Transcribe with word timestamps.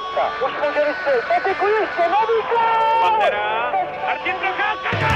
Procházka. 0.00 0.46
Už 0.46 0.52
může 0.52 0.82
vystřelit. 0.88 1.24
Peteku 1.28 1.66
ještě, 1.66 2.02
nový 2.02 2.38
gol! 2.50 3.00
Pantera, 3.02 3.72
Martin 4.06 4.34
Procházka, 4.34 5.08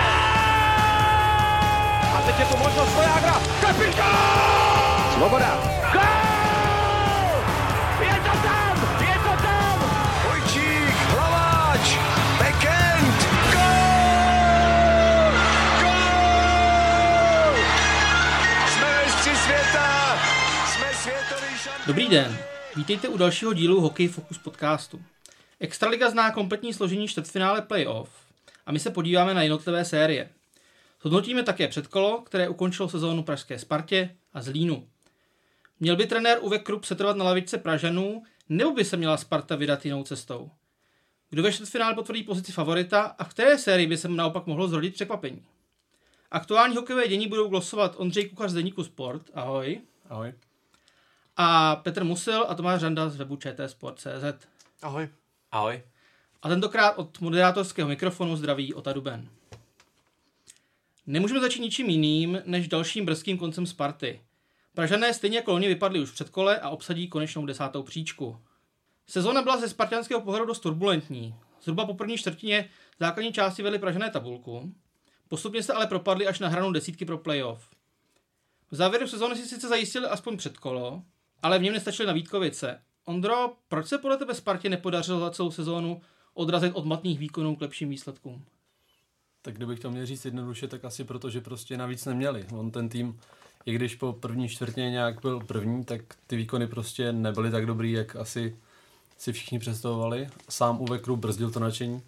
A 2.17 2.21
teď 2.27 2.39
je 2.39 2.45
tu 2.47 2.57
možnost 2.57 2.95
Vojágra. 2.95 3.35
Kapitán! 3.61 5.13
Svoboda. 5.15 5.59
Gol! 5.93 6.03
Je 8.01 8.15
to 8.15 8.39
tam! 8.49 8.77
Je 9.01 9.15
to 9.19 9.43
tam! 9.43 9.79
Vojčík, 10.29 10.97
Hlaváč, 11.11 11.97
Bekend, 12.39 13.19
gol! 13.53 15.33
Gol! 15.83 17.55
Jsme 18.67 18.89
mistři 19.05 19.37
světa! 19.37 20.17
Jsme 20.67 20.87
světový 20.95 21.59
šampion! 21.59 21.87
Dobrý 21.87 22.09
den, 22.09 22.39
vítejte 22.77 23.09
u 23.09 23.17
dalšího 23.17 23.53
dílu 23.53 23.81
Hokej 23.81 24.09
Focus 24.09 24.39
podcastu. 24.39 25.03
Extraliga 25.61 26.11
zná 26.11 26.31
kompletní 26.31 26.75
složení 26.75 27.09
čtvrtfinále 27.09 27.63
playoff 27.63 28.11
a 28.67 28.73
my 28.73 28.79
se 28.79 28.91
podíváme 28.91 29.35
na 29.35 29.43
jednotlivé 29.43 29.85
série. 29.85 30.31
Zhodnotíme 31.01 31.43
také 31.43 31.69
předkolo, 31.69 32.23
které 32.23 32.49
ukončilo 32.49 32.89
sezónu 32.89 33.23
Pražské 33.23 33.59
Spartě 33.59 34.17
a 34.33 34.43
Zlínu. 34.43 34.89
Měl 35.81 35.97
by 35.97 36.07
trenér 36.07 36.39
Uwe 36.41 36.59
Krupp 36.59 36.85
setrvat 36.85 37.17
na 37.17 37.25
lavičce 37.25 37.59
Pražanů, 37.59 38.23
nebo 38.49 38.71
by 38.71 38.85
se 38.85 38.97
měla 38.97 39.17
Sparta 39.17 39.57
vydat 39.57 39.85
jinou 39.85 40.05
cestou? 40.05 40.51
Kdo 41.31 41.43
ve 41.43 41.53
čtvrtfinále 41.53 41.95
potvrdí 41.95 42.23
pozici 42.23 42.53
favorita 42.53 43.03
a 43.03 43.25
v 43.25 43.29
které 43.29 43.59
sérii 43.59 43.87
by 43.87 43.97
se 43.97 44.09
naopak 44.09 44.47
mohlo 44.47 44.69
zrodit 44.69 44.95
překvapení? 44.95 45.43
Aktuální 46.31 46.77
hokejové 46.77 47.09
dění 47.09 47.29
budou 47.29 47.49
glosovat 47.49 47.95
Ondřej 47.97 48.29
Kuchař 48.29 48.51
z 48.51 48.55
Deníku 48.55 48.85
Sport, 48.85 49.31
ahoj, 49.35 49.81
Ahoj. 50.09 50.33
A 51.37 51.77
Petr 51.77 52.05
Musil 52.05 52.47
a 52.49 52.55
Tomáš 52.55 52.81
Řanda 52.81 53.09
z 53.09 53.17
webu 53.17 53.37
čtsport.cz. 53.37 54.47
Ahoj. 54.83 55.09
Ahoj. 55.53 55.83
A 56.43 56.49
tentokrát 56.49 56.91
od 56.91 57.21
moderátorského 57.21 57.89
mikrofonu 57.89 58.37
zdraví 58.37 58.75
Ota 58.75 58.93
Duben. 58.93 59.29
Nemůžeme 61.07 61.41
začít 61.41 61.61
ničím 61.61 61.91
jiným, 61.91 62.43
než 62.45 62.69
dalším 62.69 63.05
brzkým 63.05 63.39
koncem 63.39 63.67
Sparty. 63.67 64.21
Pražané 64.75 65.15
stejně 65.15 65.37
jako 65.37 65.53
loni 65.53 65.69
vypadli 65.69 66.01
už 66.01 66.11
v 66.11 66.15
předkole 66.15 66.61
a 66.61 66.69
obsadí 66.69 67.09
konečnou 67.09 67.47
desátou 67.47 67.83
příčku. 67.83 68.39
Sezóna 69.07 69.43
byla 69.43 69.61
ze 69.61 69.69
spartianského 69.69 70.21
pohledu 70.21 70.47
dost 70.47 70.61
turbulentní. 70.61 71.35
Zhruba 71.63 71.87
po 71.87 71.95
první 71.95 72.19
čtvrtině 72.19 72.69
základní 73.01 73.33
části 73.33 73.63
vedli 73.63 73.79
Pražané 73.79 74.11
tabulku. 74.11 74.75
Postupně 75.29 75.63
se 75.63 75.73
ale 75.73 75.87
propadli 75.87 76.27
až 76.27 76.39
na 76.39 76.49
hranu 76.49 76.73
desítky 76.73 77.05
pro 77.05 77.19
playoff. 77.19 77.71
V 78.71 78.77
závěru 78.77 79.09
sezóny 79.09 79.37
si 79.37 79.49
sice 79.49 79.69
zajistili 79.69 80.07
aspoň 80.07 80.37
předkolo, 80.37 81.03
ale 81.45 81.59
v 81.59 81.63
něm 81.63 81.75
nestačili 81.75 82.07
na 82.07 82.13
Vítkovice. 82.13 82.81
Ondro, 83.05 83.53
proč 83.69 83.87
se 83.87 83.99
podle 83.99 84.17
tebe 84.17 84.35
Spartě 84.35 84.69
nepodařilo 84.69 85.21
za 85.21 85.31
celou 85.31 85.51
sezónu 85.51 86.01
odrazit 86.35 86.73
od 86.75 86.85
matných 86.85 87.19
výkonů 87.19 87.57
k 87.57 87.61
lepším 87.61 87.89
výsledkům? 87.89 88.45
Tak 89.43 89.55
kdybych 89.55 89.81
to 89.81 89.91
měl 89.91 90.07
říct 90.07 90.25
jednoduše, 90.25 90.69
tak 90.69 90.85
asi 90.85 91.05
proto, 91.05 91.31
že 91.31 91.41
prostě 91.41 91.77
navíc 91.77 92.05
neměli. 92.05 92.47
On 92.53 92.71
ten 92.71 92.89
tým, 92.89 93.21
i 93.67 93.75
když 93.75 93.95
po 93.95 94.13
první 94.13 94.49
čtvrtině 94.49 94.91
nějak 94.91 95.21
byl 95.21 95.41
první, 95.41 95.85
tak 95.85 96.01
ty 96.27 96.37
výkony 96.37 96.67
prostě 96.67 97.13
nebyly 97.13 97.51
tak 97.51 97.67
dobrý, 97.67 97.93
jak 97.93 98.17
asi 98.17 98.57
si 99.19 99.33
všichni 99.33 99.59
představovali. 99.59 100.29
Sám 100.49 100.81
Uwe 100.81 100.99
Krupp 100.99 101.21
brzdil 101.21 101.51
to 101.51 101.61
nadšení. 101.61 102.03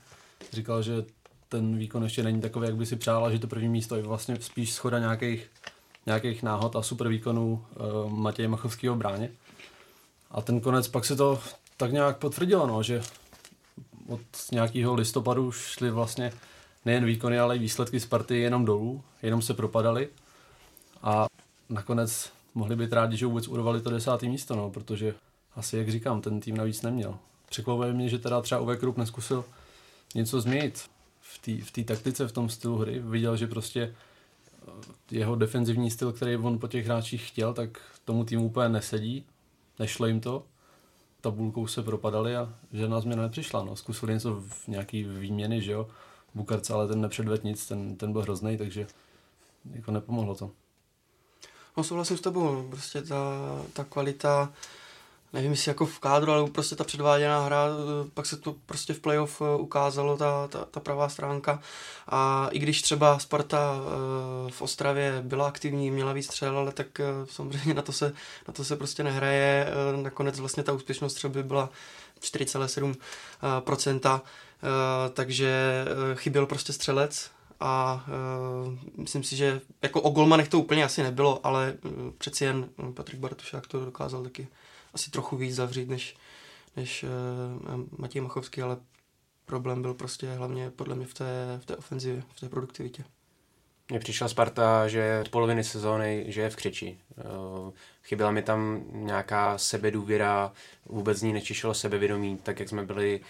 Říkal, 0.52 0.82
že 0.82 1.04
ten 1.48 1.78
výkon 1.78 2.02
ještě 2.02 2.22
není 2.22 2.40
takový, 2.40 2.66
jak 2.66 2.76
by 2.76 2.86
si 2.86 2.96
přála, 2.96 3.30
že 3.30 3.38
to 3.38 3.46
první 3.46 3.68
místo 3.68 3.96
je 3.96 4.02
vlastně 4.02 4.36
spíš 4.40 4.72
schoda 4.72 4.98
nějakých, 4.98 5.50
nějakých 6.06 6.42
náhod 6.42 6.76
a 6.76 6.82
super 6.82 7.08
výkonů 7.08 7.64
uh, 8.04 8.12
Matěje 8.12 8.48
Machovského 8.48 8.96
bráně. 8.96 9.30
A 10.30 10.40
ten 10.40 10.60
konec 10.60 10.88
pak 10.88 11.04
se 11.04 11.16
to 11.16 11.40
tak 11.76 11.92
nějak 11.92 12.16
potvrdilo, 12.16 12.66
no, 12.66 12.82
že 12.82 13.02
od 14.08 14.20
nějakého 14.52 14.94
listopadu 14.94 15.52
šly 15.52 15.90
vlastně 15.90 16.32
nejen 16.84 17.04
výkony, 17.04 17.38
ale 17.38 17.56
i 17.56 17.58
výsledky 17.58 18.00
Sparty 18.00 18.38
jenom 18.38 18.64
dolů, 18.64 19.02
jenom 19.22 19.42
se 19.42 19.54
propadaly 19.54 20.08
a 21.02 21.26
nakonec 21.68 22.32
mohli 22.54 22.76
být 22.76 22.92
rádi, 22.92 23.16
že 23.16 23.26
vůbec 23.26 23.48
urvali 23.48 23.80
to 23.80 23.90
desátý 23.90 24.28
místo, 24.28 24.56
no, 24.56 24.70
protože 24.70 25.14
asi, 25.56 25.76
jak 25.76 25.88
říkám, 25.88 26.20
ten 26.20 26.40
tým 26.40 26.56
navíc 26.56 26.82
neměl. 26.82 27.18
Překvapuje 27.48 27.92
mě, 27.92 28.08
že 28.08 28.18
teda 28.18 28.40
třeba 28.40 28.60
Uwe 28.60 28.76
Krupp 28.76 28.98
neskusil 28.98 29.44
něco 30.14 30.40
změnit 30.40 30.90
v 31.20 31.38
té 31.72 31.82
v 31.82 31.84
taktice, 31.84 32.28
v 32.28 32.32
tom 32.32 32.48
stylu 32.48 32.78
hry. 32.78 32.98
Viděl, 32.98 33.36
že 33.36 33.46
prostě 33.46 33.82
eh, 33.82 33.94
jeho 35.10 35.36
defenzivní 35.36 35.90
styl, 35.90 36.12
který 36.12 36.36
on 36.36 36.58
po 36.58 36.68
těch 36.68 36.86
hráčích 36.86 37.28
chtěl, 37.28 37.54
tak 37.54 37.80
tomu 38.04 38.24
týmu 38.24 38.46
úplně 38.46 38.68
nesedí, 38.68 39.26
nešlo 39.78 40.06
jim 40.06 40.20
to, 40.20 40.46
tabulkou 41.20 41.66
se 41.66 41.82
propadali 41.82 42.36
a 42.36 42.54
žádná 42.72 43.00
změna 43.00 43.22
nepřišla. 43.22 43.64
No. 43.64 43.76
Zkusili 43.76 44.12
něco 44.12 44.34
v 44.48 44.68
nějaký 44.68 45.04
výměny, 45.04 45.62
že 45.62 45.72
jo, 45.72 45.88
Bukarce, 46.34 46.72
ale 46.72 46.88
ten 46.88 47.00
nepředved 47.00 47.44
nic, 47.44 47.66
ten, 47.66 47.96
ten 47.96 48.12
byl 48.12 48.22
hrozný, 48.22 48.58
takže 48.58 48.86
jako 49.72 49.90
nepomohlo 49.90 50.34
to. 50.34 50.50
No 51.76 51.84
souhlasím 51.84 52.16
s 52.16 52.20
tebou, 52.20 52.68
prostě 52.70 53.02
ta, 53.02 53.16
ta 53.72 53.84
kvalita, 53.84 54.52
nevím 55.36 55.50
jestli 55.50 55.70
jako 55.70 55.86
v 55.86 55.98
kádru, 55.98 56.32
ale 56.32 56.50
prostě 56.50 56.76
ta 56.76 56.84
předváděná 56.84 57.40
hra, 57.40 57.66
pak 58.14 58.26
se 58.26 58.36
to 58.36 58.54
prostě 58.66 58.94
v 58.94 59.00
playoff 59.00 59.42
eh, 59.42 59.56
ukázalo, 59.56 60.16
ta, 60.16 60.48
ta, 60.48 60.64
ta 60.64 60.80
pravá 60.80 61.08
stránka. 61.08 61.60
A 62.08 62.48
i 62.50 62.58
když 62.58 62.82
třeba 62.82 63.18
Sparta 63.18 63.76
eh, 63.76 63.80
v 64.50 64.62
Ostravě 64.62 65.22
byla 65.22 65.48
aktivní, 65.48 65.90
měla 65.90 66.12
víc 66.12 66.26
střel, 66.26 66.58
ale 66.58 66.72
tak 66.72 67.00
eh, 67.00 67.04
samozřejmě 67.30 67.74
na 67.74 67.82
to 67.82 67.92
se, 67.92 68.12
na 68.48 68.54
to 68.54 68.64
se 68.64 68.76
prostě 68.76 69.04
nehraje, 69.04 69.68
nakonec 70.02 70.40
vlastně 70.40 70.62
ta 70.62 70.72
úspěšnost 70.72 71.14
třeba 71.14 71.42
byla 71.42 71.70
4,7%, 72.20 74.20
takže 75.12 75.84
chyběl 76.14 76.46
prostě 76.46 76.72
střelec, 76.72 77.30
a 77.60 78.04
uh, 78.66 78.74
myslím 78.96 79.22
si, 79.22 79.36
že 79.36 79.60
jako 79.82 80.02
o 80.02 80.10
golmanech 80.10 80.48
to 80.48 80.60
úplně 80.60 80.84
asi 80.84 81.02
nebylo, 81.02 81.46
ale 81.46 81.74
uh, 81.84 81.90
přeci 82.18 82.44
jen 82.44 82.68
Patrik 82.94 83.20
Bartušák 83.20 83.66
to 83.66 83.84
dokázal 83.84 84.22
taky 84.22 84.48
asi 84.96 85.10
trochu 85.10 85.36
víc 85.36 85.54
zavřít 85.54 85.88
než, 85.88 86.16
než 86.76 87.04
uh, 87.04 87.80
Matěj 87.98 88.22
Machovský, 88.22 88.62
ale 88.62 88.76
problém 89.44 89.82
byl 89.82 89.94
prostě 89.94 90.32
hlavně 90.32 90.70
podle 90.70 90.94
mě 90.94 91.06
v 91.06 91.14
té, 91.14 91.58
v 91.62 91.66
té 91.66 91.76
ofenzivě, 91.76 92.22
v 92.34 92.40
té 92.40 92.48
produktivitě. 92.48 93.04
Mně 93.90 93.98
přišla 93.98 94.28
Sparta, 94.28 94.88
že 94.88 95.18
od 95.20 95.28
poloviny 95.28 95.64
sezóny, 95.64 96.24
že 96.28 96.40
je 96.40 96.50
v 96.50 96.56
křeči. 96.56 96.98
Chyběla 98.02 98.30
mi 98.30 98.42
tam 98.42 98.84
nějaká 98.92 99.58
sebedůvěra, 99.58 100.52
vůbec 100.86 101.22
ní 101.22 101.32
nečišelo 101.32 101.74
sebevědomí, 101.74 102.36
tak 102.36 102.60
jak 102.60 102.68
jsme 102.68 102.84
byli 102.84 103.20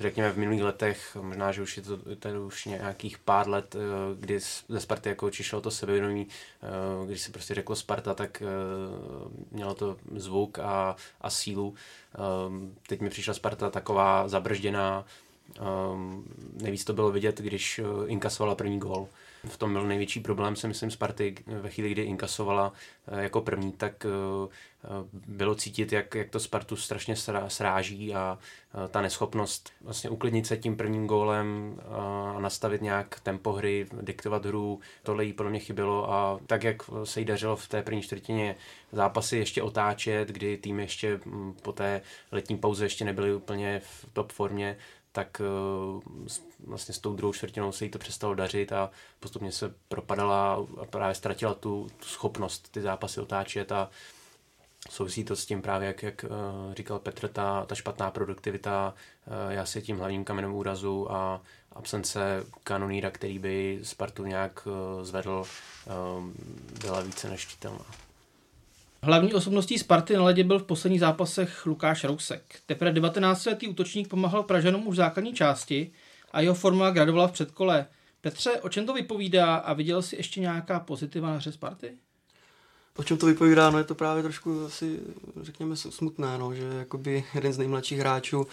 řekněme 0.00 0.32
v 0.32 0.38
minulých 0.38 0.62
letech, 0.62 1.16
možná, 1.20 1.52
že 1.52 1.62
už 1.62 1.76
je 1.76 1.82
to 1.82 1.98
tady 2.16 2.38
už 2.38 2.64
nějakých 2.64 3.18
pár 3.18 3.48
let, 3.48 3.76
kdy 4.20 4.40
ze 4.68 4.80
Sparty 4.80 5.08
jako 5.08 5.30
čišlo 5.30 5.60
to 5.60 5.70
sebevědomí, 5.70 6.26
když 7.06 7.20
se 7.20 7.32
prostě 7.32 7.54
řeklo 7.54 7.76
Sparta, 7.76 8.14
tak 8.14 8.42
mělo 9.50 9.74
to 9.74 9.96
zvuk 10.14 10.58
a, 10.58 10.96
a 11.20 11.30
sílu. 11.30 11.74
Teď 12.88 13.00
mi 13.00 13.10
přišla 13.10 13.34
Sparta 13.34 13.70
taková 13.70 14.28
zabržděná, 14.28 15.04
nejvíc 16.52 16.84
to 16.84 16.92
bylo 16.92 17.10
vidět, 17.10 17.40
když 17.40 17.80
inkasovala 18.06 18.54
první 18.54 18.78
gól 18.78 19.08
v 19.48 19.56
tom 19.56 19.72
byl 19.72 19.86
největší 19.86 20.20
problém, 20.20 20.56
si 20.56 20.68
myslím, 20.68 20.90
Sparty 20.90 21.34
ve 21.46 21.70
chvíli, 21.70 21.90
kdy 21.90 22.02
inkasovala 22.02 22.72
eh, 23.08 23.22
jako 23.22 23.40
první, 23.40 23.72
tak 23.72 24.06
eh, 24.06 24.08
eh, 24.84 24.88
bylo 25.12 25.54
cítit, 25.54 25.92
jak, 25.92 26.14
jak 26.14 26.30
to 26.30 26.40
Spartu 26.40 26.76
strašně 26.76 27.14
sráží 27.48 28.14
a 28.14 28.38
ta 28.90 29.00
neschopnost 29.00 29.72
vlastně 29.80 30.10
uklidnit 30.10 30.46
se 30.46 30.56
tím 30.56 30.76
prvním 30.76 31.06
gólem 31.06 31.80
a 32.36 32.40
nastavit 32.40 32.82
nějak 32.82 33.20
tempo 33.20 33.52
hry, 33.52 33.86
diktovat 34.02 34.46
hru, 34.46 34.80
tohle 35.02 35.24
jí 35.24 35.32
podle 35.32 35.50
mě 35.50 35.60
chybělo. 35.60 36.12
A 36.12 36.40
tak, 36.46 36.64
jak 36.64 36.82
se 37.04 37.20
jí 37.20 37.26
dařilo 37.26 37.56
v 37.56 37.68
té 37.68 37.82
první 37.82 38.02
čtvrtině 38.02 38.56
zápasy 38.92 39.36
ještě 39.36 39.62
otáčet, 39.62 40.28
kdy 40.28 40.56
tým 40.56 40.80
ještě 40.80 41.20
hm, 41.26 41.54
po 41.62 41.72
té 41.72 42.00
letní 42.32 42.56
pauze 42.56 42.84
ještě 42.84 43.04
nebyly 43.04 43.34
úplně 43.34 43.80
v 43.84 44.06
top 44.12 44.32
formě, 44.32 44.76
tak 45.16 45.40
eh, 45.40 46.34
vlastně 46.66 46.94
s 46.94 46.98
tou 46.98 47.14
druhou 47.14 47.32
čtvrtinou 47.32 47.72
se 47.72 47.84
jí 47.84 47.90
to 47.90 47.98
přestalo 47.98 48.34
dařit 48.34 48.72
a 48.72 48.90
postupně 49.20 49.52
se 49.52 49.74
propadala 49.88 50.66
a 50.80 50.84
právě 50.84 51.14
ztratila 51.14 51.54
tu, 51.54 51.86
tu 51.96 52.06
schopnost 52.06 52.68
ty 52.72 52.80
zápasy 52.80 53.20
otáčet 53.20 53.72
a 53.72 53.90
souvisí 54.90 55.24
to 55.24 55.36
s 55.36 55.46
tím 55.46 55.62
právě, 55.62 55.86
jak, 55.86 56.02
jak 56.02 56.24
eh, 56.24 56.28
říkal 56.74 56.98
Petr, 56.98 57.28
ta, 57.28 57.66
ta 57.66 57.74
špatná 57.74 58.10
produktivita, 58.10 58.94
eh, 59.26 59.54
já 59.54 59.66
si 59.66 59.82
tím 59.82 59.98
hlavním 59.98 60.24
kamenem 60.24 60.54
úrazu 60.54 61.12
a 61.12 61.40
absence 61.72 62.46
kanoníra, 62.64 63.10
který 63.10 63.38
by 63.38 63.80
Spartu 63.82 64.24
nějak 64.24 64.68
zvedl, 65.02 65.44
byla 66.80 67.00
více 67.00 67.30
než 67.30 67.46
čitelná. 67.46 68.05
Hlavní 69.06 69.34
osobností 69.34 69.78
Sparty 69.78 70.16
na 70.16 70.22
ledě 70.22 70.44
byl 70.44 70.58
v 70.58 70.62
posledních 70.62 71.00
zápasech 71.00 71.66
Lukáš 71.66 72.04
Rousek. 72.04 72.58
Teprve 72.66 72.92
19-letý 72.92 73.68
útočník 73.68 74.08
pomáhal 74.08 74.42
Pražanům 74.42 74.86
už 74.86 74.94
v 74.94 74.96
základní 74.96 75.34
části 75.34 75.90
a 76.32 76.40
jeho 76.40 76.54
forma 76.54 76.90
gradovala 76.90 77.28
v 77.28 77.32
předkole. 77.32 77.86
Petře, 78.20 78.50
o 78.50 78.68
čem 78.68 78.86
to 78.86 78.94
vypovídá 78.94 79.56
a 79.56 79.72
viděl 79.72 80.02
jsi 80.02 80.16
ještě 80.16 80.40
nějaká 80.40 80.80
pozitiva 80.80 81.30
na 81.30 81.36
hře 81.36 81.52
Sparty? 81.52 81.92
O 82.96 83.04
čem 83.04 83.16
to 83.16 83.26
vypovídá, 83.26 83.70
no 83.70 83.78
je 83.78 83.84
to 83.84 83.94
právě 83.94 84.22
trošku 84.22 84.64
asi, 84.64 85.00
řekněme, 85.40 85.76
smutné, 85.76 86.38
no, 86.38 86.54
že 86.54 86.64
jakoby 86.78 87.24
jeden 87.34 87.52
z 87.52 87.58
nejmladších 87.58 87.98
hráčů 87.98 88.46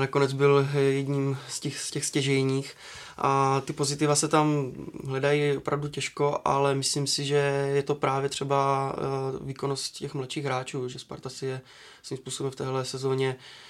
nakonec 0.00 0.32
byl 0.32 0.68
jedním 0.78 1.38
z 1.48 1.60
těch, 1.60 1.78
z 1.78 1.90
těch 1.90 2.04
stěžejních. 2.04 2.76
A 3.18 3.62
ty 3.64 3.72
pozitiva 3.72 4.14
se 4.14 4.28
tam 4.28 4.72
hledají 5.06 5.56
opravdu 5.56 5.88
těžko, 5.88 6.40
ale 6.44 6.74
myslím 6.74 7.06
si, 7.06 7.24
že 7.24 7.70
je 7.74 7.82
to 7.82 7.94
právě 7.94 8.28
třeba 8.28 8.92
eh, 8.96 9.44
výkonnost 9.44 9.94
těch 9.94 10.14
mladších 10.14 10.44
hráčů, 10.44 10.88
že 10.88 10.98
Sparta 10.98 11.28
si 11.28 11.46
je 11.46 11.60
svým 12.02 12.18
způsobem 12.18 12.52
v 12.52 12.56
téhle 12.56 12.84
sezóně 12.84 13.28
uh, 13.28 13.69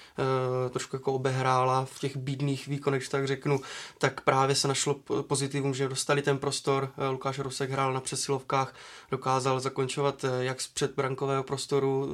trošku 0.70 0.96
jako 0.96 1.12
obehrála 1.12 1.84
v 1.84 1.98
těch 1.98 2.16
bídných 2.16 2.66
výkonech, 2.66 3.08
tak 3.08 3.26
řeknu, 3.26 3.60
tak 3.98 4.20
právě 4.20 4.54
se 4.54 4.68
našlo 4.68 4.94
pozitivum, 5.22 5.74
že 5.74 5.88
dostali 5.88 6.22
ten 6.22 6.38
prostor, 6.38 6.92
uh, 6.96 7.10
Lukáš 7.10 7.38
Rusek 7.38 7.70
hrál 7.70 7.92
na 7.92 8.00
přesilovkách, 8.00 8.74
dokázal 9.10 9.60
zakončovat 9.60 10.24
uh, 10.24 10.30
jak 10.40 10.60
z 10.60 10.68
předbrankového 10.68 11.42
prostoru 11.42 12.08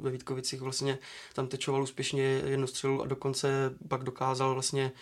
ve 0.00 0.10
Vítkovicích 0.10 0.60
vlastně 0.60 0.98
tam 1.32 1.46
tečoval 1.46 1.82
úspěšně 1.82 2.22
jednu 2.22 2.66
střelu 2.66 3.02
a 3.02 3.06
dokonce 3.06 3.74
pak 3.88 4.04
dokázal 4.04 4.54
vlastně 4.54 4.92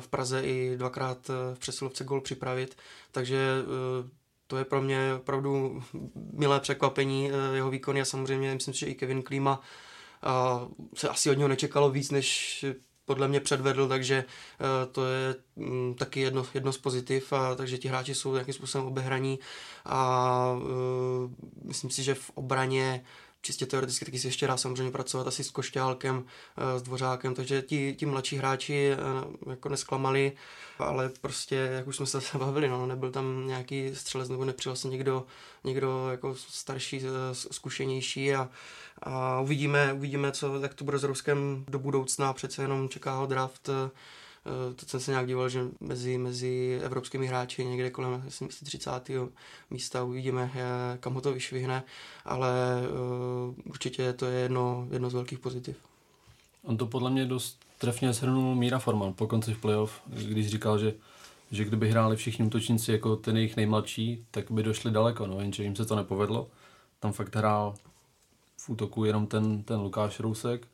v 0.00 0.08
Praze 0.08 0.42
i 0.42 0.76
dvakrát 0.76 1.28
v 1.54 1.58
přesilovce 1.58 2.04
gol 2.04 2.20
připravit, 2.20 2.76
takže 3.12 3.38
to 4.46 4.56
je 4.56 4.64
pro 4.64 4.82
mě 4.82 5.14
opravdu 5.16 5.82
milé 6.32 6.60
překvapení 6.60 7.30
jeho 7.54 7.70
výkony 7.70 8.00
a 8.00 8.04
samozřejmě 8.04 8.54
myslím 8.54 8.74
že 8.74 8.86
i 8.86 8.94
Kevin 8.94 9.22
Klíma 9.22 9.60
a 10.22 10.66
se 10.94 11.08
asi 11.08 11.30
od 11.30 11.34
něho 11.34 11.48
nečekalo 11.48 11.90
víc, 11.90 12.10
než 12.10 12.64
podle 13.04 13.28
mě 13.28 13.40
předvedl, 13.40 13.88
takže 13.88 14.14
e, 14.16 14.86
to 14.86 15.06
je 15.06 15.34
mm, 15.56 15.94
taky 15.94 16.20
jedno, 16.20 16.46
jedno 16.54 16.72
z 16.72 16.78
pozitiv, 16.78 17.32
a, 17.32 17.54
takže 17.54 17.78
ti 17.78 17.88
hráči 17.88 18.14
jsou 18.14 18.32
nějakým 18.32 18.54
způsobem 18.54 18.86
obehraní 18.86 19.38
a 19.84 20.52
uh, 20.52 21.30
myslím 21.64 21.90
si, 21.90 22.02
že 22.02 22.14
v 22.14 22.30
obraně 22.34 23.04
čistě 23.42 23.66
teoreticky 23.66 24.04
taky 24.04 24.18
si 24.18 24.26
ještě 24.26 24.46
dá 24.46 24.56
samozřejmě 24.56 24.92
pracovat 24.92 25.26
asi 25.26 25.44
s 25.44 25.50
Košťálkem, 25.50 26.24
s 26.76 26.82
Dvořákem, 26.82 27.34
takže 27.34 27.62
ti, 27.62 27.94
ti 27.94 28.06
mladší 28.06 28.36
hráči 28.36 28.90
jako 29.50 29.68
nesklamali, 29.68 30.32
ale 30.78 31.10
prostě, 31.20 31.54
jak 31.54 31.86
už 31.86 31.96
jsme 31.96 32.06
se 32.06 32.20
bavili, 32.38 32.68
no, 32.68 32.86
nebyl 32.86 33.10
tam 33.10 33.46
nějaký 33.46 33.94
střelec 33.94 34.28
nebo 34.28 34.44
nepřijel 34.44 34.76
se 34.76 34.88
někdo, 34.88 35.26
někdo 35.64 36.10
jako 36.10 36.34
starší, 36.34 37.02
zkušenější 37.32 38.34
a 38.34 38.48
a 39.02 39.40
uvidíme, 39.40 39.92
uvidíme, 39.92 40.32
co, 40.32 40.60
jak 40.60 40.74
to 40.74 40.84
bude 40.84 40.98
s 40.98 41.04
Ruskem 41.04 41.64
do 41.68 41.78
budoucna, 41.78 42.32
přece 42.32 42.62
jenom 42.62 42.88
čeká 42.88 43.14
ho 43.14 43.26
draft, 43.26 43.68
eh, 43.68 43.90
to 44.76 44.86
jsem 44.86 45.00
se 45.00 45.10
nějak 45.10 45.26
díval, 45.26 45.48
že 45.48 45.64
mezi, 45.80 46.18
mezi 46.18 46.80
evropskými 46.82 47.26
hráči 47.26 47.64
někde 47.64 47.90
kolem 47.90 48.24
30. 48.64 48.90
místa 49.70 50.04
uvidíme, 50.04 50.50
kam 51.00 51.14
ho 51.14 51.20
to 51.20 51.32
vyšvihne, 51.32 51.82
ale 52.24 52.52
uh, 53.48 53.54
určitě 53.64 54.12
to 54.12 54.26
je 54.26 54.40
jedno, 54.40 54.88
jedno 54.90 55.10
z 55.10 55.14
velkých 55.14 55.38
pozitiv. 55.38 55.76
On 56.62 56.76
to 56.76 56.86
podle 56.86 57.10
mě 57.10 57.26
dost 57.26 57.58
trefně 57.78 58.12
shrnul 58.12 58.54
Míra 58.54 58.78
Forman 58.78 59.12
po 59.12 59.26
konci 59.26 59.54
v 59.54 59.60
playoff, 59.60 60.00
když 60.06 60.48
říkal, 60.48 60.78
že, 60.78 60.94
že 61.50 61.64
kdyby 61.64 61.90
hráli 61.90 62.16
všichni 62.16 62.44
útočníci 62.44 62.92
jako 62.92 63.16
ten 63.16 63.36
jejich 63.36 63.56
nejmladší, 63.56 64.26
tak 64.30 64.50
by 64.50 64.62
došli 64.62 64.90
daleko, 64.90 65.26
no 65.26 65.40
jenže 65.40 65.62
jim 65.62 65.76
se 65.76 65.84
to 65.84 65.96
nepovedlo. 65.96 66.48
Tam 67.00 67.12
fakt 67.12 67.36
hrál 67.36 67.74
v 68.56 68.68
útoku 68.68 69.04
jenom 69.04 69.26
ten, 69.26 69.62
ten 69.62 69.80
Lukáš 69.80 70.20
Rousek. 70.20 70.68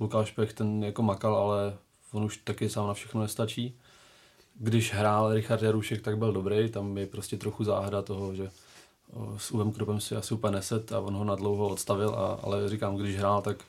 Lukáš 0.00 0.30
Pech 0.30 0.52
ten 0.52 0.84
jako 0.84 1.02
makal, 1.02 1.36
ale 1.36 1.78
on 2.12 2.24
už 2.24 2.36
taky 2.36 2.70
sám 2.70 2.86
na 2.86 2.94
všechno 2.94 3.20
nestačí. 3.20 3.74
Když 4.54 4.94
hrál 4.94 5.34
Richard 5.34 5.62
Jarušek, 5.62 6.02
tak 6.02 6.18
byl 6.18 6.32
dobrý, 6.32 6.70
tam 6.70 6.98
je 6.98 7.06
prostě 7.06 7.36
trochu 7.36 7.64
záhada 7.64 8.02
toho, 8.02 8.34
že 8.34 8.50
s 9.36 9.50
Uvem 9.50 9.72
Kropem 9.72 10.00
si 10.00 10.16
asi 10.16 10.34
úplně 10.34 10.52
neset 10.56 10.92
a 10.92 11.00
on 11.00 11.14
ho 11.14 11.24
na 11.24 11.34
dlouho 11.34 11.68
odstavil, 11.68 12.08
a, 12.10 12.40
ale 12.42 12.68
říkám, 12.68 12.96
když 12.96 13.16
hrál, 13.16 13.42
tak, 13.42 13.64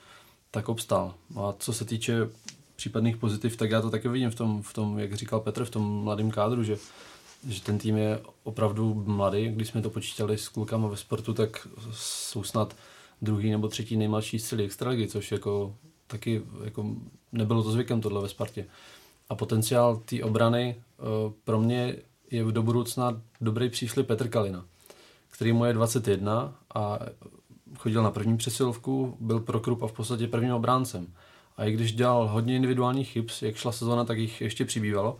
tak 0.51 0.69
obstál. 0.69 1.13
A 1.35 1.53
co 1.59 1.73
se 1.73 1.85
týče 1.85 2.29
případných 2.75 3.17
pozitiv, 3.17 3.57
tak 3.57 3.71
já 3.71 3.81
to 3.81 3.89
taky 3.89 4.09
vidím 4.09 4.29
v 4.29 4.35
tom, 4.35 4.61
v 4.61 4.73
tom 4.73 4.99
jak 4.99 5.13
říkal 5.13 5.39
Petr, 5.39 5.65
v 5.65 5.69
tom 5.69 6.03
mladém 6.03 6.31
kádru, 6.31 6.63
že, 6.63 6.77
že 7.47 7.61
ten 7.61 7.77
tým 7.77 7.97
je 7.97 8.21
opravdu 8.43 9.03
mladý. 9.07 9.47
Když 9.47 9.67
jsme 9.67 9.81
to 9.81 9.89
počítali 9.89 10.37
s 10.37 10.49
klukama 10.49 10.87
ve 10.87 10.97
sportu, 10.97 11.33
tak 11.33 11.67
jsou 11.91 12.43
snad 12.43 12.75
druhý 13.21 13.51
nebo 13.51 13.67
třetí 13.67 13.97
nejmladší 13.97 14.39
střely 14.39 14.65
extraligy, 14.65 15.07
což 15.07 15.31
jako 15.31 15.75
taky 16.07 16.41
jako 16.63 16.85
nebylo 17.31 17.63
to 17.63 17.71
zvykem 17.71 18.01
tohle 18.01 18.21
ve 18.21 18.29
Spartě. 18.29 18.65
A 19.29 19.35
potenciál 19.35 20.01
té 20.05 20.23
obrany 20.23 20.75
uh, 20.75 21.33
pro 21.43 21.59
mě 21.59 21.95
je 22.31 22.43
do 22.43 22.63
budoucna 22.63 23.21
dobrý 23.41 23.69
příslip 23.69 24.07
Petr 24.07 24.27
Kalina, 24.27 24.65
který 25.29 25.53
mu 25.53 25.65
je 25.65 25.73
21 25.73 26.53
a 26.75 26.99
chodil 27.77 28.03
na 28.03 28.11
první 28.11 28.37
přesilovku, 28.37 29.17
byl 29.19 29.39
pro 29.39 29.59
Krupa 29.59 29.87
v 29.87 29.91
podstatě 29.91 30.27
prvním 30.27 30.53
obráncem. 30.53 31.07
A 31.57 31.65
i 31.65 31.71
když 31.71 31.93
dělal 31.93 32.27
hodně 32.27 32.55
individuálních 32.55 33.09
chyb, 33.09 33.25
jak 33.41 33.55
šla 33.55 33.71
sezona, 33.71 34.05
tak 34.05 34.17
jich 34.17 34.41
ještě 34.41 34.65
přibývalo. 34.65 35.17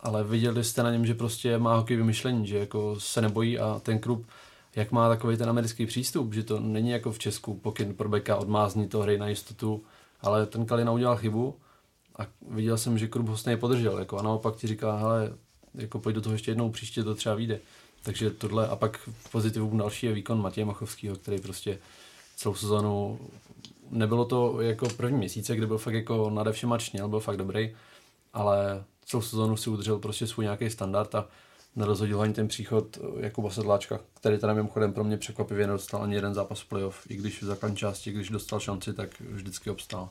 Ale 0.00 0.24
viděli 0.24 0.64
jste 0.64 0.82
na 0.82 0.90
něm, 0.90 1.06
že 1.06 1.14
prostě 1.14 1.58
má 1.58 1.76
hokejové 1.76 2.06
myšlení, 2.06 2.46
že 2.46 2.58
jako 2.58 3.00
se 3.00 3.22
nebojí 3.22 3.58
a 3.58 3.80
ten 3.84 3.98
Krup 3.98 4.26
jak 4.76 4.92
má 4.92 5.08
takový 5.08 5.36
ten 5.36 5.48
americký 5.48 5.86
přístup, 5.86 6.34
že 6.34 6.42
to 6.42 6.60
není 6.60 6.90
jako 6.90 7.12
v 7.12 7.18
Česku 7.18 7.54
pokyn 7.54 7.94
pro 7.94 8.08
beka, 8.08 8.36
odmázní 8.36 8.88
to, 8.88 9.00
hry 9.00 9.18
na 9.18 9.28
jistotu, 9.28 9.82
ale 10.20 10.46
ten 10.46 10.66
Kalina 10.66 10.92
udělal 10.92 11.16
chybu 11.16 11.56
a 12.18 12.26
viděl 12.50 12.78
jsem, 12.78 12.98
že 12.98 13.08
Krup 13.08 13.28
ho 13.28 13.36
stejně 13.36 13.56
podržel, 13.56 13.98
jako 13.98 14.18
a 14.18 14.22
naopak 14.22 14.56
ti 14.56 14.66
říká, 14.66 14.96
hele, 14.96 15.32
jako 15.74 15.98
pojď 15.98 16.14
do 16.14 16.20
toho 16.20 16.32
ještě 16.32 16.50
jednou, 16.50 16.70
příště 16.70 17.04
to 17.04 17.14
třeba 17.14 17.34
vyjde. 17.34 17.60
Takže 18.02 18.30
tohle 18.30 18.68
a 18.68 18.76
pak 18.76 19.08
pozitivum 19.32 19.78
další 19.78 20.06
je 20.06 20.12
výkon 20.12 20.42
Matěje 20.42 20.64
Machovského, 20.64 21.16
který 21.16 21.40
prostě 21.40 21.78
celou 22.36 22.54
sezonu 22.54 23.18
nebylo 23.90 24.24
to 24.24 24.60
jako 24.60 24.88
první 24.88 25.18
měsíce, 25.18 25.56
kdy 25.56 25.66
byl 25.66 25.78
fakt 25.78 25.94
jako 25.94 26.30
nade 26.30 26.52
všem 26.52 26.74
čněl, 26.78 27.08
byl 27.08 27.20
fakt 27.20 27.36
dobrý, 27.36 27.76
ale 28.32 28.84
celou 29.06 29.22
sezonu 29.22 29.56
si 29.56 29.70
udržel 29.70 29.98
prostě 29.98 30.26
svůj 30.26 30.44
nějaký 30.44 30.70
standard 30.70 31.14
a 31.14 31.26
nerozhodil 31.76 32.20
ani 32.20 32.32
ten 32.32 32.48
příchod 32.48 32.98
Jakuba 33.20 33.50
Sedláčka, 33.50 34.00
který 34.14 34.38
teda 34.38 34.54
mimochodem 34.54 34.92
pro 34.92 35.04
mě 35.04 35.16
překvapivě 35.16 35.66
nedostal 35.66 36.02
ani 36.02 36.14
jeden 36.14 36.34
zápas 36.34 36.64
playoff, 36.64 37.10
i 37.10 37.16
když 37.16 37.42
v 37.42 37.46
základní 37.46 37.76
části, 37.76 38.12
když 38.12 38.30
dostal 38.30 38.60
šanci, 38.60 38.92
tak 38.92 39.20
vždycky 39.20 39.70
obstál. 39.70 40.08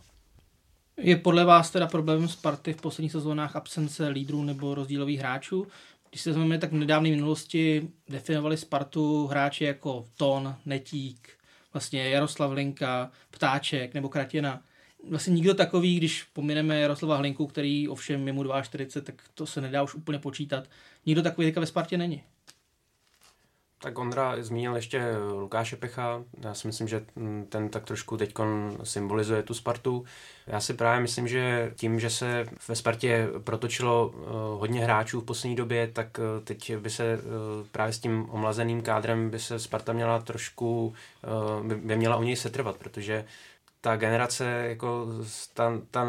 Je 0.98 1.15
podle 1.15 1.45
vás 1.45 1.71
teda 1.71 1.88
problém 1.88 2.27
Sparty 2.27 2.74
v 2.74 2.81
posledních 2.81 3.12
sezónách 3.12 3.56
absence 3.56 4.07
lídrů 4.07 4.44
nebo 4.44 4.75
rozdílových 4.75 5.19
hráčů? 5.19 5.68
Když 6.09 6.21
se 6.21 6.30
vezmeme, 6.30 6.57
tak 6.57 6.71
v 6.71 6.75
nedávné 6.75 7.09
minulosti 7.09 7.89
definovali 8.09 8.57
Spartu 8.57 9.27
hráči 9.27 9.63
jako 9.63 10.06
Ton, 10.18 10.56
Netík, 10.65 11.30
vlastně 11.74 12.09
Jaroslav 12.09 12.51
Linka, 12.51 13.12
Ptáček 13.31 13.94
nebo 13.94 14.09
Kratěna 14.09 14.62
vlastně 15.09 15.33
nikdo 15.33 15.53
takový, 15.53 15.97
když 15.97 16.23
pomineme 16.23 16.80
Jaroslava 16.80 17.16
Hlinku, 17.16 17.47
který 17.47 17.87
ovšem 17.87 18.27
je 18.27 18.33
mu 18.33 18.44
42, 18.61 19.06
tak 19.06 19.16
to 19.33 19.45
se 19.45 19.61
nedá 19.61 19.83
už 19.83 19.95
úplně 19.95 20.19
počítat. 20.19 20.69
Nikdo 21.06 21.21
takový 21.21 21.47
teďka 21.47 21.59
ve 21.59 21.68
Spartě 21.68 21.97
není. 21.97 22.23
Tak 23.80 23.97
Ondra 23.97 24.44
zmínil 24.44 24.75
ještě 24.75 25.04
Lukáše 25.33 25.75
Pecha. 25.75 26.23
Já 26.42 26.54
si 26.54 26.68
myslím, 26.68 26.87
že 26.87 27.06
ten 27.49 27.69
tak 27.69 27.83
trošku 27.83 28.18
teď 28.18 28.33
symbolizuje 28.83 29.44
tu 29.44 29.54
Spartu. 29.54 30.06
Já 30.47 30.59
si 30.59 30.73
právě 30.73 31.01
myslím, 31.01 31.27
že 31.27 31.71
tím, 31.75 31.99
že 31.99 32.09
se 32.09 32.45
ve 32.68 32.75
Spartě 32.75 33.27
protočilo 33.44 34.13
eh, 34.13 34.19
hodně 34.59 34.83
hráčů 34.83 35.21
v 35.21 35.25
poslední 35.25 35.56
době, 35.56 35.87
tak 35.87 36.19
eh, 36.19 36.42
teď 36.44 36.75
by 36.75 36.89
se 36.89 37.04
eh, 37.04 37.19
právě 37.71 37.94
s 37.94 37.99
tím 37.99 38.27
omlazeným 38.30 38.81
kádrem 38.81 39.30
by 39.30 39.39
se 39.39 39.59
Sparta 39.59 39.94
měla 39.94 40.19
trošku, 40.19 40.94
by 41.63 41.95
měla 41.95 42.16
o 42.16 42.23
něj 42.23 42.35
setrvat, 42.35 42.77
protože 42.77 43.25
ta 43.81 43.96
generace 43.96 44.66
jako 44.68 45.07
ta, 45.54 45.81
ta 45.92 46.07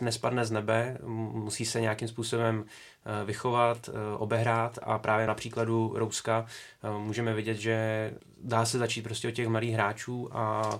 nespadne 0.00 0.44
z 0.44 0.50
nebe, 0.50 0.98
musí 1.32 1.64
se 1.64 1.80
nějakým 1.80 2.08
způsobem 2.08 2.64
eh, 2.64 3.24
vychovat, 3.24 3.88
eh, 3.88 4.16
obehrát 4.16 4.78
a 4.82 4.98
právě 4.98 5.26
na 5.26 5.34
příkladu 5.34 5.92
Rouska 5.96 6.46
eh, 6.82 6.98
můžeme 6.98 7.34
vidět, 7.34 7.54
že 7.54 8.10
dá 8.42 8.64
se 8.64 8.78
začít 8.78 9.02
prostě 9.02 9.28
od 9.28 9.30
těch 9.30 9.48
malých 9.48 9.74
hráčů 9.74 10.36
a 10.36 10.70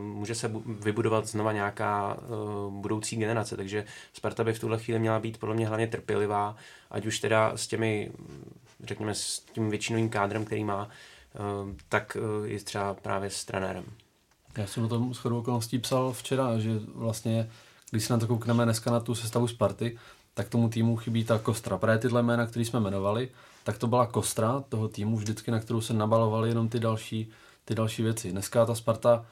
může 0.00 0.34
se 0.34 0.50
vybudovat 0.66 1.26
znova 1.26 1.52
nějaká 1.52 2.16
budoucí 2.68 3.16
generace, 3.16 3.56
takže 3.56 3.84
Sparta 4.12 4.44
by 4.44 4.52
v 4.52 4.58
tuhle 4.58 4.78
chvíli 4.78 5.00
měla 5.00 5.20
být 5.20 5.38
podle 5.38 5.54
mě 5.54 5.66
hlavně 5.66 5.86
trpělivá, 5.86 6.56
ať 6.90 7.06
už 7.06 7.20
teda 7.20 7.56
s 7.56 7.66
těmi, 7.66 8.12
řekněme, 8.84 9.14
s 9.14 9.40
tím 9.40 9.70
většinovým 9.70 10.08
kádrem, 10.08 10.44
který 10.44 10.64
má, 10.64 10.88
tak 11.88 12.16
i 12.46 12.58
třeba 12.58 12.94
právě 12.94 13.30
s 13.30 13.44
trenérem. 13.44 13.84
Já 14.58 14.66
jsem 14.66 14.84
o 14.84 14.88
tom 14.88 15.14
shodou 15.14 15.38
okolností 15.38 15.78
psal 15.78 16.12
včera, 16.12 16.58
že 16.58 16.80
vlastně, 16.94 17.50
když 17.90 18.04
se 18.04 18.12
na 18.12 18.18
to 18.18 18.26
koukneme 18.26 18.64
dneska 18.64 18.90
na 18.90 19.00
tu 19.00 19.14
sestavu 19.14 19.48
Sparty, 19.48 19.98
tak 20.34 20.48
tomu 20.48 20.68
týmu 20.68 20.96
chybí 20.96 21.24
ta 21.24 21.38
kostra. 21.38 21.78
Právě 21.78 21.98
tyhle 21.98 22.22
jména, 22.22 22.46
které 22.46 22.64
jsme 22.64 22.80
jmenovali, 22.80 23.28
tak 23.64 23.78
to 23.78 23.86
byla 23.86 24.06
kostra 24.06 24.64
toho 24.68 24.88
týmu 24.88 25.16
vždycky, 25.16 25.50
na 25.50 25.60
kterou 25.60 25.80
se 25.80 25.94
nabalovaly 25.94 26.48
jenom 26.48 26.68
ty 26.68 26.80
další, 26.80 27.30
ty 27.64 27.74
další 27.74 28.02
věci. 28.02 28.32
Dneska 28.32 28.66
ta 28.66 28.74
Sparta 28.74 29.26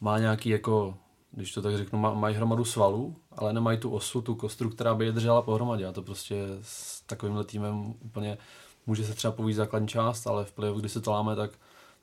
má 0.00 0.18
nějaký 0.18 0.48
jako, 0.48 0.94
když 1.30 1.52
to 1.52 1.62
tak 1.62 1.76
řeknu, 1.76 1.98
má, 1.98 2.14
mají 2.14 2.36
hromadu 2.36 2.64
svalů, 2.64 3.16
ale 3.32 3.52
nemají 3.52 3.78
tu 3.78 3.90
osu, 3.90 4.22
tu 4.22 4.34
kostru, 4.34 4.70
která 4.70 4.94
by 4.94 5.04
je 5.04 5.12
držela 5.12 5.42
pohromadě. 5.42 5.86
A 5.86 5.92
to 5.92 6.02
prostě 6.02 6.44
s 6.62 7.00
takovýmhle 7.00 7.44
týmem 7.44 7.94
úplně 8.04 8.38
může 8.86 9.04
se 9.04 9.14
třeba 9.14 9.32
povíct 9.32 9.56
základní 9.56 9.88
část, 9.88 10.26
ale 10.26 10.44
v 10.44 10.52
playoff, 10.52 10.78
kdy 10.78 10.88
se 10.88 11.00
to 11.00 11.10
láme, 11.10 11.36
tak 11.36 11.50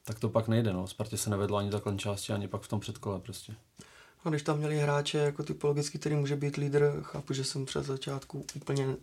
tak 0.06 0.20
to 0.20 0.30
pak 0.30 0.48
nejde. 0.48 0.74
No. 0.74 0.88
Spartě 0.88 1.18
se 1.18 1.30
nevedlo 1.30 1.58
ani 1.58 1.72
takhle 1.72 1.96
části, 1.96 2.34
ani 2.34 2.48
pak 2.48 2.62
v 2.62 2.68
tom 2.68 2.80
předkole 2.80 3.20
prostě. 3.20 3.54
A 4.26 4.30
když 4.30 4.44
tam 4.44 4.58
měli 4.58 4.80
hráče 4.80 5.18
jako 5.18 5.44
typologicky, 5.44 6.00
který 6.00 6.16
může 6.16 6.36
být 6.36 6.56
lídr, 6.56 7.00
chápu, 7.02 7.34
že 7.34 7.44
jsem 7.44 7.66
před 7.66 7.84
začátku 7.84 8.46
úplně 8.56 8.96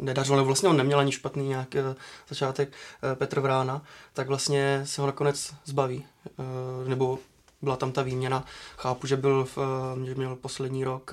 nedařil, 0.00 0.34
ale 0.34 0.42
vlastně 0.42 0.68
on 0.68 0.76
neměl 0.76 0.98
ani 0.98 1.12
špatný 1.12 1.48
nějaký 1.48 1.78
eh, 1.78 1.94
začátek 2.28 2.72
eh, 3.02 3.14
Petr 3.14 3.40
Vrána, 3.40 3.82
tak 4.12 4.28
vlastně 4.28 4.82
se 4.84 5.00
ho 5.00 5.06
nakonec 5.06 5.54
zbaví. 5.64 6.04
Eh, 6.26 6.88
nebo 6.88 7.18
byla 7.62 7.76
tam 7.76 7.92
ta 7.92 8.02
výměna. 8.02 8.44
Chápu, 8.76 9.06
že 9.06 9.16
byl 9.16 9.44
v, 9.44 9.58
že 10.04 10.14
měl 10.14 10.36
poslední 10.36 10.84
rok 10.84 11.12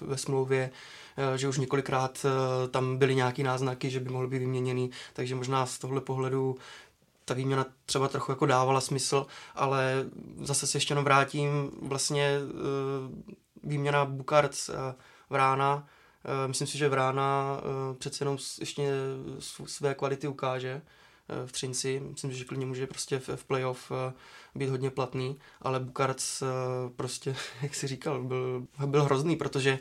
ve 0.00 0.18
smlouvě, 0.18 0.70
že 1.36 1.48
už 1.48 1.58
několikrát 1.58 2.26
tam 2.70 2.96
byly 2.96 3.14
nějaký 3.14 3.42
náznaky, 3.42 3.90
že 3.90 4.00
by 4.00 4.10
mohl 4.10 4.28
být 4.28 4.38
vyměněný, 4.38 4.90
takže 5.12 5.34
možná 5.34 5.66
z 5.66 5.78
tohle 5.78 6.00
pohledu 6.00 6.56
ta 7.28 7.34
výměna 7.34 7.66
třeba 7.86 8.08
trochu 8.08 8.32
jako 8.32 8.46
dávala 8.46 8.80
smysl, 8.80 9.26
ale 9.54 10.04
zase 10.40 10.66
se 10.66 10.76
ještě 10.76 10.92
jenom 10.92 11.04
vrátím, 11.04 11.70
vlastně 11.82 12.38
výměna 13.62 14.04
Bukarc 14.04 14.70
Vrána, 15.30 15.86
myslím 16.46 16.66
si, 16.66 16.78
že 16.78 16.88
Vrána 16.88 17.60
přece 17.98 18.22
jenom 18.24 18.38
ještě 18.60 18.90
své 19.66 19.94
kvality 19.94 20.28
ukáže, 20.28 20.82
v 21.46 21.52
Třinci. 21.52 22.02
Myslím, 22.10 22.32
že 22.32 22.44
klidně 22.44 22.66
může 22.66 22.86
prostě 22.86 23.18
v, 23.18 23.44
playoff 23.44 23.92
eh, 23.92 24.12
být 24.54 24.68
hodně 24.68 24.90
platný, 24.90 25.38
ale 25.62 25.80
Bukarc 25.80 26.42
eh, 26.42 26.46
prostě, 26.96 27.36
jak 27.62 27.74
si 27.74 27.86
říkal, 27.86 28.22
byl, 28.22 28.66
byl 28.86 29.04
hrozný, 29.04 29.36
protože 29.36 29.78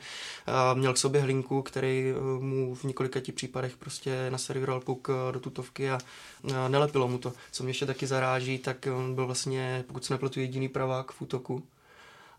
eh, 0.48 0.76
měl 0.76 0.94
k 0.94 0.98
sobě 0.98 1.22
hlinku, 1.22 1.62
který 1.62 2.14
mu 2.40 2.76
v 2.76 2.84
několika 2.84 3.20
těch 3.20 3.36
případech 3.36 3.78
prostě 3.78 4.30
naservíroval 4.30 4.80
puk 4.80 5.08
do 5.32 5.40
tutovky 5.40 5.92
a 5.92 5.98
nelepilo 6.68 7.08
mu 7.08 7.18
to. 7.18 7.34
Co 7.52 7.64
mě 7.64 7.70
ještě 7.70 7.86
taky 7.86 8.08
zaráží, 8.08 8.58
tak 8.58 8.88
on 8.98 9.16
byl 9.16 9.26
vlastně, 9.26 9.84
pokud 9.88 10.06
se 10.06 10.14
nepletu, 10.14 10.40
jediný 10.40 10.70
pravák 10.70 11.12
v 11.12 11.22
útoku 11.22 11.64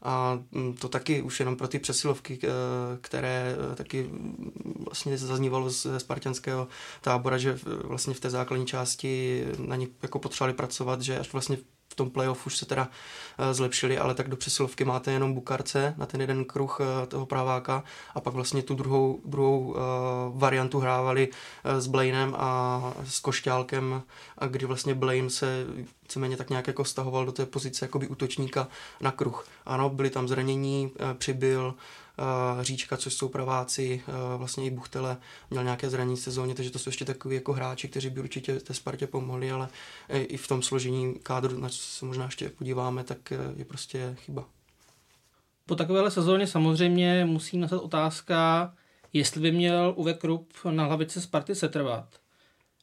a 0.07 0.39
mm, 0.53 0.75
to 0.75 0.89
taky 0.89 1.23
už 1.23 1.41
jenom 1.41 1.57
pro 1.57 1.69
ty 1.69 1.79
přesilovky, 1.79 2.39
eh, 2.43 2.49
které 3.01 3.57
eh, 3.73 3.77
taky 3.77 4.03
mm, 4.03 4.85
vlastně 4.85 5.19
zaznívalo 5.19 5.71
z 5.71 5.87
spartianského 5.99 6.69
tábora, 7.01 7.39
že 7.39 7.59
vlastně 7.85 8.15
v 8.15 8.21
té 8.21 8.31
základní 8.31 8.67
části 8.67 9.45
na 9.59 9.77
ní 9.77 9.89
jako 10.03 10.19
potřebovali 10.19 10.55
pracovat, 10.55 11.03
že 11.03 11.19
až 11.19 11.33
vlastně 11.33 11.57
tom 11.97 12.11
playoff 12.11 12.47
už 12.47 12.57
se 12.57 12.67
teda 12.67 12.88
eh, 13.38 13.55
zlepšili, 13.55 13.99
ale 13.99 14.15
tak 14.15 14.29
do 14.29 14.37
přesilovky 14.37 14.85
máte 14.85 15.12
jenom 15.12 15.35
Bukarce 15.35 15.95
na 15.97 16.07
ten 16.07 16.21
jeden 16.21 16.45
kruh 16.45 16.81
toho 17.09 17.26
praváka 17.26 17.85
a 18.15 18.21
pak 18.21 18.35
vlastně 18.35 18.62
tu 18.62 18.75
druhou, 18.75 19.21
druhou 19.25 19.76
variantu 20.35 20.79
hrávali 20.79 21.29
s 21.65 21.87
Blainem 21.87 22.35
a 22.38 22.81
s 23.05 23.21
Košťálkem, 23.21 24.03
a 24.38 24.47
kdy 24.47 24.67
vlastně 24.67 24.95
Blaine 24.95 25.31
se 25.31 25.67
víceméně 26.03 26.37
tak 26.37 26.50
nějak 26.50 26.67
jako 26.67 26.85
stahoval 26.85 27.26
do 27.26 27.33
té 27.33 27.47
pozice 27.47 27.85
jakoby 27.85 28.09
útočníka 28.09 28.69
na 29.00 29.11
kruh. 29.11 29.49
Ano, 29.67 29.91
byli 29.91 30.11
tam 30.11 30.29
zranění, 30.29 30.93
eh, 30.99 31.15
přibyl, 31.15 31.75
eh, 31.76 32.06
Říčka, 32.61 32.97
což 32.97 33.15
jsou 33.15 33.29
praváci, 33.29 34.03
vlastně 34.37 34.67
i 34.67 34.71
Buchtele 34.71 35.17
měl 35.51 35.65
nějaké 35.65 35.91
zranění 35.91 36.17
v 36.17 36.21
sezóně, 36.21 36.55
takže 36.55 36.71
to 36.71 36.79
jsou 36.79 36.89
ještě 36.89 37.05
takový 37.05 37.35
jako 37.35 37.53
hráči, 37.53 37.89
kteří 37.89 38.11
by 38.11 38.21
určitě 38.21 38.61
té 38.61 38.75
Spartě 38.75 39.07
pomohli, 39.07 39.51
ale 39.51 39.69
i 40.09 40.37
v 40.37 40.49
tom 40.49 40.63
složení 40.63 41.15
kádru, 41.23 41.61
na 41.61 41.69
co 41.69 41.79
se 41.79 42.05
možná 42.05 42.25
ještě 42.25 42.49
podíváme, 42.49 43.05
tak 43.05 43.33
je 43.57 43.65
prostě 43.65 44.17
chyba. 44.19 44.45
Po 45.67 45.75
takovéhle 45.75 46.11
sezóně 46.11 46.47
samozřejmě 46.47 47.25
musí 47.25 47.59
nastat 47.59 47.81
otázka, 47.83 48.75
jestli 49.13 49.41
by 49.41 49.53
měl 49.53 49.95
Uwe 49.97 50.15
Krupp 50.15 50.53
na 50.71 50.85
hlavice 50.85 51.21
Sparty 51.21 51.55
setrvat. 51.55 52.09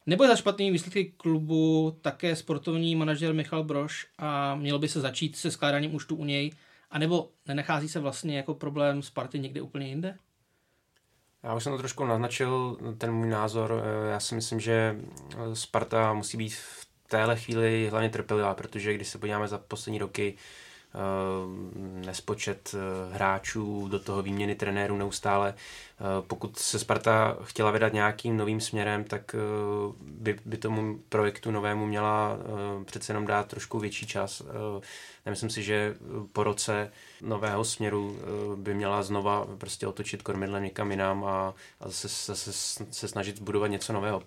Nebo 0.05 0.27
za 0.27 0.35
špatný 0.35 0.71
výsledky 0.71 1.13
klubu 1.17 1.97
také 2.01 2.35
sportovní 2.35 2.95
manažer 2.95 3.33
Michal 3.33 3.63
Broš 3.63 4.07
a 4.17 4.55
měl 4.55 4.79
by 4.79 4.87
se 4.87 5.01
začít 5.01 5.35
se 5.35 5.51
skládáním 5.51 5.95
účtu 5.95 6.15
u 6.15 6.25
něj, 6.25 6.51
anebo 6.93 7.29
nenachází 7.47 7.89
se 7.89 7.99
vlastně 7.99 8.37
jako 8.37 8.53
problém 8.53 9.01
Sparty 9.01 9.39
někde 9.39 9.61
úplně 9.61 9.87
jinde? 9.87 10.17
Já 11.43 11.55
už 11.55 11.63
jsem 11.63 11.73
to 11.73 11.77
trošku 11.77 12.05
naznačil, 12.05 12.77
ten 12.97 13.11
můj 13.11 13.29
názor. 13.29 13.83
Já 14.11 14.19
si 14.19 14.35
myslím, 14.35 14.59
že 14.59 14.99
Sparta 15.53 16.13
musí 16.13 16.37
být 16.37 16.53
v 16.53 16.87
téhle 17.07 17.35
chvíli 17.35 17.89
hlavně 17.89 18.09
trpělivá, 18.09 18.53
protože 18.53 18.93
když 18.93 19.07
se 19.07 19.17
podíváme 19.17 19.47
za 19.47 19.57
poslední 19.57 19.99
roky, 19.99 20.35
Eh, 20.35 20.72
nespočet 22.05 22.75
eh, 22.75 23.13
hráčů, 23.15 23.87
do 23.87 23.99
toho 23.99 24.21
výměny 24.21 24.55
trenérů 24.55 24.97
neustále. 24.97 25.53
Eh, 25.53 26.03
pokud 26.27 26.59
se 26.59 26.79
Sparta 26.79 27.37
chtěla 27.43 27.71
vydat 27.71 27.93
nějakým 27.93 28.37
novým 28.37 28.61
směrem, 28.61 29.03
tak 29.03 29.35
by, 30.01 30.39
by 30.45 30.57
tomu 30.57 30.99
projektu 31.09 31.51
novému 31.51 31.85
měla 31.85 32.37
přece 32.85 33.11
jenom 33.11 33.27
dát 33.27 33.47
trošku 33.47 33.79
větší 33.79 34.07
čas. 34.07 34.41
Nemyslím 35.25 35.49
si, 35.49 35.63
že 35.63 35.95
po 36.33 36.43
roce 36.43 36.91
nového 37.21 37.63
směru 37.65 38.17
by 38.55 38.73
měla 38.73 39.03
znova 39.03 39.47
prostě 39.57 39.87
otočit 39.87 40.21
kormidlem 40.21 40.63
někam 40.63 40.91
jinam 40.91 41.23
a, 41.25 41.53
a 41.79 41.89
zase, 41.89 42.07
zase 42.07 42.53
se 42.91 43.07
snažit 43.07 43.39
budovat 43.39 43.67
něco 43.67 43.93
nového. 43.93 44.23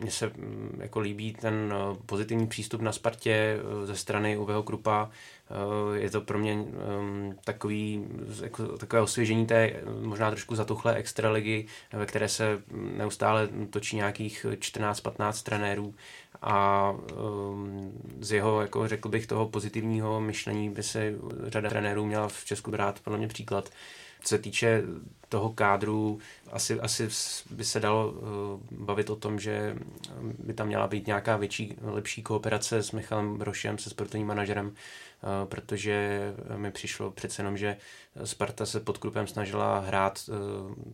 Mně 0.00 0.10
se 0.10 0.26
mm, 0.26 0.78
jako 0.82 1.00
líbí 1.00 1.32
ten 1.34 1.74
pozitivní 2.06 2.46
přístup 2.46 2.80
na 2.80 2.92
Spartě 2.92 3.56
ze 3.84 3.96
strany 3.96 4.36
Uveho 4.36 4.62
Krupa, 4.62 5.10
Eh, 5.43 5.43
je 5.94 6.10
to 6.10 6.20
pro 6.20 6.38
mě 6.38 6.54
um, 6.54 7.36
takový, 7.44 8.06
jako, 8.42 8.78
takové 8.78 9.02
osvěžení 9.02 9.46
té 9.46 9.72
možná 10.00 10.30
trošku 10.30 10.54
zatuchlé 10.54 10.94
extraligy, 10.94 11.66
ve 11.92 12.06
které 12.06 12.28
se 12.28 12.62
neustále 12.72 13.48
točí 13.70 13.96
nějakých 13.96 14.46
14-15 14.58 15.42
trenérů 15.42 15.94
a 16.42 16.90
um, 16.90 17.92
z 18.20 18.32
jeho, 18.32 18.60
jako 18.60 18.88
řekl 18.88 19.08
bych, 19.08 19.26
toho 19.26 19.48
pozitivního 19.48 20.20
myšlení 20.20 20.70
by 20.70 20.82
se 20.82 21.14
řada 21.46 21.70
trenérů 21.70 22.06
měla 22.06 22.28
v 22.28 22.44
Česku 22.44 22.70
brát 22.70 23.00
podle 23.00 23.18
mě 23.18 23.28
příklad. 23.28 23.70
Co 24.22 24.28
se 24.28 24.38
týče 24.38 24.82
toho 25.28 25.52
kádru, 25.52 26.18
asi, 26.52 26.80
asi 26.80 27.08
by 27.50 27.64
se 27.64 27.80
dalo 27.80 28.10
uh, 28.10 28.20
bavit 28.70 29.10
o 29.10 29.16
tom, 29.16 29.38
že 29.40 29.76
by 30.38 30.54
tam 30.54 30.66
měla 30.66 30.86
být 30.86 31.06
nějaká 31.06 31.36
větší, 31.36 31.74
lepší 31.82 32.22
kooperace 32.22 32.82
s 32.82 32.92
Michalem 32.92 33.38
Brošem, 33.38 33.78
se 33.78 33.90
sportovním 33.90 34.26
manažerem, 34.26 34.74
Eh, 35.13 35.13
protože 35.44 36.20
mi 36.56 36.70
přišlo 36.70 37.10
přece 37.10 37.42
jenom, 37.42 37.56
že 37.56 37.76
Sparta 38.24 38.66
se 38.66 38.80
pod 38.80 38.98
klubem 38.98 39.26
snažila 39.26 39.78
hrát 39.78 40.20
eh, 40.28 40.32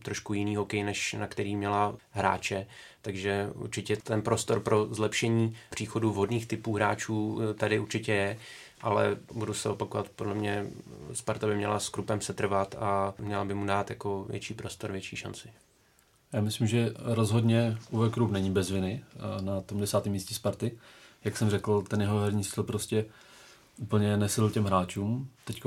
trošku 0.03 0.33
jiný 0.33 0.55
hokej, 0.55 0.83
než 0.83 1.13
na 1.13 1.27
který 1.27 1.55
měla 1.55 1.95
hráče, 2.11 2.67
takže 3.01 3.49
určitě 3.53 3.97
ten 3.97 4.21
prostor 4.21 4.59
pro 4.59 4.87
zlepšení 4.93 5.57
příchodu 5.69 6.11
vhodných 6.11 6.45
typů 6.45 6.75
hráčů 6.75 7.39
eh, 7.41 7.53
tady 7.53 7.79
určitě 7.79 8.13
je, 8.13 8.37
ale 8.81 9.17
budu 9.33 9.53
se 9.53 9.69
opakovat, 9.69 10.09
podle 10.09 10.33
mě 10.33 10.65
Sparta 11.13 11.47
by 11.47 11.55
měla 11.55 11.79
s 11.79 11.89
klubem 11.89 12.21
setrvat 12.21 12.75
a 12.79 13.13
měla 13.19 13.45
by 13.45 13.53
mu 13.53 13.65
dát 13.65 13.89
jako 13.89 14.25
větší 14.29 14.53
prostor, 14.53 14.91
větší 14.91 15.15
šanci. 15.15 15.49
Já 16.33 16.41
myslím, 16.41 16.67
že 16.67 16.93
rozhodně 16.97 17.77
Uwe 17.89 18.09
Krupp 18.09 18.31
není 18.31 18.51
bez 18.51 18.71
viny 18.71 19.03
na 19.41 19.61
tom 19.61 19.79
desátém 19.79 20.11
místě 20.11 20.35
Sparty. 20.35 20.77
Jak 21.23 21.37
jsem 21.37 21.49
řekl, 21.49 21.81
ten 21.81 22.01
jeho 22.01 22.19
herní 22.19 22.43
styl 22.43 22.63
prostě 22.63 23.05
úplně 23.81 24.17
nesil 24.17 24.49
těm 24.49 24.63
hráčům. 24.63 25.29
Teď 25.45 25.61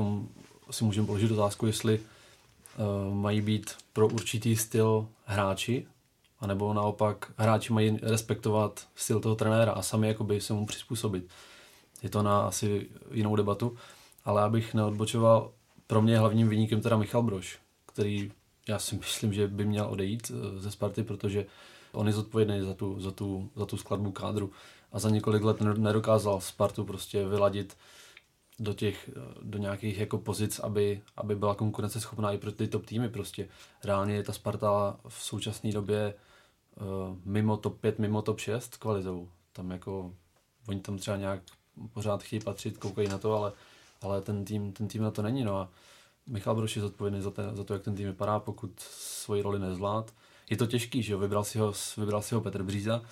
si 0.70 0.84
můžeme 0.84 1.06
položit 1.06 1.30
otázku, 1.30 1.66
jestli 1.66 2.00
uh, 2.00 3.14
mají 3.14 3.40
být 3.40 3.70
pro 3.92 4.08
určitý 4.08 4.56
styl 4.56 5.06
hráči, 5.24 5.86
anebo 6.40 6.74
naopak 6.74 7.32
hráči 7.36 7.72
mají 7.72 7.98
respektovat 8.02 8.86
styl 8.94 9.20
toho 9.20 9.34
trenéra 9.34 9.72
a 9.72 9.82
sami 9.82 10.08
jakoby 10.08 10.40
se 10.40 10.52
mu 10.52 10.66
přizpůsobit. 10.66 11.28
Je 12.02 12.08
to 12.10 12.22
na 12.22 12.40
asi 12.46 12.86
jinou 13.10 13.36
debatu, 13.36 13.76
ale 14.24 14.42
abych 14.42 14.74
neodbočoval, 14.74 15.50
pro 15.86 16.02
mě 16.02 16.18
hlavním 16.18 16.48
vyníkem 16.48 16.80
teda 16.80 16.96
Michal 16.96 17.22
Broš, 17.22 17.58
který 17.86 18.32
já 18.68 18.78
si 18.78 18.96
myslím, 18.96 19.32
že 19.32 19.48
by 19.48 19.64
měl 19.64 19.86
odejít 19.90 20.32
eh, 20.34 20.60
ze 20.60 20.70
Sparty, 20.70 21.02
protože 21.02 21.46
on 21.92 22.06
je 22.06 22.12
zodpovědný 22.12 22.60
za 22.60 22.74
tu, 22.74 23.00
za 23.00 23.10
tu, 23.10 23.50
za 23.56 23.66
tu 23.66 23.76
skladbu 23.76 24.12
kádru 24.12 24.52
a 24.92 24.98
za 24.98 25.10
několik 25.10 25.42
let 25.42 25.60
nedokázal 25.60 26.40
Spartu 26.40 26.84
prostě 26.84 27.28
vyladit 27.28 27.76
do 28.58 28.74
těch, 28.74 29.10
do 29.42 29.58
nějakých 29.58 29.98
jako 29.98 30.18
pozic, 30.18 30.58
aby, 30.58 31.02
aby 31.16 31.36
byla 31.36 31.54
konkurenceschopná 31.54 32.32
i 32.32 32.38
pro 32.38 32.52
ty 32.52 32.68
top 32.68 32.86
týmy 32.86 33.08
prostě. 33.08 33.48
Reálně 33.84 34.14
je 34.14 34.22
ta 34.22 34.32
Sparta 34.32 34.96
v 35.08 35.22
současné 35.22 35.72
době 35.72 36.14
uh, 36.80 37.16
mimo 37.24 37.56
top 37.56 37.80
5, 37.80 37.98
mimo 37.98 38.22
top 38.22 38.40
6 38.40 38.76
kvalitou. 38.76 39.28
Tam 39.52 39.70
jako, 39.70 40.14
oni 40.68 40.80
tam 40.80 40.98
třeba 40.98 41.16
nějak 41.16 41.40
pořád 41.92 42.22
chtějí 42.22 42.40
patřit, 42.40 42.78
koukají 42.78 43.08
na 43.08 43.18
to, 43.18 43.32
ale, 43.32 43.52
ale 44.02 44.22
ten 44.22 44.44
tým, 44.44 44.72
ten 44.72 44.88
tým 44.88 45.02
na 45.02 45.10
to 45.10 45.22
není. 45.22 45.44
No 45.44 45.56
a 45.56 45.68
Michal 46.26 46.54
Broš 46.54 46.76
je 46.76 46.82
zodpovědný 46.82 47.20
za, 47.20 47.30
te, 47.30 47.42
za 47.52 47.64
to, 47.64 47.72
jak 47.72 47.82
ten 47.82 47.94
tým 47.94 48.06
vypadá, 48.06 48.38
pokud 48.38 48.80
svoji 48.80 49.42
roli 49.42 49.58
nezvlád. 49.58 50.12
Je 50.50 50.56
to 50.56 50.66
těžký, 50.66 51.02
že 51.02 51.12
jo, 51.12 51.18
vybral 51.18 51.44
si 51.44 51.58
ho, 51.58 51.72
vybral 51.96 52.22
si 52.22 52.34
ho 52.34 52.40
Petr 52.40 52.62
Bříza, 52.62 53.02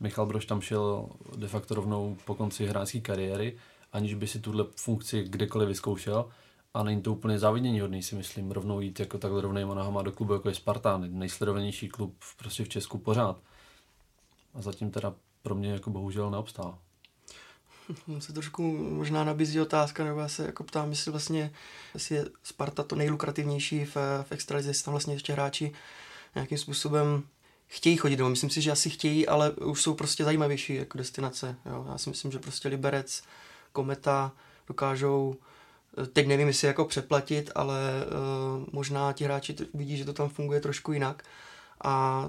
Michal 0.00 0.26
Broš 0.26 0.46
tam 0.46 0.60
šel 0.60 1.08
de 1.36 1.48
facto 1.48 1.74
rovnou 1.74 2.16
po 2.24 2.34
konci 2.34 2.66
hráčské 2.66 3.00
kariéry, 3.00 3.58
aniž 3.92 4.14
by 4.14 4.26
si 4.26 4.40
tuhle 4.40 4.64
funkci 4.76 5.24
kdekoliv 5.24 5.68
vyzkoušel. 5.68 6.28
A 6.74 6.82
není 6.82 7.02
to 7.02 7.12
úplně 7.12 7.38
závidění 7.38 7.80
hodný, 7.80 8.02
si 8.02 8.14
myslím, 8.14 8.50
rovnou 8.50 8.80
jít 8.80 9.00
jako 9.00 9.18
takhle 9.18 9.42
rovnýma 9.42 9.74
nohama 9.74 10.02
do 10.02 10.12
klubu, 10.12 10.32
jako 10.32 10.48
je 10.48 10.54
Spartan, 10.54 11.18
nejsledovanější 11.18 11.88
klub 11.88 12.16
prostě 12.36 12.64
v 12.64 12.68
Česku 12.68 12.98
pořád. 12.98 13.38
A 14.54 14.62
zatím 14.62 14.90
teda 14.90 15.14
pro 15.42 15.54
mě 15.54 15.72
jako 15.72 15.90
bohužel 15.90 16.30
neobstál. 16.30 16.78
se 18.18 18.32
trošku 18.32 18.62
možná 18.78 19.24
nabízí 19.24 19.60
otázka, 19.60 20.04
nebo 20.04 20.20
já 20.20 20.28
se 20.28 20.46
jako 20.46 20.64
ptám, 20.64 20.90
jestli 20.90 21.10
vlastně 21.10 21.52
jestli 21.94 22.14
je 22.14 22.24
Sparta 22.42 22.82
to 22.82 22.96
nejlukrativnější 22.96 23.84
v, 23.84 23.96
v 24.22 24.32
extralize, 24.32 24.70
jestli 24.70 24.84
tam 24.84 24.92
vlastně 24.92 25.14
ještě 25.14 25.32
hráči 25.32 25.72
nějakým 26.34 26.58
způsobem 26.58 27.22
chtějí 27.66 27.96
chodit 27.96 28.16
domů. 28.16 28.30
Myslím 28.30 28.50
si, 28.50 28.62
že 28.62 28.72
asi 28.72 28.90
chtějí, 28.90 29.28
ale 29.28 29.50
už 29.50 29.82
jsou 29.82 29.94
prostě 29.94 30.24
zajímavější 30.24 30.74
jako 30.74 30.98
destinace. 30.98 31.56
Jo. 31.66 31.86
Já 31.88 31.98
si 31.98 32.10
myslím, 32.10 32.32
že 32.32 32.38
prostě 32.38 32.68
Liberec, 32.68 33.22
Kometa 33.72 34.32
dokážou 34.66 35.36
teď 36.12 36.26
nevím, 36.26 36.48
jestli 36.48 36.66
jako 36.66 36.84
přeplatit, 36.84 37.50
ale 37.54 38.04
uh, 38.04 38.66
možná 38.72 39.12
ti 39.12 39.24
hráči 39.24 39.56
vidí, 39.74 39.96
že 39.96 40.04
to 40.04 40.12
tam 40.12 40.28
funguje 40.28 40.60
trošku 40.60 40.92
jinak. 40.92 41.22
A 41.84 42.28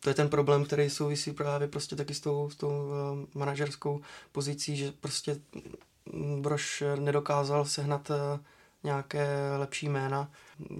to 0.00 0.08
je 0.08 0.14
ten 0.14 0.28
problém, 0.28 0.64
který 0.64 0.90
souvisí 0.90 1.32
právě 1.32 1.68
prostě 1.68 1.96
taky 1.96 2.14
s 2.14 2.20
tou, 2.20 2.50
s 2.50 2.56
tou 2.56 2.68
uh, 2.68 2.92
manažerskou 3.34 4.00
pozicí, 4.32 4.76
že 4.76 4.92
prostě 4.92 5.36
Brož 6.40 6.82
nedokázal 6.98 7.64
sehnat 7.64 8.10
uh, 8.10 8.16
nějaké 8.84 9.28
lepší 9.58 9.88
jména, 9.88 10.30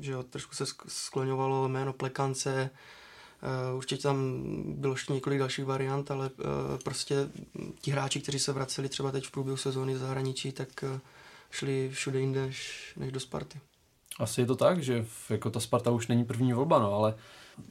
že 0.01 0.13
jo, 0.13 0.23
trošku 0.23 0.55
se 0.55 0.65
skloňovalo 0.89 1.69
jméno 1.69 1.93
Plekance, 1.93 2.71
určitě 3.77 4.03
tam 4.03 4.43
bylo 4.67 4.95
ještě 4.95 5.13
několik 5.13 5.39
dalších 5.39 5.65
variant, 5.65 6.11
ale 6.11 6.31
uh, 6.31 6.45
prostě 6.85 7.29
ti 7.81 7.91
hráči, 7.91 8.21
kteří 8.21 8.39
se 8.39 8.53
vraceli 8.53 8.89
třeba 8.89 9.11
teď 9.11 9.27
v 9.27 9.31
průběhu 9.31 9.57
sezóny 9.57 9.97
z 9.97 10.01
zahraničí, 10.01 10.53
tak 10.53 10.69
uh, 10.83 11.01
šli 11.51 11.91
všude 11.93 12.21
jinde 12.21 12.51
než 12.97 13.13
do 13.13 13.21
Sparty. 13.21 13.61
Asi 14.19 14.41
je 14.41 14.47
to 14.47 14.57
tak, 14.57 14.83
že 14.83 15.07
jako 15.31 15.51
ta 15.51 15.61
Sparta 15.61 15.91
už 15.91 16.09
není 16.09 16.25
první 16.25 16.53
volba, 16.53 16.79
no, 16.79 16.95
ale 16.95 17.15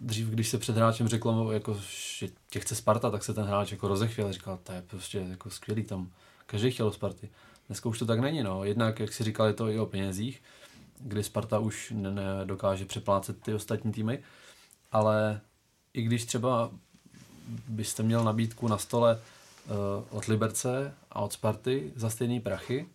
dřív, 0.02 0.28
když 0.28 0.50
se 0.50 0.58
před 0.58 0.76
hráčem 0.76 1.08
řeklo, 1.08 1.52
jako, 1.52 1.80
že 2.18 2.28
tě 2.50 2.60
chce 2.60 2.76
Sparta, 2.76 3.12
tak 3.12 3.24
se 3.24 3.34
ten 3.34 3.46
hráč 3.46 3.72
jako 3.72 3.88
rozechvěl 3.88 4.28
a 4.28 4.32
říkal, 4.32 4.60
to 4.64 4.72
je 4.72 4.82
prostě 4.82 5.18
jako 5.18 5.50
skvělý, 5.50 5.84
tam 5.84 6.12
každý 6.46 6.72
chtěl 6.72 6.86
do 6.86 6.92
Sparty. 6.92 7.30
Dneska 7.68 7.90
už 7.90 8.00
to 8.00 8.06
tak 8.06 8.20
není, 8.20 8.44
no. 8.44 8.64
Jednak, 8.64 9.00
jak 9.00 9.14
si 9.14 9.24
říkal, 9.24 9.48
je 9.48 9.54
to 9.54 9.70
i 9.70 9.80
o 9.80 9.86
penězích, 9.86 10.42
kdy 11.00 11.24
Sparta 11.24 11.60
už 11.60 11.94
nedokáže 11.96 12.86
přeplácet 12.86 13.42
ty 13.42 13.54
ostatní 13.54 13.92
týmy, 13.92 14.24
ale 14.92 15.42
i 15.94 16.02
když 16.02 16.26
třeba 16.26 16.72
byste 17.68 18.04
měl 18.04 18.24
nabídku 18.24 18.68
na 18.68 18.78
stole 18.78 19.20
uh, 19.66 20.18
od 20.18 20.26
Liberce 20.26 20.94
a 21.12 21.22
od 21.22 21.34
Sparty 21.34 21.92
za 21.96 22.10
stejné 22.10 22.40
prachy, 22.40 22.88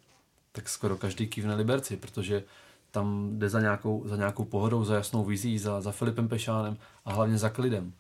tak 0.53 0.69
skoro 0.69 0.97
každý 0.97 1.27
kývne 1.27 1.55
Liberci, 1.55 1.97
protože 1.97 2.45
tam 2.91 3.31
jde 3.39 3.49
za 3.49 3.61
nějakou, 3.61 4.03
za 4.09 4.17
nějakou 4.17 4.45
pohodou, 4.45 4.85
za 4.85 4.95
jasnou 4.95 5.25
vizí, 5.25 5.59
za, 5.59 5.81
za 5.81 5.93
Filipem 5.93 6.29
Pešánem 6.29 6.77
a 7.05 7.13
hlavně 7.13 7.39
za 7.39 7.49
klidem. 7.49 7.93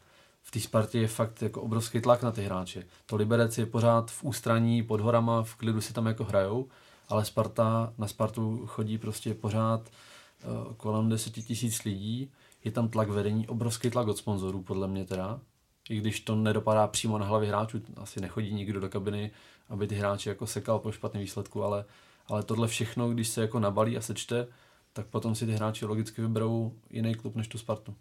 V 0.43 0.51
té 0.51 0.61
Spartě 0.61 0.99
je 0.99 1.09
fakt 1.09 1.43
jako 1.43 1.63
obrovský 1.63 2.01
tlak 2.01 2.23
na 2.23 2.33
ty 2.33 2.43
hráče. 2.43 2.85
To 3.07 3.17
Liberec 3.17 3.59
je 3.59 3.67
pořád 3.67 4.11
v 4.11 4.25
ústraní, 4.25 4.83
pod 4.83 5.01
horama, 5.01 5.43
v 5.43 5.55
klidu 5.55 5.81
si 5.81 5.93
tam 5.93 6.07
jako 6.07 6.25
hrajou, 6.25 6.69
ale 7.09 7.25
Sparta, 7.25 7.93
na 7.99 8.09
Spartu 8.09 8.67
chodí 8.67 8.99
prostě 8.99 9.35
pořád 9.35 9.81
uh, 9.81 10.75
kolem 10.75 11.09
10 11.09 11.31
tisíc 11.31 11.85
lidí, 11.85 12.31
je 12.67 12.73
tam 12.73 12.89
tlak 12.89 13.09
vedení, 13.09 13.49
obrovský 13.49 13.91
tlak 13.91 14.09
od 14.09 14.19
sponzorů, 14.19 14.63
podle 14.63 14.89
mě 14.89 15.05
teda, 15.05 15.41
i 15.89 15.97
když 15.97 16.21
to 16.21 16.37
nedopadá 16.37 16.87
přímo 16.87 17.19
na 17.19 17.27
hlavy 17.27 17.47
hráčů, 17.47 17.81
asi 17.97 18.21
nechodí 18.21 18.55
nikdo 18.55 18.81
do 18.81 18.89
kabiny, 18.89 19.31
aby 19.69 19.87
ty 19.87 19.95
hráči 19.95 20.29
jako 20.29 20.47
sekal 20.47 20.79
po 20.79 20.93
špatném 20.93 21.23
výsledku, 21.23 21.65
ale 21.65 21.85
ale 22.29 22.43
tohle 22.43 22.69
všechno, 22.69 23.11
když 23.11 23.29
se 23.29 23.41
jako 23.41 23.61
nabalí 23.61 23.97
a 23.97 24.01
sečte, 24.01 24.47
tak 24.93 25.07
potom 25.07 25.35
si 25.35 25.47
ty 25.47 25.53
hráči 25.53 25.87
logicky 25.87 26.23
vyberou 26.23 26.73
jiný 26.91 27.15
klub 27.15 27.37
než 27.37 27.49
tu 27.49 27.59
Spartu. 27.59 27.95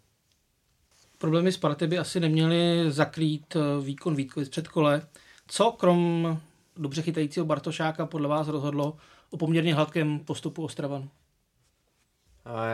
Problémy 1.18 1.52
Sparty 1.52 1.86
by 1.86 1.98
asi 1.98 2.20
neměly 2.20 2.90
zakrýt 2.92 3.56
eh, 3.56 3.84
výkon 3.84 4.14
Vítkovic 4.14 4.48
před 4.48 4.68
kole. 4.68 5.02
Co 5.46 5.72
krom 5.72 6.40
dobře 6.76 7.02
chytajícího 7.02 7.46
Bartošáka 7.46 8.06
podle 8.06 8.28
vás 8.28 8.48
rozhodlo 8.48 8.96
o 9.30 9.36
poměrně 9.36 9.74
hladkém 9.74 10.18
postupu 10.18 10.64
Ostravanu? 10.64 11.10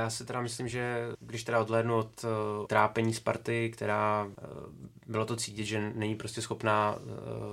Já 0.01 0.11
si 0.11 0.25
teda 0.25 0.41
myslím, 0.41 0.69
že 0.69 1.09
když 1.21 1.45
teda 1.45 1.61
odhlédnu 1.61 1.97
od 1.97 2.25
uh, 2.25 2.67
trápení 2.67 3.15
Sparty, 3.15 3.71
která 3.71 4.25
uh, 4.25 4.33
bylo 5.07 5.27
to 5.27 5.37
cítit, 5.37 5.65
že 5.65 5.93
není 5.95 6.15
prostě 6.15 6.43
schopná 6.43 6.95
uh, 6.95 7.03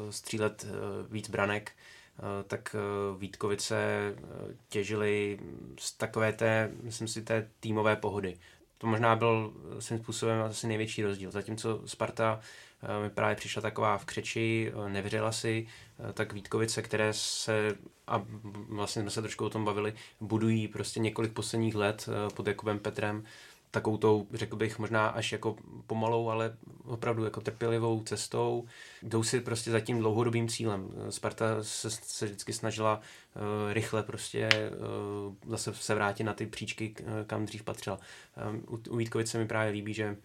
střílet 0.10 0.66
víc 1.10 1.30
branek, 1.30 1.72
Eh, 2.20 2.44
tak 2.44 2.76
eh, 2.76 3.18
Vítkovice 3.18 3.76
eh, 3.78 4.54
těžili 4.70 5.40
z 5.80 5.92
takové 5.92 6.34
té, 6.34 6.72
myslím 6.84 7.08
si, 7.08 7.22
té 7.22 7.50
týmové 7.60 7.96
pohody. 7.96 8.38
To 8.78 8.88
možná 8.88 9.16
byl 9.16 9.54
svým 9.80 10.00
způsobem 10.00 10.42
asi 10.42 10.68
největší 10.68 11.04
rozdíl. 11.04 11.32
Zatímco 11.32 11.82
Sparta 11.86 12.40
mi 13.04 13.10
právě 13.10 13.36
přišla 13.36 13.62
taková 13.62 13.98
v 13.98 14.06
křeči, 14.06 14.72
nevřela 14.88 15.32
si, 15.32 15.68
tak 16.14 16.34
Vítkovice, 16.34 16.82
které 16.82 17.14
se, 17.14 17.76
a 18.08 18.26
vlastně 18.70 19.02
jsme 19.02 19.12
se 19.12 19.22
trošku 19.22 19.46
o 19.46 19.50
tom 19.50 19.66
bavili, 19.66 19.94
budují 20.22 20.68
prostě 20.68 21.00
několik 21.00 21.34
posledních 21.34 21.76
let 21.76 22.10
pod 22.34 22.48
Jakubem 22.48 22.80
Petrem, 22.80 23.24
takovou 23.72 23.98
tou, 23.98 24.28
řekl 24.34 24.56
bych, 24.56 24.80
možná 24.80 25.08
až 25.08 25.32
jako 25.32 25.56
pomalou, 25.88 26.30
ale 26.30 26.58
opravdu 26.86 27.24
jako 27.24 27.42
trpělivou 27.42 28.04
cestou. 28.04 28.66
Jdou 29.04 29.24
si 29.24 29.42
prostě 29.42 29.72
za 29.72 29.80
tím 29.80 30.00
dlouhodobým 30.00 30.48
cílem. 30.48 30.92
Sparta 31.10 31.46
se, 31.62 31.90
se 31.92 32.26
vždycky 32.26 32.54
snažila 32.54 32.96
uh, 33.00 33.74
rychle 33.74 34.04
prostě 34.04 34.50
uh, 35.28 35.52
zase 35.52 35.74
se 35.74 35.96
vrátit 35.96 36.24
na 36.24 36.34
ty 36.34 36.46
příčky, 36.46 36.96
kam 37.28 37.46
dřív 37.46 37.64
patřila. 37.64 38.00
Um, 38.50 38.64
u, 38.68 38.94
u 38.94 38.98
Vítkovice 38.98 39.38
mi 39.38 39.48
právě 39.48 39.72
líbí, 39.72 39.94
že 39.94 40.18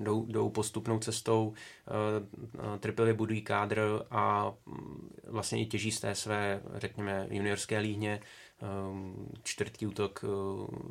jdou, 0.00 0.26
jdou 0.26 0.50
postupnou 0.50 0.98
cestou, 0.98 1.48
uh, 1.48 2.78
trpělivě 2.78 3.14
budují 3.14 3.42
kádr 3.42 4.02
a 4.10 4.52
um, 4.66 5.10
vlastně 5.26 5.62
i 5.62 5.66
těží 5.66 5.90
z 5.90 6.00
té 6.00 6.14
své, 6.14 6.60
řekněme, 6.74 7.26
juniorské 7.30 7.78
líhně, 7.78 8.20
Ehm, 8.64 9.28
čtvrtý 9.42 9.86
útok 9.86 10.24
eh, 10.24 10.28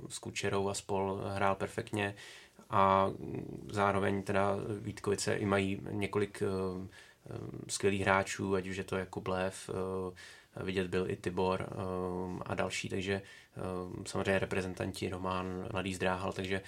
s 0.09 0.19
Kučerou 0.19 0.69
a 0.69 0.73
spol 0.73 1.21
hrál 1.33 1.55
perfektně 1.55 2.15
a 2.69 3.11
zároveň 3.69 4.23
teda 4.23 4.55
Vítkovice 4.81 5.35
i 5.35 5.45
mají 5.45 5.81
několik 5.91 6.43
eh, 6.43 6.87
eh, 7.29 7.37
skvělých 7.69 8.01
hráčů, 8.01 8.55
ať 8.55 8.67
už 8.67 8.77
je 8.77 8.83
to 8.83 8.97
Jakub 8.97 9.27
Lev, 9.27 9.69
vidět 10.63 10.87
byl 10.87 11.09
i 11.09 11.15
Tibor 11.15 11.69
a 12.45 12.55
další, 12.55 12.89
takže 12.89 13.21
samozřejmě 14.05 14.39
reprezentanti 14.39 15.09
Román, 15.09 15.67
Mladý 15.71 15.93
Zdráhal, 15.93 16.33
takže 16.33 16.61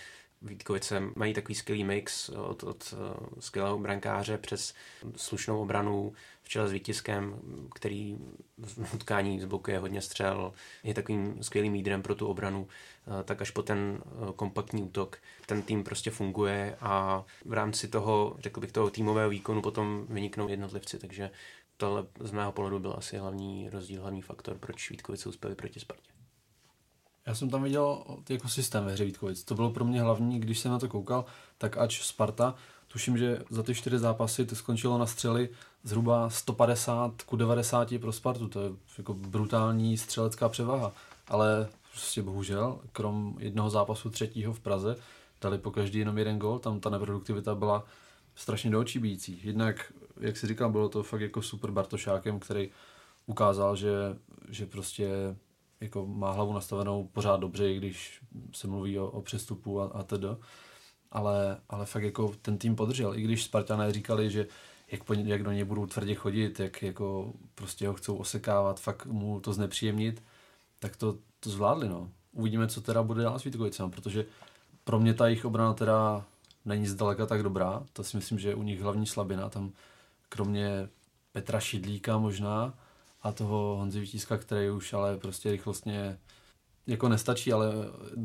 Vítkovice 0.46 1.02
mají 1.16 1.34
takový 1.34 1.56
skvělý 1.56 1.84
mix 1.84 2.30
od, 2.30 2.64
od 2.64 2.94
skvělého 3.40 3.80
brankáře 3.80 4.38
přes 4.38 4.74
slušnou 5.16 5.62
obranu 5.62 6.14
v 6.46 6.50
čele 6.50 6.68
s 6.68 6.72
Vítiskem, 6.72 7.40
který 7.76 8.18
v 8.58 8.94
utkání 8.94 9.40
z 9.40 9.46
boku 9.46 9.72
je 9.72 9.80
hodně 9.80 10.02
střel, 10.02 10.54
je 10.84 10.94
takovým 10.94 11.44
skvělým 11.44 11.74
lídrem 11.74 12.02
pro 12.02 12.16
tu 12.16 12.28
obranu, 12.28 12.68
eh, 12.68 13.24
tak 13.24 13.42
až 13.42 13.52
po 13.52 13.64
ten 13.64 14.00
eh, 14.06 14.34
kompaktní 14.36 14.84
útok 14.84 15.18
ten 15.46 15.62
tým 15.62 15.84
prostě 15.84 16.12
funguje 16.12 16.78
a 16.82 17.26
v 17.46 17.54
rámci 17.54 17.88
toho, 17.88 18.36
řekl 18.40 18.62
bych, 18.62 18.72
toho 18.72 18.90
týmového 18.90 19.30
výkonu 19.30 19.62
potom 19.62 20.06
vyniknou 20.10 20.48
jednotlivci, 20.48 21.00
takže 21.00 21.32
tohle 21.78 22.06
z 22.20 22.32
mého 22.32 22.52
pohledu 22.52 22.80
byl 22.80 22.96
asi 22.98 23.18
hlavní 23.18 23.70
rozdíl, 23.70 24.02
hlavní 24.02 24.22
faktor, 24.22 24.58
proč 24.58 24.90
Vítkovice 24.90 25.30
uspěli 25.30 25.56
proti 25.56 25.80
Spartě. 25.80 26.15
Já 27.26 27.36
jsem 27.36 27.50
tam 27.50 27.64
viděl 27.64 28.04
jako 28.30 28.50
systém 28.50 28.86
ve 28.86 28.92
hře 28.92 29.06
Vítkovic. 29.06 29.44
To 29.44 29.56
bylo 29.56 29.70
pro 29.70 29.86
mě 29.86 30.02
hlavní, 30.02 30.40
když 30.40 30.60
jsem 30.60 30.72
na 30.72 30.80
to 30.80 30.88
koukal, 30.88 31.26
tak 31.58 31.78
ač 31.78 32.02
Sparta, 32.02 32.56
tuším, 32.88 33.18
že 33.18 33.42
za 33.50 33.64
ty 33.64 33.76
čtyři 33.76 34.00
zápasy 34.00 34.46
to 34.46 34.56
skončilo 34.56 34.98
na 34.98 35.06
střely 35.06 35.50
zhruba 35.84 36.30
150 36.30 37.22
ku 37.22 37.36
90 37.36 37.94
pro 38.02 38.12
Spartu. 38.12 38.48
To 38.48 38.62
je 38.62 38.72
jako 38.98 39.14
brutální 39.14 39.98
střelecká 39.98 40.50
převaha. 40.50 40.92
Ale 41.28 41.68
prostě 41.92 42.22
bohužel, 42.22 42.80
krom 42.92 43.36
jednoho 43.40 43.70
zápasu 43.70 44.10
třetího 44.10 44.54
v 44.54 44.60
Praze, 44.60 44.96
dali 45.42 45.58
po 45.58 45.72
každý 45.72 46.00
jenom 46.00 46.18
jeden 46.18 46.40
gol, 46.40 46.60
tam 46.60 46.80
ta 46.80 46.90
neproduktivita 46.90 47.56
byla 47.56 47.84
strašně 48.36 48.72
do 48.72 48.80
očí 48.80 49.00
bíjící. 49.00 49.42
Jednak, 49.44 49.94
jak 50.20 50.38
si 50.38 50.48
říkal, 50.48 50.70
bylo 50.70 50.90
to 50.90 51.04
fakt 51.04 51.22
jako 51.22 51.42
super 51.42 51.72
Bartošákem, 51.72 52.40
který 52.40 52.70
ukázal, 53.26 53.76
že, 53.76 53.94
že 54.50 54.66
prostě 54.66 55.36
jako 55.86 56.06
má 56.06 56.32
hlavu 56.32 56.54
nastavenou 56.54 57.10
pořád 57.14 57.40
dobře, 57.40 57.72
i 57.72 57.78
když 57.78 58.22
se 58.54 58.68
mluví 58.68 59.00
o, 59.00 59.08
o 59.08 59.22
přestupu 59.22 59.82
a, 59.82 59.86
a 59.86 60.04
tedy. 60.04 60.28
Ale, 61.12 61.58
ale 61.70 61.86
fakt 61.86 62.04
jako 62.04 62.34
ten 62.42 62.58
tým 62.58 62.76
podržel, 62.76 63.16
i 63.16 63.22
když 63.22 63.44
Spartané 63.44 63.92
říkali, 63.92 64.32
že 64.32 64.48
jak, 64.92 65.04
po, 65.04 65.14
jak 65.14 65.44
do 65.44 65.52
něj 65.52 65.64
budou 65.64 65.86
tvrdě 65.86 66.16
chodit, 66.16 66.60
jak 66.60 66.82
jako 66.82 67.34
prostě 67.56 67.88
ho 67.88 67.94
chcou 67.94 68.16
osekávat, 68.16 68.80
fakt 68.80 69.06
mu 69.06 69.40
to 69.40 69.54
znepříjemnit, 69.54 70.24
tak 70.80 70.96
to, 70.96 71.18
to 71.40 71.50
zvládli, 71.50 71.90
no. 71.90 72.10
Uvidíme, 72.32 72.68
co 72.68 72.82
teda 72.82 73.04
bude 73.04 73.24
dál 73.24 73.40
s 73.40 73.44
Vítkovicem, 73.44 73.92
protože 73.92 74.26
pro 74.84 75.00
mě 75.00 75.14
ta 75.14 75.28
jejich 75.28 75.46
obrana 75.46 75.74
teda 75.74 76.26
není 76.66 76.88
zdaleka 76.88 77.26
tak 77.26 77.44
dobrá, 77.44 77.84
to 77.94 78.04
si 78.04 78.18
myslím, 78.18 78.40
že 78.40 78.50
je 78.50 78.56
u 78.56 78.64
nich 78.64 78.82
hlavní 78.82 79.06
slabina, 79.06 79.50
tam 79.50 79.72
kromě 80.30 80.90
Petra 81.32 81.60
Šidlíka 81.60 82.18
možná, 82.18 82.74
a 83.26 83.32
toho 83.32 83.76
Honzi 83.76 84.00
Vítiska, 84.00 84.38
který 84.38 84.70
už 84.70 84.94
ale 84.94 85.18
prostě 85.18 85.52
rychlostně 85.52 86.18
jako 86.88 87.10
nestačí, 87.10 87.54
ale 87.54 87.74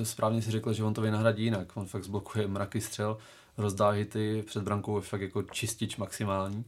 správně 0.03 0.43
si 0.43 0.51
řekl, 0.51 0.73
že 0.73 0.85
on 0.85 0.95
to 0.95 1.01
vynahradí 1.01 1.45
jinak. 1.45 1.77
On 1.77 1.87
fakt 1.87 2.05
zblokuje 2.05 2.47
mraky 2.47 2.81
střel, 2.81 3.19
rozdá 3.57 3.91
hity, 3.91 4.45
před 4.47 4.63
brankou 4.63 4.97
je 4.97 5.03
fakt 5.03 5.21
jako 5.21 5.43
čistič 5.43 5.97
maximální. 5.97 6.65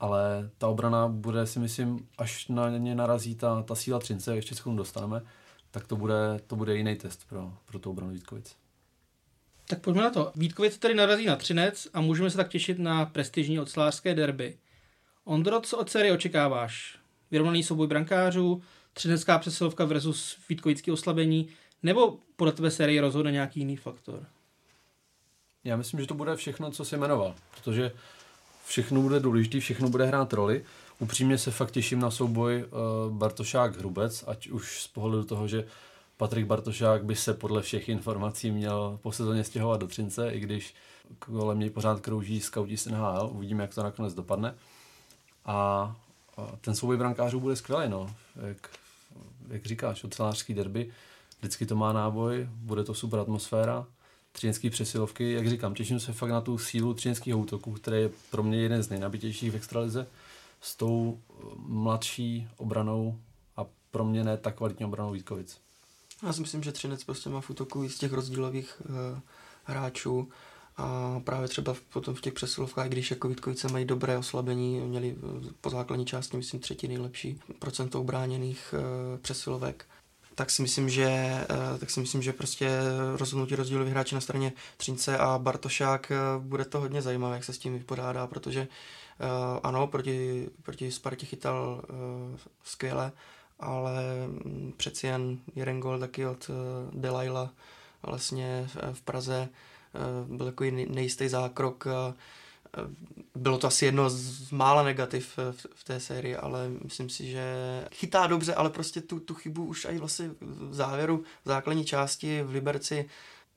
ale 0.00 0.50
ta 0.58 0.68
obrana 0.68 1.08
bude, 1.08 1.46
si 1.46 1.58
myslím, 1.58 2.08
až 2.18 2.48
na 2.48 2.70
ně 2.70 2.94
narazí 2.94 3.34
ta, 3.34 3.62
ta 3.62 3.74
síla 3.74 3.98
Třince, 3.98 4.36
ještě 4.36 4.54
se 4.54 4.62
dostaneme, 4.74 5.22
tak 5.70 5.86
to 5.86 5.96
bude, 5.96 6.40
to 6.46 6.56
bude 6.56 6.76
jiný 6.76 6.96
test 6.96 7.28
pro, 7.28 7.52
pro 7.64 7.78
tu 7.78 7.90
obranu 7.90 8.12
Vítkovic. 8.12 8.56
Tak 9.68 9.80
pojďme 9.80 10.02
na 10.02 10.10
to. 10.10 10.32
Vítkovic 10.34 10.78
tedy 10.78 10.94
narazí 10.94 11.26
na 11.26 11.36
Třinec 11.36 11.88
a 11.94 12.00
můžeme 12.00 12.30
se 12.30 12.36
tak 12.36 12.48
těšit 12.48 12.78
na 12.78 13.06
prestižní 13.06 13.60
ocelářské 13.60 14.14
derby. 14.14 14.58
Ondro, 15.24 15.60
co 15.60 15.78
od 15.78 15.90
série 15.90 16.12
očekáváš? 16.12 16.97
Vyrovnaný 17.30 17.62
souboj 17.62 17.86
brankářů, 17.86 18.62
třinecká 18.92 19.38
přesilovka 19.38 19.84
versus 19.84 20.38
Vítkovický 20.48 20.90
oslabení, 20.90 21.48
nebo 21.82 22.18
podle 22.36 22.52
tebe 22.52 22.70
série 22.70 23.00
rozhodne 23.00 23.32
nějaký 23.32 23.60
jiný 23.60 23.76
faktor? 23.76 24.26
Já 25.64 25.76
myslím, 25.76 26.00
že 26.00 26.06
to 26.06 26.14
bude 26.14 26.36
všechno, 26.36 26.70
co 26.70 26.84
jsi 26.84 26.96
jmenoval, 26.96 27.34
protože 27.50 27.92
všechno 28.66 29.02
bude 29.02 29.20
důležité, 29.20 29.60
všechno 29.60 29.88
bude 29.88 30.06
hrát 30.06 30.32
roli. 30.32 30.64
Upřímně 30.98 31.38
se 31.38 31.50
fakt 31.50 31.70
těším 31.70 32.00
na 32.00 32.10
souboj 32.10 32.64
uh, 32.64 33.18
Bartošák-Hrubec, 33.18 34.24
ať 34.26 34.48
už 34.48 34.82
z 34.82 34.88
pohledu 34.88 35.24
toho, 35.24 35.48
že 35.48 35.64
Patrik 36.16 36.46
Bartošák 36.46 37.04
by 37.04 37.16
se 37.16 37.34
podle 37.34 37.62
všech 37.62 37.88
informací 37.88 38.50
měl 38.50 38.98
po 39.02 39.12
sezóně 39.12 39.44
stěhovat 39.44 39.80
do 39.80 39.86
Třince, 39.86 40.30
i 40.30 40.40
když 40.40 40.74
kolem 41.18 41.58
něj 41.58 41.70
pořád 41.70 42.00
krouží 42.00 42.40
skauti 42.40 42.76
z 42.76 42.86
NHL. 42.86 43.30
Uvidíme, 43.32 43.62
jak 43.62 43.74
to 43.74 43.82
nakonec 43.82 44.14
dopadne. 44.14 44.54
A 45.44 45.96
ten 46.60 46.74
souboj 46.74 46.96
brankářů 46.96 47.40
bude 47.40 47.56
skvělý, 47.56 47.88
no. 47.88 48.14
Jak, 48.48 48.70
jak 49.48 49.66
říkáš, 49.66 50.04
ocelářský 50.04 50.54
derby, 50.54 50.90
vždycky 51.38 51.66
to 51.66 51.76
má 51.76 51.92
náboj, 51.92 52.48
bude 52.52 52.84
to 52.84 52.94
super 52.94 53.20
atmosféra, 53.20 53.86
třinecký 54.32 54.70
přesilovky, 54.70 55.32
jak 55.32 55.48
říkám, 55.48 55.74
těším 55.74 56.00
se 56.00 56.12
fakt 56.12 56.30
na 56.30 56.40
tu 56.40 56.58
sílu 56.58 56.94
třineckého 56.94 57.38
útoku, 57.38 57.72
který 57.72 57.96
je 57.96 58.10
pro 58.30 58.42
mě 58.42 58.58
jeden 58.58 58.82
z 58.82 58.88
nejnabitějších 58.88 59.52
v 59.52 59.56
extralize, 59.56 60.06
s 60.60 60.76
tou 60.76 61.20
mladší 61.56 62.48
obranou 62.56 63.18
a 63.56 63.66
pro 63.90 64.04
mě 64.04 64.24
ne 64.24 64.36
tak 64.36 64.56
kvalitní 64.56 64.86
obranou 64.86 65.12
Vítkovic. 65.12 65.60
Já 66.26 66.32
si 66.32 66.40
myslím, 66.40 66.62
že 66.62 66.72
Třinec 66.72 67.04
prostě 67.04 67.30
má 67.30 67.40
v 67.40 67.50
útoku 67.50 67.88
z 67.88 67.98
těch 67.98 68.12
rozdílových 68.12 68.82
uh, 68.84 69.18
hráčů 69.64 70.28
a 70.78 71.20
právě 71.24 71.48
třeba 71.48 71.74
potom 71.92 72.14
v 72.14 72.20
těch 72.20 72.32
přesilovkách, 72.32 72.88
když 72.88 73.10
jako 73.10 73.28
Vítkovice 73.28 73.68
mají 73.68 73.84
dobré 73.84 74.18
oslabení, 74.18 74.80
měli 74.80 75.16
eh, 75.16 75.52
po 75.60 75.70
základní 75.70 76.06
části, 76.06 76.36
myslím, 76.36 76.60
třetí 76.60 76.88
nejlepší 76.88 77.40
procento 77.58 78.00
obráněných 78.00 78.74
uh, 78.78 79.18
přesilovek, 79.18 79.86
tak 80.34 80.50
si 80.50 80.62
myslím, 80.62 80.88
že, 80.88 81.34
uh, 81.50 81.78
tak 81.78 81.90
si 81.90 82.00
myslím, 82.00 82.22
že 82.22 82.32
prostě 82.32 82.70
rozhodnutí 83.16 83.54
rozdílových 83.54 83.92
hráči 83.92 84.14
na 84.14 84.20
straně 84.20 84.52
Třince 84.76 85.18
a 85.18 85.38
Bartošák 85.38 86.12
uh, 86.12 86.44
bude 86.44 86.64
to 86.64 86.80
hodně 86.80 87.02
zajímavé, 87.02 87.34
jak 87.34 87.44
se 87.44 87.52
s 87.52 87.58
tím 87.58 87.72
vypořádá, 87.72 88.26
protože 88.26 88.68
ano, 89.62 89.86
proti, 89.86 90.48
proti 90.62 90.90
Spartě 90.90 91.26
chytal 91.26 91.82
skvěle, 92.64 93.12
ale 93.60 94.02
mm, 94.26 94.72
přeci 94.76 95.06
jen 95.06 95.38
jeden 95.56 95.80
gol 95.80 95.98
taky 95.98 96.26
od 96.26 96.50
Delaila 96.92 97.50
vlastně 98.02 98.68
v 98.92 99.02
Praze 99.02 99.48
byl 100.28 100.46
takový 100.46 100.70
nejistý 100.70 101.28
zákrok. 101.28 101.86
Uh, 101.86 101.92
bylo 103.34 103.58
to 103.58 103.66
asi 103.66 103.84
jedno 103.84 104.10
z 104.10 104.50
mála 104.50 104.82
negativ 104.82 105.38
v, 105.38 105.66
v 105.74 105.84
té 105.84 106.00
sérii, 106.00 106.36
ale 106.36 106.68
myslím 106.84 107.08
si, 107.08 107.30
že 107.30 107.44
chytá 107.94 108.26
dobře, 108.26 108.54
ale 108.54 108.70
prostě 108.70 109.00
tu, 109.00 109.20
tu 109.20 109.34
chybu 109.34 109.64
už 109.64 109.86
i 109.90 109.98
vlastně 109.98 110.30
v 110.40 110.74
závěru, 110.74 111.24
v 111.44 111.48
základní 111.48 111.84
části 111.84 112.42
v 112.42 112.50
Liberci, 112.50 113.08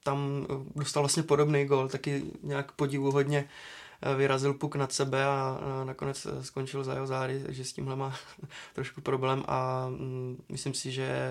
tam 0.03 0.47
dostal 0.75 1.03
vlastně 1.03 1.23
podobný 1.23 1.65
gol, 1.65 1.87
taky 1.87 2.23
nějak 2.43 2.71
podivuhodně 2.71 3.49
vyrazil 4.17 4.53
puk 4.53 4.75
nad 4.75 4.93
sebe 4.93 5.25
a 5.25 5.59
nakonec 5.83 6.27
skončil 6.41 6.83
za 6.83 6.93
jeho 6.93 7.07
zády, 7.07 7.43
takže 7.45 7.65
s 7.65 7.73
tímhle 7.73 7.95
má 7.95 8.15
trošku 8.73 9.01
problém 9.01 9.43
a 9.47 9.87
mm, 9.89 10.43
myslím 10.49 10.73
si, 10.73 10.91
že 10.91 11.29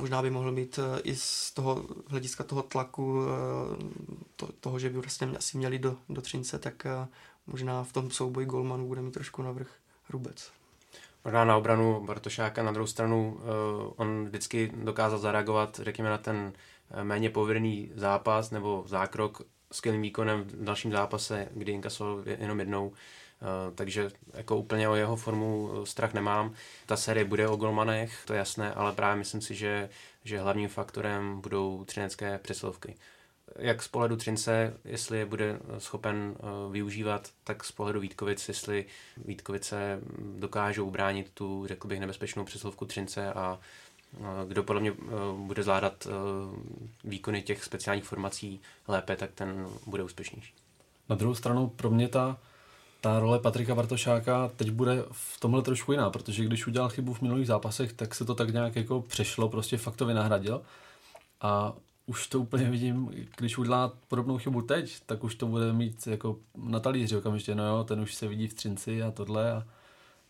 možná 0.00 0.22
by 0.22 0.30
mohl 0.30 0.52
mít 0.52 0.78
e, 0.78 1.00
i 1.00 1.16
z 1.16 1.52
toho 1.52 1.84
hlediska 2.06 2.44
toho 2.44 2.62
tlaku, 2.62 3.22
e, 3.22 3.28
to, 4.36 4.48
toho, 4.60 4.78
že 4.78 4.90
by 4.90 4.98
vlastně 4.98 5.28
asi 5.38 5.58
měli 5.58 5.78
do, 5.78 5.96
do 6.08 6.22
Třince, 6.22 6.58
tak 6.58 6.86
e, 6.86 7.08
možná 7.46 7.84
v 7.84 7.92
tom 7.92 8.10
souboji 8.10 8.46
golmanů 8.46 8.88
bude 8.88 9.02
mít 9.02 9.14
trošku 9.14 9.42
navrh 9.42 9.68
Hrubec. 10.04 10.50
Možná 11.24 11.44
na 11.44 11.56
obranu 11.56 12.04
Bartošáka, 12.06 12.62
na 12.62 12.72
druhou 12.72 12.86
stranu 12.86 13.40
on 13.96 14.24
vždycky 14.24 14.72
dokázal 14.76 15.18
zareagovat, 15.18 15.80
řekněme, 15.82 16.10
na 16.10 16.18
ten 16.18 16.52
méně 17.02 17.30
pověrný 17.30 17.92
zápas 17.94 18.50
nebo 18.50 18.84
zákrok 18.86 19.42
skvělým 19.72 20.02
výkonem 20.02 20.44
v 20.44 20.64
dalším 20.64 20.92
zápase, 20.92 21.48
kdy 21.54 21.72
inkasoval 21.72 22.22
jenom 22.26 22.60
jednou. 22.60 22.92
Uh, 23.42 23.74
takže 23.74 24.10
jako 24.34 24.56
úplně 24.56 24.88
o 24.88 24.94
jeho 24.94 25.16
formu 25.16 25.70
eh, 25.72 25.86
strach 25.86 26.14
nemám. 26.14 26.54
Ta 26.86 26.96
série 26.96 27.24
bude 27.24 27.48
o 27.48 27.56
golmanech, 27.56 28.22
to 28.26 28.32
je 28.32 28.38
jasné, 28.38 28.74
ale 28.74 28.92
právě 28.92 29.16
myslím 29.16 29.40
si, 29.40 29.54
že, 29.54 29.88
že 30.24 30.40
hlavním 30.40 30.68
faktorem 30.68 31.40
budou 31.40 31.84
třinecké 31.84 32.38
přesilovky. 32.38 32.94
Jak 33.56 33.82
z 33.82 33.88
pohledu 33.88 34.16
Třince, 34.16 34.74
jestli 34.84 35.18
je 35.18 35.26
bude 35.26 35.58
schopen 35.78 36.16
uh, 36.38 36.72
využívat, 36.72 37.30
tak 37.44 37.64
z 37.64 37.72
pohledu 37.72 38.00
Vítkovic, 38.00 38.48
jestli 38.48 38.84
Vítkovice 39.16 40.00
dokážou 40.38 40.86
ubránit 40.86 41.30
tu, 41.34 41.66
řekl 41.66 41.88
bych, 41.88 42.00
nebezpečnou 42.00 42.44
přesilovku 42.44 42.84
Třince 42.84 43.32
a 43.32 43.58
kdo 44.48 44.62
podle 44.62 44.80
mě 44.80 44.90
eh, 44.90 45.10
bude 45.36 45.62
zvládat 45.62 46.06
eh, 46.06 46.10
výkony 47.04 47.42
těch 47.42 47.64
speciálních 47.64 48.04
formací 48.04 48.60
lépe, 48.88 49.16
tak 49.16 49.30
ten 49.34 49.68
bude 49.86 50.02
úspěšnější. 50.02 50.54
Na 51.08 51.16
druhou 51.16 51.34
stranu 51.34 51.68
pro 51.68 51.90
mě 51.90 52.08
ta, 52.08 52.38
ta 53.00 53.20
role 53.20 53.38
Patrika 53.38 53.74
Bartošáka 53.74 54.50
teď 54.56 54.70
bude 54.70 55.04
v 55.12 55.40
tomhle 55.40 55.62
trošku 55.62 55.92
jiná, 55.92 56.10
protože 56.10 56.44
když 56.44 56.66
udělal 56.66 56.88
chybu 56.88 57.14
v 57.14 57.22
minulých 57.22 57.46
zápasech, 57.46 57.92
tak 57.92 58.14
se 58.14 58.24
to 58.24 58.34
tak 58.34 58.52
nějak 58.52 58.76
jako 58.76 59.00
přešlo, 59.00 59.48
prostě 59.48 59.76
fakt 59.76 59.96
to 59.96 60.06
vynahradil. 60.06 60.62
A 61.40 61.72
už 62.06 62.26
to 62.26 62.40
úplně 62.40 62.70
vidím, 62.70 63.10
když 63.36 63.58
udělá 63.58 63.92
podobnou 64.08 64.38
chybu 64.38 64.62
teď, 64.62 65.00
tak 65.06 65.24
už 65.24 65.34
to 65.34 65.46
bude 65.46 65.72
mít 65.72 66.06
jako 66.06 66.36
na 66.54 66.80
talíři 66.80 67.16
okamžitě, 67.16 67.54
no 67.54 67.66
jo, 67.66 67.84
ten 67.84 68.00
už 68.00 68.14
se 68.14 68.28
vidí 68.28 68.48
v 68.48 68.54
Třinci 68.54 69.02
a 69.02 69.10
tohle 69.10 69.52
a 69.52 69.64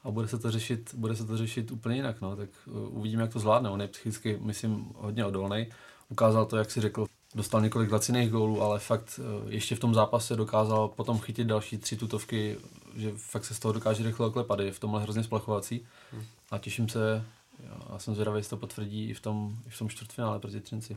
a 0.04 0.10
bude 0.10 0.28
se 0.28 0.38
to 0.38 0.50
řešit, 0.50 0.94
bude 0.94 1.16
se 1.16 1.24
to 1.24 1.36
řešit 1.36 1.70
úplně 1.70 1.96
jinak, 1.96 2.20
no, 2.20 2.36
tak 2.36 2.48
uh, 2.66 2.98
uvidíme, 2.98 3.22
jak 3.22 3.32
to 3.32 3.38
zvládne. 3.38 3.70
On 3.70 3.80
je 3.80 3.88
psychicky, 3.88 4.38
myslím, 4.42 4.92
hodně 4.94 5.24
odolný. 5.24 5.66
Ukázal 6.08 6.46
to, 6.46 6.56
jak 6.56 6.70
si 6.70 6.80
řekl, 6.80 7.06
dostal 7.34 7.60
několik 7.60 7.92
laciných 7.92 8.30
gólů, 8.30 8.62
ale 8.62 8.78
fakt 8.78 9.20
uh, 9.42 9.52
ještě 9.52 9.76
v 9.76 9.80
tom 9.80 9.94
zápase 9.94 10.36
dokázal 10.36 10.88
potom 10.88 11.18
chytit 11.18 11.46
další 11.46 11.78
tři 11.78 11.96
tutovky, 11.96 12.56
že 12.96 13.12
fakt 13.16 13.44
se 13.44 13.54
z 13.54 13.58
toho 13.58 13.72
dokáže 13.72 14.04
rychle 14.04 14.26
oklepat, 14.26 14.60
je 14.60 14.72
v 14.72 14.80
tomhle 14.80 15.02
hrozně 15.02 15.22
splachovací 15.22 15.86
hmm. 16.12 16.24
a 16.50 16.58
těším 16.58 16.88
se, 16.88 17.24
já 17.92 17.98
jsem 17.98 18.14
zvědavý, 18.14 18.38
jestli 18.38 18.50
to 18.50 18.56
potvrdí 18.56 19.10
i 19.10 19.14
v 19.14 19.20
tom, 19.20 19.56
i 19.66 19.70
v 19.70 19.78
tom 19.78 19.88
čtvrtfinále 19.88 20.38
proti 20.38 20.60
Třinci. 20.60 20.96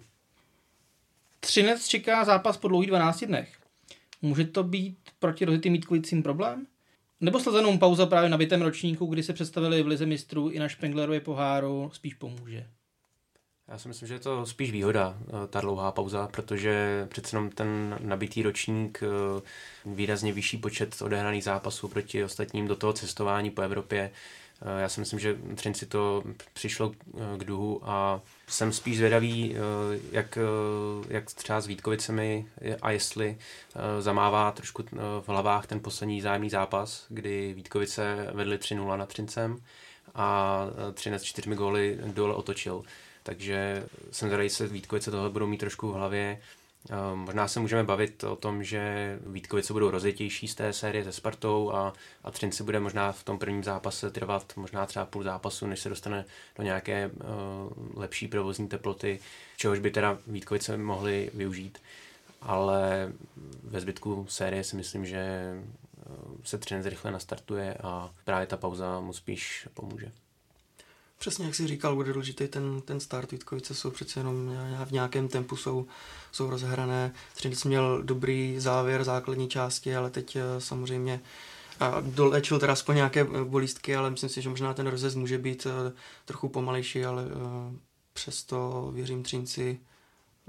Třinec 1.39 1.87
čeká 1.87 2.25
zápas 2.25 2.57
po 2.57 2.67
dlouhých 2.67 2.89
12 2.89 3.23
dnech. 3.23 3.57
Může 4.21 4.45
to 4.45 4.63
být 4.63 4.97
proti 5.19 5.45
rozitým 5.45 5.73
Mítkovicím 5.73 6.23
problém? 6.23 6.67
Nebo 7.21 7.39
slezenou 7.39 7.77
pauza 7.77 8.05
právě 8.05 8.29
na 8.29 8.37
bytém 8.37 8.61
ročníku, 8.61 9.05
kdy 9.05 9.23
se 9.23 9.33
představili 9.33 9.83
v 9.83 9.87
Lize 9.87 10.05
mistrů 10.05 10.49
i 10.49 10.59
na 10.59 10.67
Špenglerově 10.67 11.19
poháru, 11.19 11.91
spíš 11.93 12.13
pomůže? 12.13 12.67
Já 13.73 13.79
si 13.79 13.87
myslím, 13.87 14.07
že 14.07 14.13
je 14.13 14.19
to 14.19 14.45
spíš 14.45 14.71
výhoda, 14.71 15.17
eh, 15.19 15.47
ta 15.47 15.61
dlouhá 15.61 15.91
pauza, 15.91 16.27
protože 16.31 17.05
přece 17.09 17.35
jenom 17.35 17.49
ten 17.49 17.97
nabitý 17.99 18.43
ročník, 18.43 19.03
eh, 19.03 19.41
výrazně 19.85 20.33
vyšší 20.33 20.57
počet 20.57 21.01
odehraných 21.01 21.43
zápasů 21.43 21.87
proti 21.87 22.23
ostatním 22.23 22.67
do 22.67 22.75
toho 22.75 22.93
cestování 22.93 23.51
po 23.51 23.61
Evropě. 23.61 24.11
Eh, 24.61 24.81
já 24.81 24.89
si 24.89 24.99
myslím, 24.99 25.19
že 25.19 25.37
Třinci 25.55 25.85
to 25.85 26.23
přišlo 26.53 26.91
k 27.37 27.43
duhu 27.43 27.81
a 27.83 28.21
jsem 28.47 28.73
spíš 28.73 28.97
zvědavý, 28.97 29.55
jak, 30.11 30.37
jak 31.09 31.25
třeba 31.25 31.61
s 31.61 31.67
Vítkovicemi 31.67 32.45
a 32.81 32.91
jestli 32.91 33.37
zamává 33.99 34.51
trošku 34.51 34.83
v 35.21 35.27
hlavách 35.27 35.67
ten 35.67 35.79
poslední 35.79 36.21
zájemný 36.21 36.49
zápas, 36.49 37.05
kdy 37.09 37.53
Vítkovice 37.53 38.27
vedli 38.33 38.57
3-0 38.57 38.97
nad 38.97 39.09
Třincem 39.09 39.57
a 40.15 40.59
Třinec 40.93 41.23
čtyřmi 41.23 41.55
góly 41.55 41.99
dole 42.05 42.35
otočil. 42.35 42.83
Takže 43.23 43.83
jsem 44.11 44.29
zvědavý, 44.29 44.49
se 44.49 44.67
Vítkovice 44.67 45.11
tohle 45.11 45.29
budou 45.29 45.47
mít 45.47 45.57
trošku 45.57 45.91
v 45.91 45.95
hlavě. 45.95 46.41
Ehm, 46.89 47.19
možná 47.19 47.47
se 47.47 47.59
můžeme 47.59 47.83
bavit 47.83 48.23
o 48.23 48.35
tom, 48.35 48.63
že 48.63 49.19
Vítkovice 49.25 49.73
budou 49.73 49.89
rozjetější 49.89 50.47
z 50.47 50.55
té 50.55 50.73
série 50.73 51.03
se 51.03 51.11
Spartou 51.11 51.71
a, 51.71 51.93
a 52.23 52.31
Třinci 52.31 52.63
bude 52.63 52.79
možná 52.79 53.11
v 53.11 53.23
tom 53.23 53.39
prvním 53.39 53.63
zápase 53.63 54.11
trvat 54.11 54.53
možná 54.55 54.85
třeba 54.85 55.05
půl 55.05 55.23
zápasu, 55.23 55.67
než 55.67 55.79
se 55.79 55.89
dostane 55.89 56.25
do 56.57 56.63
nějaké 56.63 57.07
uh, 57.07 58.01
lepší 58.01 58.27
provozní 58.27 58.67
teploty, 58.67 59.19
čehož 59.57 59.79
by 59.79 59.91
teda 59.91 60.17
Vítkovice 60.27 60.77
mohli 60.77 61.31
využít. 61.33 61.79
Ale 62.41 63.13
ve 63.63 63.81
zbytku 63.81 64.25
série 64.29 64.63
si 64.63 64.75
myslím, 64.75 65.05
že 65.05 65.17
eh, 65.17 66.09
se 66.43 66.57
Třinec 66.57 66.85
rychle 66.85 67.11
nastartuje 67.11 67.73
a 67.83 68.11
právě 68.25 68.47
ta 68.47 68.57
pauza 68.57 68.99
mu 68.99 69.13
spíš 69.13 69.67
pomůže. 69.73 70.11
Přesně 71.23 71.45
jak 71.45 71.55
jsi 71.55 71.67
říkal, 71.67 71.95
bude 71.95 72.13
důležitý 72.13 72.47
ten, 72.47 72.81
ten 72.81 72.99
start. 72.99 73.31
Vítkovice 73.31 73.73
jsou 73.73 73.91
přece 73.91 74.19
jenom 74.19 74.51
v 74.85 74.91
nějakém 74.91 75.27
tempu, 75.27 75.55
jsou, 75.55 75.85
jsou 76.31 76.49
rozhrané. 76.49 77.13
Třinec 77.35 77.63
měl 77.63 78.03
dobrý 78.03 78.55
závěr 78.59 79.03
základní 79.03 79.49
části, 79.49 79.95
ale 79.95 80.09
teď 80.09 80.35
eh, 80.35 80.41
samozřejmě 80.61 81.21
a 81.79 82.01
dolečil 82.01 82.59
teda 82.59 82.73
aspoň 82.73 82.95
nějaké 82.95 83.23
bolístky, 83.43 83.95
ale 83.95 84.09
myslím 84.09 84.29
si, 84.29 84.41
že 84.41 84.49
možná 84.49 84.73
ten 84.73 84.87
rozjezd 84.87 85.17
může 85.17 85.37
být 85.37 85.67
trochu 86.25 86.49
pomalejší, 86.49 87.05
ale 87.05 87.25
přesto 88.13 88.89
věřím 88.93 89.23
Třinci, 89.23 89.79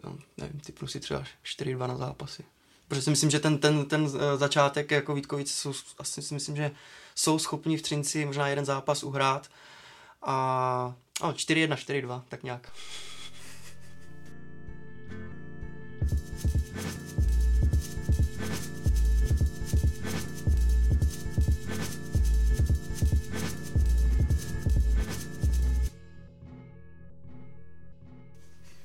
no, 0.05 0.19
nevím, 0.37 0.61
typnu 0.61 0.89
si 0.89 1.01
třeba 1.01 1.25
4-2 1.45 1.89
na 1.89 1.97
zápasy. 1.97 2.45
Protože 2.89 3.03
si 3.03 3.11
myslím, 3.11 3.31
že 3.31 3.41
ten, 3.41 3.59
ten, 3.59 3.85
ten 3.85 4.09
začátek 4.37 4.91
jako 4.91 5.15
Vítkovice 5.15 5.55
jsou, 5.55 5.73
asi 5.99 6.23
si 6.23 6.35
myslím, 6.35 6.57
že 6.57 6.71
jsou 7.15 7.39
schopni 7.39 7.77
v 7.77 7.83
Třinci 7.83 8.27
možná 8.27 8.49
jeden 8.49 8.65
zápas 8.65 9.03
uhrát 9.03 9.49
a 10.25 10.95
no, 11.23 11.33
4-1, 11.33 11.75
4-2, 11.75 12.23
tak 12.29 12.43
nějak. 12.43 12.73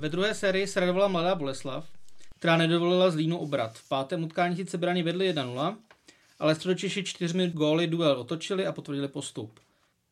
Ve 0.00 0.08
druhé 0.08 0.34
sérii 0.34 0.66
se 0.66 0.80
radovala 0.80 1.08
mladá 1.08 1.34
Boleslav, 1.34 1.88
která 2.38 2.56
nedovolila 2.56 3.10
Zlínu 3.10 3.38
obrat. 3.38 3.78
V 3.78 3.88
pátém 3.88 4.24
utkání 4.24 4.56
sice 4.56 4.78
Brani 4.78 5.02
vedli 5.02 5.34
1-0, 5.34 5.76
ale 6.38 6.54
středočeši 6.54 7.04
čtyřmi 7.04 7.50
góly 7.50 7.86
duel 7.86 8.12
otočili 8.20 8.66
a 8.66 8.72
potvrdili 8.72 9.08
postup. 9.08 9.60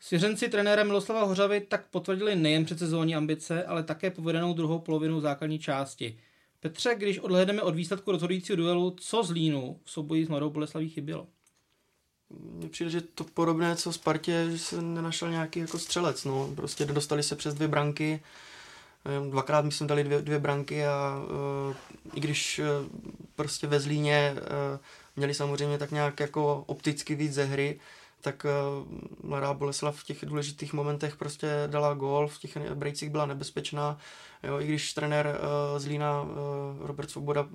Svěřenci 0.00 0.48
trenéra 0.48 0.84
Miloslava 0.84 1.24
Hořavy 1.24 1.60
tak 1.60 1.86
potvrdili 1.90 2.36
nejen 2.36 2.64
předsezónní 2.64 3.16
ambice, 3.16 3.64
ale 3.64 3.82
také 3.82 4.10
povedenou 4.10 4.54
druhou 4.54 4.78
polovinu 4.78 5.20
základní 5.20 5.58
části. 5.58 6.18
Petře, 6.60 6.94
když 6.98 7.18
odhledneme 7.18 7.62
od 7.62 7.74
výsledku 7.74 8.12
rozhodujícího 8.12 8.56
duelu, 8.56 8.96
co 9.00 9.22
z 9.22 9.30
Línu 9.30 9.80
v 9.84 9.90
souboji 9.90 10.26
s 10.26 10.28
Mladou 10.28 10.50
Boleslaví 10.50 10.88
chybělo? 10.88 11.26
Mně 12.30 12.68
přijde, 12.68 12.90
že 12.90 13.00
to 13.00 13.24
podobné, 13.24 13.76
co 13.76 13.92
Spartě, 13.92 14.46
že 14.50 14.58
se 14.58 14.82
nenašel 14.82 15.30
nějaký 15.30 15.60
jako 15.60 15.78
střelec. 15.78 16.24
No. 16.24 16.52
Prostě 16.56 16.84
dostali 16.84 17.22
se 17.22 17.36
přes 17.36 17.54
dvě 17.54 17.68
branky, 17.68 18.20
dvakrát 19.30 19.64
myslím 19.64 19.86
dali 19.86 20.04
dvě, 20.04 20.22
dvě 20.22 20.38
branky 20.38 20.86
a 20.86 21.20
uh, 21.68 21.74
i 22.14 22.20
když 22.20 22.58
uh, 22.58 22.66
prostě 23.34 23.66
ve 23.66 23.80
Zlíně 23.80 24.34
uh, 24.36 24.80
měli 25.16 25.34
samozřejmě 25.34 25.78
tak 25.78 25.90
nějak 25.90 26.20
jako 26.20 26.64
opticky 26.66 27.14
víc 27.14 27.32
ze 27.32 27.44
hry, 27.44 27.80
tak 28.20 28.46
uh, 28.46 28.88
Mladá 29.28 29.54
Boleslav 29.54 29.96
v 29.96 30.04
těch 30.04 30.24
důležitých 30.24 30.72
momentech 30.72 31.16
prostě 31.16 31.48
dala 31.66 31.94
gól, 31.94 32.28
v 32.28 32.38
těch 32.38 32.56
brejcích 32.74 33.10
byla 33.10 33.26
nebezpečná, 33.26 33.98
jo, 34.42 34.60
i 34.60 34.66
když 34.66 34.92
trenér 34.92 35.26
uh, 35.26 35.78
z 35.78 35.86
Lína 35.86 36.22
uh, 36.22 36.28
Robert 36.86 37.10
Svoboda 37.10 37.48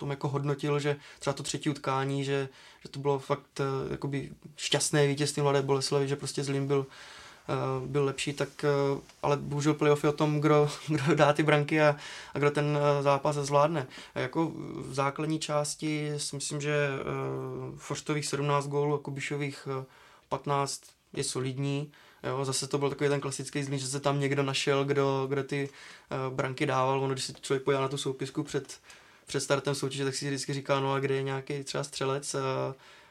tom 0.00 0.10
jako 0.10 0.28
hodnotil, 0.28 0.80
že 0.80 0.96
třeba 1.18 1.34
to 1.34 1.42
třetí 1.42 1.70
utkání, 1.70 2.24
že, 2.24 2.48
že 2.82 2.88
to 2.88 3.00
bylo 3.00 3.18
fakt 3.18 3.60
jakoby 3.90 4.32
šťastné 4.56 5.06
vítězství 5.06 5.42
Mladé 5.42 5.62
Boleslavy, 5.62 6.08
že 6.08 6.16
prostě 6.16 6.44
Zlín 6.44 6.66
byl 6.66 6.86
uh, 7.50 7.86
byl 7.88 8.04
lepší, 8.04 8.32
tak 8.32 8.48
uh, 8.92 9.00
ale 9.22 9.36
bohužel 9.36 9.74
playoff 9.74 10.04
je 10.04 10.10
o 10.10 10.12
tom, 10.12 10.40
kdo, 10.40 10.70
kdo 10.88 11.14
dá 11.14 11.32
ty 11.32 11.42
branky 11.42 11.82
a, 11.82 11.96
a 12.34 12.38
kdo 12.38 12.50
ten 12.50 12.64
uh, 12.64 13.02
zápas 13.02 13.36
zvládne. 13.36 13.86
A 14.14 14.20
jako 14.20 14.52
v 14.76 14.94
základní 14.94 15.38
části 15.38 16.12
si 16.16 16.36
myslím, 16.36 16.60
že 16.60 16.88
Forstových 17.76 18.26
17 18.26 18.68
gólů 18.68 18.94
a 18.94 18.98
Kubišových 18.98 19.68
uh, 19.78 19.84
15 20.28 20.82
je 21.12 21.24
solidní. 21.24 21.92
Jo, 22.22 22.44
zase 22.44 22.66
to 22.66 22.78
byl 22.78 22.88
takový 22.90 23.10
ten 23.10 23.20
klasický 23.20 23.62
zlý, 23.62 23.78
že 23.78 23.86
se 23.86 24.00
tam 24.00 24.20
někdo 24.20 24.42
našel, 24.42 24.84
kdo, 24.84 25.26
kdo 25.28 25.44
ty 25.44 25.68
branky 26.30 26.66
dával. 26.66 27.00
Ono, 27.00 27.12
když 27.12 27.24
se 27.24 27.32
člověk 27.40 27.62
pojá 27.62 27.80
na 27.80 27.88
tu 27.88 27.96
soupisku 27.96 28.42
před, 28.42 28.78
před 29.26 29.40
startem 29.40 29.74
soutěže, 29.74 30.04
tak 30.04 30.14
si 30.14 30.26
vždycky 30.26 30.54
říká, 30.54 30.80
no 30.80 30.92
a 30.92 31.00
kde 31.00 31.14
je 31.14 31.22
nějaký 31.22 31.64
třeba 31.64 31.84
střelec. 31.84 32.36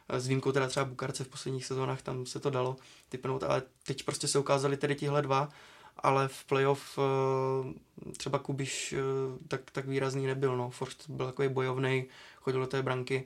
S 0.10 0.28
výjimkou 0.28 0.52
teda 0.52 0.68
třeba 0.68 0.86
Bukarce 0.86 1.24
v 1.24 1.28
posledních 1.28 1.66
sezónách, 1.66 2.02
tam 2.02 2.26
se 2.26 2.40
to 2.40 2.50
dalo 2.50 2.76
typnout, 3.10 3.44
ale 3.44 3.62
teď 3.84 4.04
prostě 4.04 4.28
se 4.28 4.40
ukázali 4.40 4.78
tedy 4.78 4.96
tihle 4.96 5.22
dva, 5.22 5.50
ale 5.98 6.28
v 6.28 6.44
playoff 6.44 7.00
eh, 7.00 8.14
třeba 8.18 8.40
Kubiš 8.40 8.94
eh, 8.94 9.00
tak, 9.48 9.72
tak 9.72 9.88
výrazný 9.88 10.26
nebyl, 10.26 10.58
no. 10.58 10.70
Forst 10.70 11.10
byl 11.10 11.26
takový 11.26 11.50
bojovný, 11.50 12.06
chodil 12.42 12.60
do 12.60 12.68
té 12.68 12.82
branky, 12.84 13.26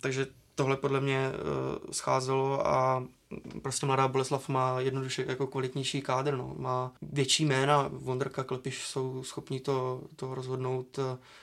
takže 0.00 0.26
tohle 0.54 0.76
podle 0.76 1.00
mě 1.00 1.32
eh, 1.32 1.92
scházelo 1.92 2.66
a 2.66 3.04
prostě 3.62 3.86
mladá 3.86 4.08
Boleslav 4.08 4.48
má 4.48 4.80
jednoduše 4.80 5.24
jako 5.28 5.46
kvalitnější 5.46 6.02
kádr, 6.02 6.36
no. 6.36 6.54
má 6.58 6.92
větší 7.02 7.44
jména, 7.44 7.90
Wonderka, 7.92 8.44
Klepiš 8.44 8.86
jsou 8.86 9.22
schopni 9.22 9.60
to, 9.60 10.02
to 10.16 10.34
rozhodnout, 10.34 10.98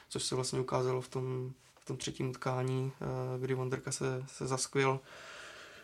což 0.09 0.23
se 0.23 0.35
vlastně 0.35 0.59
ukázalo 0.59 1.01
v 1.01 1.07
tom 1.07 1.53
tom 1.87 1.97
třetím 1.97 2.29
utkání, 2.29 2.91
eh, 3.01 3.39
kdy 3.39 3.53
Wonderka 3.53 3.91
se, 3.91 4.23
se 4.27 4.47
zaskvěl 4.47 4.99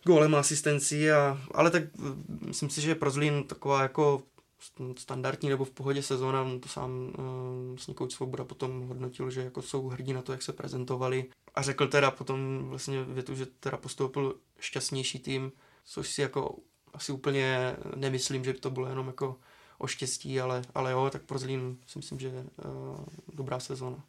gólem 0.05 0.35
asistencí, 0.35 1.11
a, 1.11 1.41
ale 1.53 1.71
tak 1.71 1.83
eh, 1.83 1.99
myslím 2.45 2.69
si, 2.69 2.81
že 2.81 2.95
pro 2.95 3.11
Zlín 3.11 3.43
taková 3.43 3.81
jako 3.81 4.23
standardní 4.97 5.49
nebo 5.49 5.65
v 5.65 5.71
pohodě 5.71 6.03
sezóna, 6.03 6.45
to 6.59 6.69
sám 6.69 7.13
uh, 7.17 7.77
Snikouč 7.77 8.13
Svoboda 8.13 8.43
potom 8.43 8.87
hodnotil, 8.87 9.29
že 9.31 9.41
jako 9.41 9.61
jsou 9.61 9.87
hrdí 9.87 10.13
na 10.13 10.21
to, 10.21 10.31
jak 10.31 10.41
se 10.41 10.53
prezentovali 10.53 11.25
a 11.55 11.61
řekl 11.61 11.87
teda 11.87 12.11
potom 12.11 12.65
vlastně 12.69 13.03
větu, 13.03 13.35
že 13.35 13.45
teda 13.45 13.77
postoupil 13.77 14.35
šťastnější 14.59 15.19
tým, 15.19 15.51
což 15.85 16.09
si 16.09 16.21
jako 16.21 16.55
asi 16.93 17.11
úplně 17.11 17.75
nemyslím, 17.95 18.43
že 18.43 18.53
to 18.53 18.71
bylo 18.71 18.87
jenom 18.87 19.07
jako 19.07 19.35
o 19.77 19.87
štěstí, 19.87 20.39
ale, 20.39 20.61
ale 20.75 20.91
jo, 20.91 21.09
tak 21.11 21.21
pro 21.21 21.39
Zlín 21.39 21.77
si 21.87 21.99
myslím, 21.99 22.19
že 22.19 22.29
uh, 22.29 23.05
dobrá 23.33 23.59
sezóna. 23.59 24.03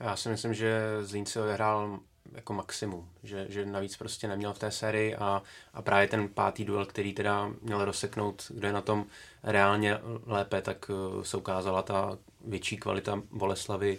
Já 0.00 0.16
si 0.16 0.28
myslím, 0.28 0.54
že 0.54 0.80
Zlín 1.02 1.26
si 1.26 1.40
odehrál 1.40 1.98
jako 2.32 2.52
maximum, 2.52 3.08
že, 3.22 3.46
že 3.48 3.66
navíc 3.66 3.96
prostě 3.96 4.28
neměl 4.28 4.52
v 4.52 4.58
té 4.58 4.70
sérii 4.70 5.16
a, 5.16 5.42
a 5.74 5.82
právě 5.82 6.08
ten 6.08 6.28
pátý 6.28 6.64
duel, 6.64 6.86
který 6.86 7.12
teda 7.12 7.50
měl 7.62 7.84
rozseknout, 7.84 8.46
kdo 8.54 8.66
je 8.66 8.72
na 8.72 8.80
tom 8.80 9.06
reálně 9.42 9.98
lépe, 10.26 10.62
tak 10.62 10.90
uh, 10.90 11.22
se 11.22 11.36
ukázala 11.36 11.82
ta 11.82 12.18
větší 12.44 12.76
kvalita 12.76 13.22
Boleslavy, 13.30 13.98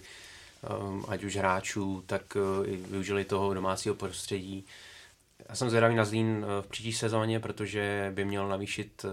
um, 0.79 1.05
ať 1.07 1.23
už 1.23 1.35
hráčů, 1.35 2.03
tak 2.05 2.35
uh, 2.35 2.69
i 2.69 2.77
využili 2.77 3.25
toho 3.25 3.53
domácího 3.53 3.95
prostředí. 3.95 4.65
Já 5.49 5.55
jsem 5.55 5.69
zvědavý 5.69 5.95
na 5.95 6.05
Zlín 6.05 6.27
uh, 6.27 6.65
v 6.65 6.67
příští 6.67 6.93
sezóně, 6.93 7.39
protože 7.39 8.11
by 8.15 8.25
měl 8.25 8.47
navýšit 8.47 9.05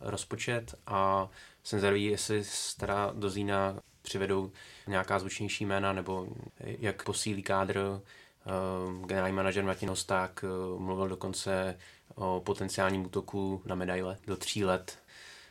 rozpočet 0.00 0.74
a 0.86 1.28
jsem 1.64 1.78
zvědavý, 1.78 2.04
jestli 2.04 2.42
teda 2.76 3.12
do 3.14 3.30
Zlína 3.30 3.78
přivedou 4.06 4.50
nějaká 4.86 5.18
zvučnější 5.18 5.64
jména, 5.64 5.92
nebo 5.92 6.28
jak 6.60 7.04
posílí 7.04 7.42
kádr. 7.42 8.00
Eh, 8.46 9.06
generální 9.06 9.36
manažer 9.36 9.64
Martin 9.64 9.88
Hosták 9.88 10.44
eh, 10.44 10.78
mluvil 10.78 11.08
dokonce 11.08 11.78
o 12.14 12.42
potenciálním 12.44 13.06
útoku 13.06 13.62
na 13.64 13.74
medaile 13.74 14.18
do 14.26 14.36
tří 14.36 14.64
let, 14.64 14.98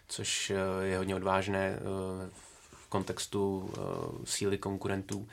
což 0.07 0.49
eh, 0.49 0.85
je 0.85 0.97
hodně 0.97 1.15
odvážné 1.15 1.79
v 2.73 2.87
kontextu 2.89 3.73
síly 4.23 4.57
konkurentů. 4.57 5.27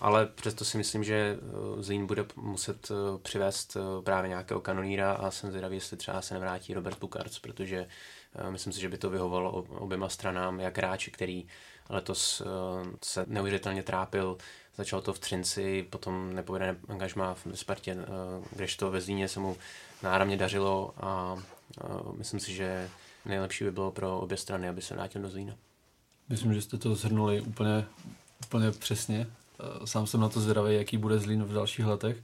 Ale 0.00 0.26
přesto 0.26 0.64
si 0.64 0.78
myslím, 0.78 1.04
že 1.04 1.36
Zlín 1.78 2.06
bude 2.06 2.24
muset 2.36 2.88
přivést 3.22 3.76
právě 4.04 4.28
nějakého 4.28 4.60
kanoníra 4.60 5.12
a 5.12 5.30
jsem 5.30 5.50
zvědavý, 5.50 5.76
jestli 5.76 5.96
třeba 5.96 6.22
se 6.22 6.34
nevrátí 6.34 6.74
Robert 6.74 6.98
Bukarc, 6.98 7.38
protože 7.38 7.86
myslím 8.50 8.72
si, 8.72 8.80
že 8.80 8.88
by 8.88 8.98
to 8.98 9.10
vyhovalo 9.10 9.50
oběma 9.52 10.08
stranám, 10.08 10.60
jak 10.60 10.78
hráči, 10.78 11.10
který 11.10 11.46
letos 11.90 12.40
uh, 12.40 12.46
se 13.04 13.24
neuvěřitelně 13.28 13.82
trápil, 13.82 14.38
začal 14.76 15.00
to 15.00 15.12
v 15.12 15.18
Třinci, 15.18 15.86
potom 15.90 16.34
nepovedené 16.34 16.76
angažma 16.88 17.34
v 17.34 17.46
Spartě, 17.54 17.94
uh, 17.94 18.44
kdežto 18.52 18.90
ve 18.90 19.00
Zlíně 19.00 19.28
se 19.28 19.40
mu 19.40 19.56
náramně 20.02 20.36
dařilo 20.36 20.94
a 20.96 21.32
uh, 21.32 22.16
myslím 22.18 22.40
si, 22.40 22.52
že 22.52 22.90
nejlepší 23.24 23.64
by 23.64 23.70
bylo 23.70 23.90
pro 23.90 24.18
obě 24.18 24.36
strany, 24.36 24.68
aby 24.68 24.82
se 24.82 24.94
vrátil 24.94 25.22
do 25.22 25.30
Zlína. 25.30 25.54
Myslím, 26.28 26.54
že 26.54 26.62
jste 26.62 26.78
to 26.78 26.94
zhrnuli 26.94 27.40
úplně, 27.40 27.86
úplně 28.46 28.70
přesně. 28.70 29.26
Sám 29.84 30.06
jsem 30.06 30.20
na 30.20 30.28
to 30.28 30.40
zvědavý, 30.40 30.74
jaký 30.74 30.96
bude 30.96 31.18
Zlín 31.18 31.44
v 31.44 31.52
dalších 31.52 31.86
letech. 31.86 32.16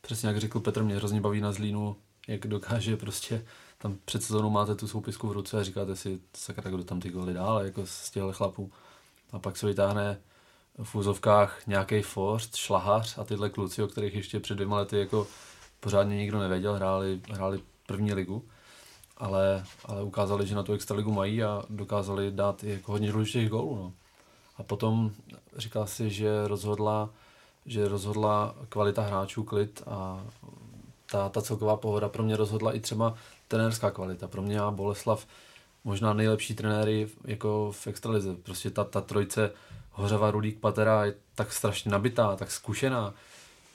Přesně 0.00 0.28
jak 0.28 0.38
řekl 0.38 0.60
Petr, 0.60 0.82
mě 0.82 0.96
hrozně 0.96 1.20
baví 1.20 1.40
na 1.40 1.52
Zlínu, 1.52 1.96
jak 2.28 2.46
dokáže 2.46 2.96
prostě 2.96 3.44
tam 3.78 3.98
před 4.04 4.22
sezónou 4.22 4.50
máte 4.50 4.74
tu 4.74 4.88
soupisku 4.88 5.28
v 5.28 5.32
ruce 5.32 5.60
a 5.60 5.64
říkáte 5.64 5.96
si, 5.96 6.20
sakra, 6.36 6.70
kdo 6.70 6.84
tam 6.84 7.00
ty 7.00 7.10
goly 7.10 7.34
dál, 7.34 7.64
jako 7.64 7.86
z 7.86 8.10
těchto 8.10 8.32
chlapů 8.32 8.72
a 9.32 9.38
pak 9.38 9.56
se 9.56 9.66
vytáhne 9.66 10.18
v 10.82 10.94
úzovkách 10.94 11.66
nějaký 11.66 12.02
Forst, 12.02 12.56
Šlahař 12.56 13.18
a 13.18 13.24
tyhle 13.24 13.50
kluci, 13.50 13.82
o 13.82 13.86
kterých 13.86 14.14
ještě 14.14 14.40
před 14.40 14.54
dvěma 14.54 14.76
lety 14.76 14.98
jako 14.98 15.26
pořádně 15.80 16.16
nikdo 16.16 16.38
nevěděl, 16.38 16.74
hráli, 16.74 17.20
hráli 17.30 17.60
první 17.86 18.12
ligu, 18.14 18.44
ale, 19.16 19.64
ale 19.84 20.02
ukázali, 20.02 20.46
že 20.46 20.54
na 20.54 20.62
tu 20.62 20.72
extraligu 20.72 21.12
mají 21.12 21.42
a 21.42 21.62
dokázali 21.70 22.30
dát 22.30 22.64
i 22.64 22.70
jako 22.70 22.92
hodně 22.92 23.12
důležitých 23.12 23.48
gólů. 23.48 23.76
No. 23.76 23.92
A 24.58 24.62
potom 24.62 25.10
říkal 25.56 25.86
si, 25.86 26.10
že 26.10 26.48
rozhodla, 26.48 27.10
že 27.66 27.88
rozhodla 27.88 28.54
kvalita 28.68 29.02
hráčů, 29.02 29.44
klid 29.44 29.82
a 29.86 30.24
ta, 31.10 31.28
ta 31.28 31.42
celková 31.42 31.76
pohoda 31.76 32.08
pro 32.08 32.22
mě 32.22 32.36
rozhodla 32.36 32.72
i 32.72 32.80
třeba 32.80 33.14
trenérská 33.48 33.90
kvalita. 33.90 34.28
Pro 34.28 34.42
mě 34.42 34.60
a 34.60 34.70
Boleslav 34.70 35.26
možná 35.84 36.12
nejlepší 36.12 36.54
trenéry 36.54 37.08
jako 37.24 37.72
v 37.72 37.86
extralize. 37.86 38.34
Prostě 38.34 38.70
ta, 38.70 38.84
ta 38.84 39.00
trojce 39.00 39.52
Hořava, 39.90 40.30
Rulík, 40.30 40.58
Patera 40.58 41.04
je 41.04 41.14
tak 41.34 41.52
strašně 41.52 41.90
nabitá, 41.90 42.36
tak 42.36 42.50
zkušená. 42.50 43.14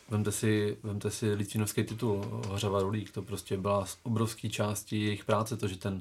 vemte 0.10 0.32
si, 0.32 0.78
vemte 0.84 1.12
si 1.12 1.34
Litvinovský 1.34 1.84
titul 1.84 2.42
Hořava 2.48 2.80
Rulík, 2.80 3.12
to 3.12 3.22
prostě 3.22 3.58
byla 3.58 3.86
z 3.86 3.98
obrovské 4.04 4.50
části 4.50 5.00
jejich 5.00 5.26
práce, 5.26 5.58
to, 5.58 5.68
že 5.68 5.78
ten, 5.78 6.00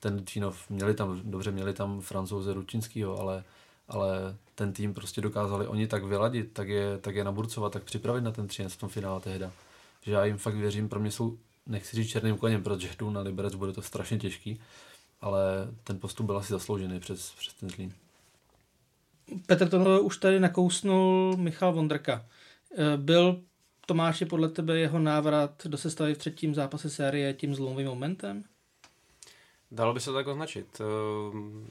ten 0.00 0.14
Litvinov, 0.14 0.70
měli 0.70 0.94
tam, 0.94 1.20
dobře, 1.24 1.50
měli 1.50 1.74
tam 1.74 2.00
francouze 2.00 2.54
Ručinskýho, 2.54 3.18
ale, 3.18 3.44
ale 3.88 4.36
ten 4.54 4.72
tým 4.72 4.94
prostě 4.94 5.20
dokázali 5.20 5.66
oni 5.66 5.86
tak 5.86 6.04
vyladit, 6.04 6.52
tak 6.52 6.68
je, 6.68 6.98
tak 6.98 7.14
je 7.14 7.24
naburcovat, 7.24 7.72
tak 7.72 7.82
připravit 7.82 8.20
na 8.20 8.32
ten 8.32 8.48
13 8.48 8.72
v 8.72 8.76
tom 8.76 8.88
finále 8.88 9.20
tehda. 9.20 9.52
Že 10.02 10.12
já 10.12 10.24
jim 10.24 10.38
fakt 10.38 10.54
věřím, 10.54 10.88
pro 10.88 11.00
mě 11.00 11.10
jsou, 11.10 11.38
nechci 11.66 11.96
říct 11.96 12.10
černým 12.10 12.36
koněm, 12.36 12.62
protože 12.62 12.88
jdu 12.98 13.10
na 13.10 13.20
Liberec, 13.20 13.54
bude 13.54 13.72
to 13.72 13.82
strašně 13.82 14.18
těžký, 14.18 14.60
ale 15.20 15.42
ten 15.84 16.00
postup 16.00 16.26
byl 16.26 16.38
asi 16.38 16.52
zasloužený 16.52 17.00
přes, 17.00 17.30
přes 17.30 17.54
ten 17.54 17.70
Zlín. 17.70 17.92
Petr 19.46 19.68
to 19.68 20.02
už 20.02 20.16
tady 20.16 20.40
nakousnul 20.40 21.36
Michal 21.36 21.72
Vondrka. 21.72 22.26
Eh, 22.78 22.96
byl 22.96 23.42
Tomáši 23.86 24.24
podle 24.24 24.48
tebe 24.48 24.78
jeho 24.78 24.98
návrat 24.98 25.66
do 25.66 25.78
sestavy 25.78 26.14
v 26.14 26.18
třetím 26.18 26.54
zápase 26.54 26.90
série 26.90 27.34
tím 27.34 27.54
zlomovým 27.54 27.86
momentem? 27.86 28.44
Dalo 29.70 29.94
by 29.94 30.00
se 30.00 30.10
to 30.10 30.14
tak 30.14 30.26
označit. 30.26 30.80
Ehm, 30.80 31.66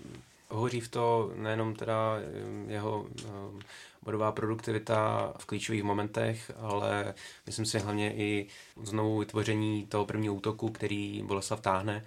hoří 0.50 0.80
v 0.80 0.88
to 0.88 1.32
nejenom 1.36 1.76
teda 1.76 2.18
ehm, 2.18 2.70
jeho 2.70 3.08
bodová 4.04 4.32
produktivita 4.32 5.34
v 5.38 5.46
klíčových 5.46 5.84
momentech, 5.84 6.52
ale 6.58 7.14
myslím 7.46 7.66
si 7.66 7.80
hlavně 7.80 8.16
i 8.16 8.48
znovu 8.84 9.20
vytvoření 9.20 9.86
toho 9.86 10.06
prvního 10.06 10.34
útoku, 10.34 10.70
který 10.70 11.24
Boleslav 11.26 11.62
táhne. 11.62 12.06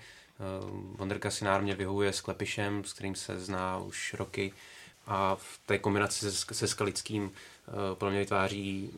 Vondrka 0.98 1.30
si 1.30 1.44
národně 1.44 1.74
vyhovuje 1.74 2.12
s 2.12 2.20
Klepišem, 2.20 2.84
s 2.84 2.92
kterým 2.92 3.14
se 3.14 3.40
zná 3.40 3.78
už 3.78 4.14
roky 4.14 4.52
a 5.06 5.36
v 5.36 5.60
té 5.66 5.78
kombinaci 5.78 6.30
se, 6.32 6.54
se 6.54 6.68
Skalickým 6.68 7.32
pro 7.94 8.10
mě 8.10 8.18
vytváří 8.18 8.90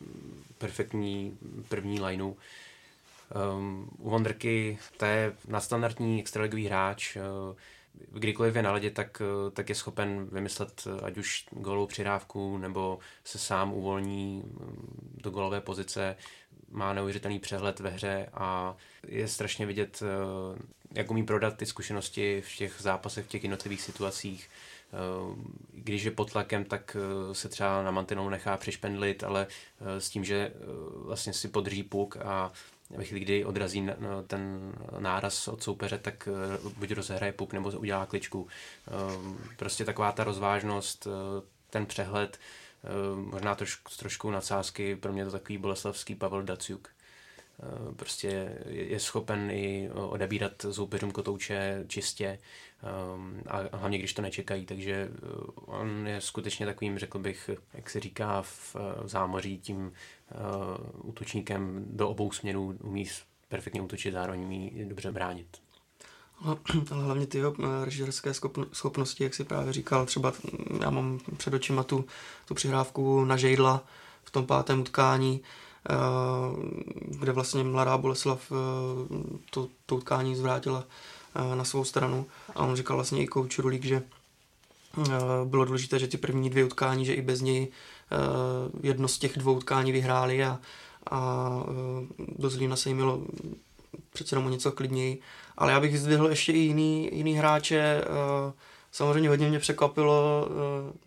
perfektní 0.57 1.37
první 1.69 2.01
lineu. 2.01 2.33
Um, 3.57 3.89
u 3.97 4.09
Vondrky 4.09 4.79
to 4.97 5.05
je 5.05 5.33
nadstandardní 5.47 6.19
extraligový 6.19 6.65
hráč, 6.65 7.17
kdykoliv 8.11 8.55
je 8.55 8.63
na 8.63 8.71
ledě, 8.71 8.91
tak, 8.91 9.21
tak 9.53 9.69
je 9.69 9.75
schopen 9.75 10.27
vymyslet 10.31 10.87
ať 11.03 11.17
už 11.17 11.45
golovou 11.51 11.87
přidávku, 11.87 12.57
nebo 12.57 12.99
se 13.23 13.39
sám 13.39 13.73
uvolní 13.73 14.43
do 15.23 15.29
golové 15.29 15.61
pozice, 15.61 16.15
má 16.71 16.93
neuvěřitelný 16.93 17.39
přehled 17.39 17.79
ve 17.79 17.89
hře 17.89 18.29
a 18.33 18.75
je 19.07 19.27
strašně 19.27 19.65
vidět, 19.65 20.03
jak 20.91 21.11
umí 21.11 21.23
prodat 21.23 21.57
ty 21.57 21.65
zkušenosti 21.65 22.41
v 22.41 22.55
těch 22.55 22.75
zápasech, 22.79 23.25
v 23.25 23.29
těch 23.29 23.43
jednotlivých 23.43 23.81
situacích. 23.81 24.49
Uh, 25.29 25.37
když 25.71 26.03
je 26.03 26.11
pod 26.11 26.31
tlakem, 26.31 26.65
tak 26.65 26.97
uh, 27.27 27.33
se 27.33 27.49
třeba 27.49 27.83
na 27.83 27.91
mantinou 27.91 28.29
nechá 28.29 28.57
přešpendlit, 28.57 29.23
ale 29.23 29.47
s 29.79 30.09
tím, 30.09 30.23
že 30.25 30.53
vlastně 31.05 31.33
si 31.33 31.47
podrží 31.47 31.83
puk 31.83 32.17
a 32.17 32.51
ve 32.89 33.03
chvíli, 33.03 33.25
kdy 33.25 33.45
odrazí 33.45 33.89
ten 34.27 34.73
náraz 34.99 35.47
od 35.47 35.63
soupeře, 35.63 35.97
tak 35.97 36.27
eh, 36.31 36.69
buď 36.77 36.91
rozehraje 36.91 37.33
puk 37.33 37.53
nebo 37.53 37.69
udělá 37.69 38.05
kličku. 38.05 38.47
Eh, 38.87 38.91
prostě 39.55 39.85
taková 39.85 40.11
ta 40.11 40.23
rozvážnost, 40.23 41.07
eh, 41.07 41.41
ten 41.69 41.85
přehled, 41.85 42.39
možná 43.15 43.55
trošku, 43.55 43.91
trošku 43.99 44.31
nadsázky, 44.31 44.95
pro 44.95 45.13
mě 45.13 45.25
to 45.25 45.31
takový 45.31 45.57
boleslavský 45.57 46.15
Pavel 46.15 46.43
Daciuk. 46.43 46.89
Prostě 47.95 48.57
je 48.65 48.99
schopen 48.99 49.51
i 49.51 49.89
odebírat 49.93 50.65
soupeřům 50.71 51.11
kotouče 51.11 51.83
čistě 51.87 52.39
a 53.47 53.77
hlavně 53.77 53.97
když 53.97 54.13
to 54.13 54.21
nečekají, 54.21 54.65
takže 54.65 55.09
on 55.55 56.07
je 56.07 56.21
skutečně 56.21 56.65
takovým, 56.65 56.99
řekl 56.99 57.19
bych, 57.19 57.49
jak 57.73 57.89
se 57.89 57.99
říká 57.99 58.41
v 58.41 58.75
zámoří, 59.03 59.59
tím 59.59 59.77
uh, 59.77 61.09
útočníkem 61.09 61.85
do 61.89 62.09
obou 62.09 62.31
směrů, 62.31 62.77
umí 62.83 63.05
perfektně 63.49 63.81
útočit, 63.81 64.11
zároveň 64.11 64.41
umí 64.41 64.71
dobře 64.83 65.11
bránit. 65.11 65.47
Ale 66.91 67.03
hlavně 67.03 67.27
ty 67.27 67.37
jeho 67.37 67.55
eh, 67.59 67.85
režierské 67.85 68.33
schopnosti, 68.73 69.23
jak 69.23 69.33
si 69.33 69.43
právě 69.43 69.73
říkal, 69.73 70.05
třeba 70.05 70.33
já 70.81 70.89
mám 70.89 71.19
před 71.37 71.53
očima 71.53 71.83
tu, 71.83 72.05
tu 72.45 72.53
přihrávku 72.53 73.25
na 73.25 73.37
Žejdla 73.37 73.83
v 74.23 74.31
tom 74.31 74.45
pátém 74.45 74.79
utkání, 74.79 75.41
eh, 75.43 75.68
kde 77.05 77.31
vlastně 77.31 77.63
mladá 77.63 77.97
Boleslav 77.97 78.51
to, 79.49 79.67
to 79.85 79.95
utkání 79.95 80.35
zvrátila 80.35 80.83
na 81.55 81.63
svou 81.63 81.83
stranu 81.83 82.25
a 82.55 82.59
on 82.59 82.75
říkal 82.75 82.97
vlastně 82.97 83.23
i 83.23 83.27
kouč 83.27 83.59
Rulík, 83.59 83.85
že 83.85 84.03
bylo 85.45 85.65
důležité, 85.65 85.99
že 85.99 86.07
ty 86.07 86.17
první 86.17 86.49
dvě 86.49 86.65
utkání, 86.65 87.05
že 87.05 87.13
i 87.13 87.21
bez 87.21 87.41
něj 87.41 87.67
Eh, 88.11 88.87
jedno 88.87 89.07
z 89.07 89.17
těch 89.17 89.37
dvou 89.37 89.59
tkání 89.59 89.91
vyhráli 89.91 90.43
a, 90.43 90.59
a 91.11 91.49
eh, 91.67 92.25
do 92.37 92.49
Zlína 92.49 92.75
se 92.75 92.89
jim 92.89 92.97
mělo 92.97 93.21
přece 94.13 94.35
jenom 94.35 94.51
něco 94.51 94.71
klidněji. 94.71 95.21
Ale 95.57 95.71
já 95.71 95.79
bych 95.79 95.91
vyzdvihl 95.91 96.29
ještě 96.29 96.51
i 96.51 96.57
jiný, 96.57 97.09
jiný 97.13 97.33
hráče. 97.33 98.03
Eh, 98.89 98.91
samozřejmě 98.91 99.29
hodně 99.29 99.49
mě 99.49 99.59
překvapilo, 99.59 100.49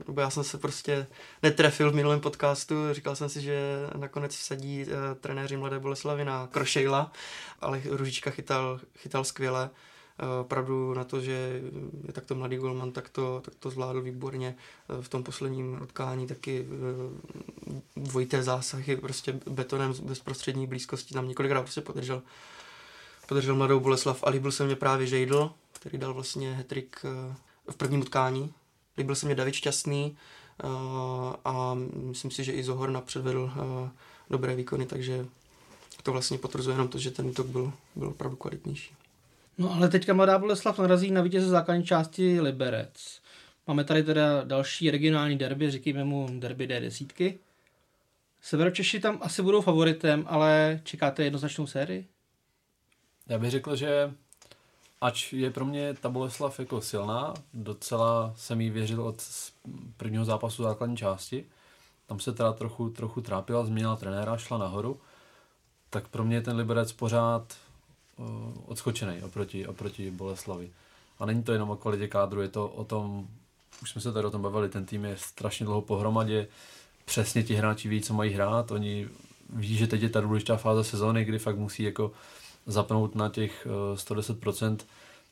nebo 0.06 0.20
já 0.20 0.30
jsem 0.30 0.44
se 0.44 0.58
prostě 0.58 1.06
netrefil 1.42 1.90
v 1.90 1.94
minulém 1.94 2.20
podcastu, 2.20 2.74
říkal 2.92 3.16
jsem 3.16 3.28
si, 3.28 3.40
že 3.40 3.60
nakonec 3.96 4.36
vsadí 4.36 4.86
trenéři 5.20 5.56
Mladé 5.56 5.78
Boleslavy 5.78 6.24
na 6.24 6.46
Krošejla, 6.46 7.12
ale 7.60 7.82
Ružička 7.90 8.30
chytal, 8.30 8.80
chytal 8.98 9.24
skvěle. 9.24 9.70
Eh, 10.18 10.40
opravdu 10.40 10.94
na 10.94 11.04
to, 11.04 11.20
že 11.20 11.60
je 12.06 12.12
takto 12.12 12.34
mladý 12.34 12.56
golman, 12.56 12.92
tak 12.92 13.08
to, 13.08 13.40
tak 13.44 13.54
to 13.54 13.70
zvládl 13.70 14.02
výborně 14.02 14.54
eh, 14.56 15.02
v 15.02 15.08
tom 15.08 15.22
posledním 15.22 15.82
utkání 15.82 16.26
taky 16.26 16.66
eh, 16.66 17.80
dvojité 17.96 18.42
zásahy 18.42 18.96
prostě 18.96 19.40
betonem 19.50 19.94
z 19.94 20.00
bezprostřední 20.00 20.66
blízkosti 20.66 21.14
tam 21.14 21.28
několikrát 21.28 21.62
prostě 21.62 21.80
podržel 21.80 22.22
podržel 23.28 23.54
mladou 23.54 23.80
Boleslav 23.80 24.24
a 24.24 24.30
líbil 24.30 24.52
se 24.52 24.64
mě 24.64 24.76
právě 24.76 25.06
Žejdl, 25.06 25.52
který 25.72 25.98
dal 25.98 26.14
vlastně 26.14 26.54
hetrik 26.54 27.04
v 27.72 27.76
prvním 27.76 28.00
utkání. 28.00 28.52
Líbil 28.98 29.14
se 29.14 29.26
mě 29.26 29.34
David 29.34 29.54
Šťastný 29.54 30.16
a 31.44 31.74
myslím 31.94 32.30
si, 32.30 32.44
že 32.44 32.52
i 32.52 32.64
Zohorna 32.64 33.00
předvedl 33.00 33.50
dobré 34.30 34.54
výkony, 34.56 34.86
takže 34.86 35.26
to 36.02 36.12
vlastně 36.12 36.38
potvrzuje 36.38 36.74
jenom 36.74 36.88
to, 36.88 36.98
že 36.98 37.10
ten 37.10 37.26
útok 37.26 37.46
byl, 37.46 37.72
byl 37.96 38.08
opravdu 38.08 38.36
kvalitnější. 38.36 38.94
No 39.58 39.74
ale 39.74 39.88
teďka 39.88 40.14
Mladá 40.14 40.38
Boleslav 40.38 40.78
narazí 40.78 41.10
na 41.10 41.22
vítěze 41.22 41.48
základní 41.48 41.84
části 41.84 42.40
Liberec. 42.40 43.20
Máme 43.66 43.84
tady 43.84 44.02
teda 44.02 44.44
další 44.44 44.90
regionální 44.90 45.38
derby, 45.38 45.70
říkejme 45.70 46.04
mu 46.04 46.28
derby 46.38 46.68
D10. 46.68 47.38
Severočeši 48.42 49.00
tam 49.00 49.18
asi 49.20 49.42
budou 49.42 49.60
favoritem, 49.60 50.24
ale 50.28 50.80
čekáte 50.84 51.24
jednoznačnou 51.24 51.66
sérii? 51.66 52.06
Já 53.28 53.38
bych 53.38 53.50
řekl, 53.50 53.76
že 53.76 54.14
ač 55.02 55.32
je 55.32 55.50
pro 55.50 55.64
mě 55.64 55.94
ta 55.94 56.08
Boleslav 56.08 56.58
jako 56.58 56.80
silná, 56.80 57.34
docela 57.54 58.32
jsem 58.36 58.60
jí 58.60 58.70
věřil 58.70 59.02
od 59.02 59.22
prvního 59.96 60.24
zápasu 60.24 60.62
základní 60.62 60.96
části, 60.96 61.44
tam 62.06 62.20
se 62.20 62.32
teda 62.32 62.52
trochu, 62.52 62.90
trochu 62.90 63.20
trápila, 63.20 63.64
změnila 63.64 63.96
trenéra, 63.96 64.36
šla 64.36 64.58
nahoru, 64.58 65.00
tak 65.90 66.08
pro 66.08 66.24
mě 66.24 66.36
je 66.36 66.42
ten 66.42 66.56
Liberec 66.56 66.92
pořád 66.92 67.56
Eh, 68.18 68.60
odskočený 68.66 69.22
oproti, 69.22 69.66
oproti 69.66 70.10
Boleslavi. 70.10 70.70
A 71.18 71.26
není 71.26 71.42
to 71.42 71.52
jenom 71.52 71.70
o 71.70 71.76
kvalitě 71.76 72.08
kádru, 72.08 72.40
je 72.40 72.48
to 72.48 72.68
o 72.68 72.84
tom, 72.84 73.28
už 73.82 73.90
jsme 73.90 74.00
se 74.00 74.12
tady 74.12 74.26
o 74.26 74.30
tom 74.30 74.42
bavili, 74.42 74.68
ten 74.68 74.86
tým 74.86 75.04
je 75.04 75.16
strašně 75.16 75.66
dlouho 75.66 75.82
pohromadě, 75.82 76.48
přesně 77.04 77.42
ti 77.42 77.54
hráči 77.54 77.88
ví, 77.88 78.00
co 78.00 78.14
mají 78.14 78.32
hrát, 78.32 78.70
oni 78.70 79.08
ví, 79.50 79.76
že 79.76 79.86
teď 79.86 80.02
je 80.02 80.08
ta 80.08 80.20
důležitá 80.20 80.56
fáze 80.56 80.84
sezóny, 80.84 81.24
kdy 81.24 81.38
fakt 81.38 81.58
musí 81.58 81.82
jako 81.82 82.12
zapnout 82.66 83.14
na 83.14 83.28
těch 83.28 83.66
110%. 83.94 84.76
Eh, 84.80 84.84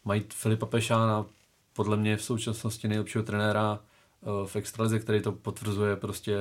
mají 0.04 0.24
Filipa 0.28 0.66
Pešána, 0.66 1.26
podle 1.72 1.96
mě 1.96 2.16
v 2.16 2.24
současnosti 2.24 2.88
nejlepšího 2.88 3.24
trenéra 3.24 3.80
eh, 4.22 4.46
v 4.46 4.56
extralize, 4.56 4.98
který 4.98 5.22
to 5.22 5.32
potvrzuje 5.32 5.96
prostě 5.96 6.38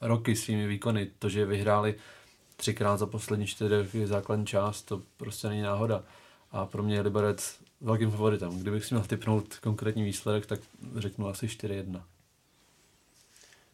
roky 0.00 0.36
svými 0.36 0.66
výkony. 0.66 1.10
To, 1.18 1.28
že 1.28 1.46
vyhráli 1.46 1.94
třikrát 2.56 2.96
za 2.96 3.06
poslední 3.06 3.46
čtyři 3.46 4.06
základní 4.06 4.46
část, 4.46 4.82
to 4.82 5.02
prostě 5.16 5.48
není 5.48 5.62
náhoda. 5.62 6.02
A 6.52 6.66
pro 6.66 6.82
mě 6.82 6.94
je 6.94 7.00
Liberec 7.00 7.58
velkým 7.80 8.10
favoritem. 8.10 8.58
Kdybych 8.58 8.84
si 8.84 8.94
měl 8.94 9.04
typnout 9.04 9.54
konkrétní 9.56 10.04
výsledek, 10.04 10.46
tak 10.46 10.60
řeknu 10.96 11.28
asi 11.28 11.46
4-1. 11.46 12.02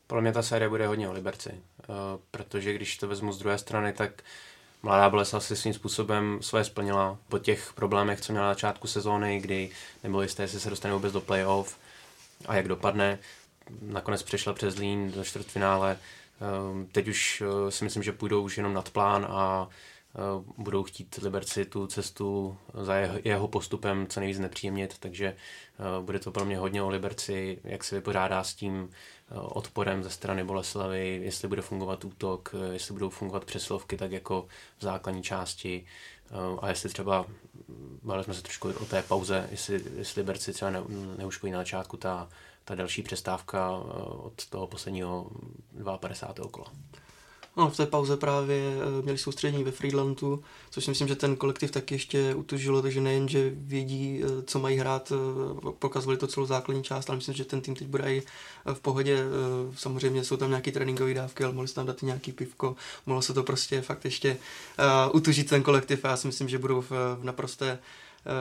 Podle 0.06 0.22
mě 0.22 0.32
ta 0.32 0.42
série 0.42 0.68
bude 0.68 0.86
hodně 0.86 1.08
o 1.08 1.12
Liberci, 1.12 1.50
eh, 1.50 1.84
protože 2.30 2.74
když 2.74 2.96
to 2.96 3.08
vezmu 3.08 3.32
z 3.32 3.38
druhé 3.38 3.58
strany, 3.58 3.92
tak 3.92 4.22
Mladá 4.84 5.10
Boleslav 5.10 5.44
si 5.44 5.56
svým 5.56 5.74
způsobem 5.74 6.38
své 6.40 6.64
splnila 6.64 7.18
po 7.28 7.38
těch 7.38 7.72
problémech, 7.72 8.20
co 8.20 8.32
měla 8.32 8.46
na 8.46 8.52
začátku 8.52 8.86
sezóny, 8.86 9.40
kdy 9.40 9.70
nebylo 10.02 10.22
jisté, 10.22 10.42
jestli 10.42 10.60
se 10.60 10.70
dostane 10.70 10.94
vůbec 10.94 11.12
do 11.12 11.20
playoff 11.20 11.78
a 12.46 12.54
jak 12.54 12.68
dopadne. 12.68 13.18
Nakonec 13.82 14.22
přešla 14.22 14.52
přes 14.52 14.76
Lín 14.76 15.12
do 15.12 15.24
čtvrtfinále, 15.24 15.96
Ehm, 16.40 16.86
teď 16.92 17.08
už 17.08 17.42
eh, 17.46 17.70
si 17.70 17.84
myslím, 17.84 18.02
že 18.02 18.12
půjdou 18.12 18.42
už 18.42 18.56
jenom 18.56 18.74
nad 18.74 18.90
plán 18.90 19.26
a 19.30 19.68
budou 20.56 20.82
chtít 20.82 21.16
Liberci 21.22 21.64
tu 21.64 21.86
cestu 21.86 22.56
za 22.74 22.94
jeho 23.24 23.48
postupem 23.48 24.06
co 24.06 24.20
nejvíc 24.20 24.38
nepříjemnit, 24.38 24.98
takže 24.98 25.36
bude 26.00 26.18
to 26.18 26.32
pro 26.32 26.44
mě 26.44 26.58
hodně 26.58 26.82
o 26.82 26.88
Liberci, 26.88 27.60
jak 27.64 27.84
se 27.84 27.94
vypořádá 27.94 28.44
s 28.44 28.54
tím 28.54 28.90
odporem 29.30 30.02
ze 30.02 30.10
strany 30.10 30.44
Boleslavy, 30.44 31.20
jestli 31.22 31.48
bude 31.48 31.62
fungovat 31.62 32.04
útok, 32.04 32.54
jestli 32.72 32.92
budou 32.92 33.10
fungovat 33.10 33.44
přeslovky 33.44 33.96
tak 33.96 34.12
jako 34.12 34.46
v 34.78 34.82
základní 34.82 35.22
části 35.22 35.86
a 36.60 36.68
jestli 36.68 36.88
třeba, 36.88 37.26
bavili 38.02 38.24
jsme 38.24 38.34
se 38.34 38.42
trošku 38.42 38.68
o 38.68 38.84
té 38.84 39.02
pauze, 39.02 39.48
jestli, 39.50 39.82
jestli 39.96 40.22
Liberci 40.22 40.52
třeba 40.52 40.70
ne, 40.70 40.82
neuškodí 41.18 41.52
na 41.52 41.58
začátku 41.58 41.96
ta, 41.96 42.28
ta 42.64 42.74
další 42.74 43.02
přestávka 43.02 43.70
od 44.16 44.46
toho 44.46 44.66
posledního 44.66 45.30
52. 46.00 46.50
kola. 46.50 46.72
No, 47.56 47.70
v 47.70 47.76
té 47.76 47.86
pauze 47.86 48.16
právě 48.16 48.56
eh, 48.58 49.02
měli 49.02 49.18
soustředění 49.18 49.64
ve 49.64 49.70
Friedlandu, 49.70 50.42
což 50.70 50.84
si 50.84 50.90
myslím, 50.90 51.08
že 51.08 51.16
ten 51.16 51.36
kolektiv 51.36 51.70
taky 51.70 51.94
ještě 51.94 52.34
utužilo, 52.34 52.82
takže 52.82 53.00
nejen, 53.00 53.28
že 53.28 53.52
vědí, 53.54 54.22
eh, 54.24 54.42
co 54.42 54.58
mají 54.58 54.76
hrát, 54.76 55.12
eh, 55.12 55.70
pokazovali 55.78 56.18
to 56.18 56.26
celou 56.26 56.46
základní 56.46 56.82
část, 56.82 57.10
ale 57.10 57.16
myslím, 57.16 57.34
že 57.34 57.44
ten 57.44 57.60
tým 57.60 57.74
teď 57.74 57.88
bude 57.88 58.14
i 58.14 58.22
v 58.74 58.80
pohodě. 58.80 59.18
Samozřejmě 59.76 60.24
jsou 60.24 60.36
tam 60.36 60.48
nějaké 60.48 60.72
tréninkové 60.72 61.14
dávky, 61.14 61.44
ale 61.44 61.52
mohli 61.52 61.68
se 61.68 61.74
tam 61.74 61.86
dát 61.86 62.02
nějaký 62.02 62.32
pivko, 62.32 62.76
mohlo 63.06 63.22
se 63.22 63.34
to 63.34 63.42
prostě 63.42 63.82
fakt 63.82 64.04
ještě 64.04 64.36
utužit 65.12 65.48
ten 65.48 65.62
kolektiv 65.62 66.04
a 66.04 66.08
já 66.08 66.16
si 66.16 66.26
myslím, 66.26 66.48
že 66.48 66.58
budou 66.58 66.80
v, 66.80 66.90
v 66.90 67.24
naprosté 67.24 67.78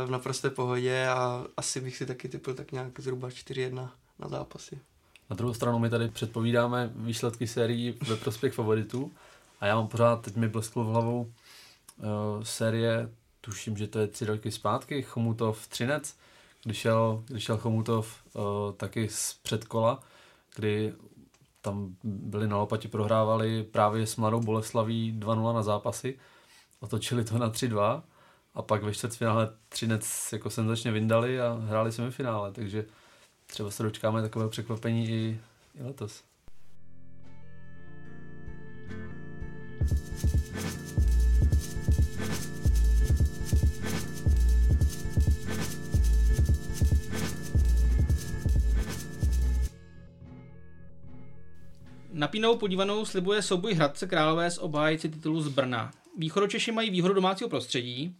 v 0.05 0.09
naprosté 0.09 0.49
pohodě 0.49 1.07
a 1.07 1.45
asi 1.57 1.81
bych 1.81 1.97
si 1.97 2.05
taky 2.05 2.29
typil 2.29 2.53
tak 2.53 2.71
nějak 2.71 2.99
zhruba 2.99 3.29
4-1 3.29 3.89
na 4.19 4.27
zápasy. 4.27 4.79
Na 5.29 5.35
druhou 5.35 5.53
stranu 5.53 5.79
my 5.79 5.89
tady 5.89 6.07
předpovídáme 6.07 6.91
výsledky 6.95 7.47
sérií 7.47 7.97
ve 8.07 8.15
prospěch 8.15 8.53
favoritů. 8.53 9.11
A 9.59 9.65
já 9.65 9.75
mám 9.75 9.87
pořád, 9.87 10.21
teď 10.21 10.35
mi 10.35 10.47
blesklo 10.47 10.83
v 10.83 10.87
hlavou 10.87 11.21
uh, 11.21 12.43
série, 12.43 13.09
tuším, 13.41 13.77
že 13.77 13.87
to 13.87 13.99
je 13.99 14.07
tři 14.07 14.25
roky 14.25 14.51
zpátky, 14.51 15.01
Chomutov 15.01 15.67
Třinec, 15.67 16.17
když 16.63 16.77
šel, 16.77 17.23
když 17.27 17.43
šel 17.43 17.57
Chomutov 17.57 18.23
uh, 18.33 18.43
taky 18.77 19.09
z 19.09 19.33
předkola, 19.33 20.03
kdy 20.55 20.93
tam 21.61 21.95
byli 22.03 22.47
na 22.47 22.57
lopatě, 22.57 22.87
prohrávali 22.87 23.63
právě 23.63 24.07
s 24.07 24.15
Mladou 24.15 24.39
Boleslaví 24.39 25.19
2-0 25.19 25.53
na 25.53 25.63
zápasy, 25.63 26.19
otočili 26.79 27.23
to 27.23 27.37
na 27.37 27.49
3-2 27.49 28.01
a 28.53 28.61
pak 28.61 28.83
ve 28.83 28.93
čtvrtfinále 28.93 29.49
Třinec 29.69 30.29
jako 30.33 30.49
senzačně 30.49 30.91
vyndali 30.91 31.41
a 31.41 31.53
hráli 31.53 31.91
semifinále, 31.91 32.51
takže 32.51 32.85
třeba 33.53 33.71
se 33.71 33.83
dočkáme 33.83 34.21
takového 34.21 34.49
překvapení 34.49 35.09
i, 35.09 35.39
i 35.79 35.83
letos. 35.83 36.23
Napínou 52.13 52.57
podívanou 52.57 53.05
slibuje 53.05 53.41
souboj 53.41 53.73
Hradce 53.73 54.07
Králové 54.07 54.51
s 54.51 54.61
obhájci 54.61 55.09
titulu 55.09 55.41
z 55.41 55.47
Brna. 55.47 55.91
Východočeši 56.17 56.71
mají 56.71 56.89
výhodu 56.89 57.13
domácího 57.13 57.49
prostředí, 57.49 58.15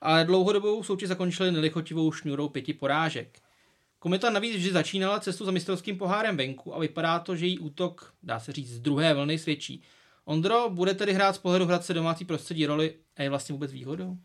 ale 0.00 0.24
dlouhodobou 0.24 0.82
soutěž 0.82 1.08
zakončili 1.08 1.52
nelichotivou 1.52 2.12
šňůrou 2.12 2.48
pěti 2.48 2.72
porážek. 2.72 3.45
Kometa 4.06 4.30
navíc 4.30 4.56
vždy 4.56 4.72
začínala 4.72 5.20
cestu 5.20 5.44
za 5.44 5.50
mistrovským 5.50 5.98
pohárem 5.98 6.36
venku 6.36 6.74
a 6.74 6.78
vypadá 6.78 7.18
to, 7.18 7.36
že 7.36 7.46
její 7.46 7.58
útok, 7.58 8.12
dá 8.22 8.40
se 8.40 8.52
říct, 8.52 8.70
z 8.70 8.80
druhé 8.80 9.14
vlny 9.14 9.38
svědčí. 9.38 9.82
Ondro, 10.24 10.70
bude 10.70 10.94
tedy 10.94 11.12
hrát 11.12 11.34
z 11.34 11.38
pohledu 11.38 11.66
Hradce 11.66 11.94
domácí 11.94 12.24
prostředí 12.24 12.66
roli 12.66 12.94
a 13.16 13.22
je 13.22 13.30
vlastně 13.30 13.52
vůbec 13.52 13.72
výhodou? 13.72 14.16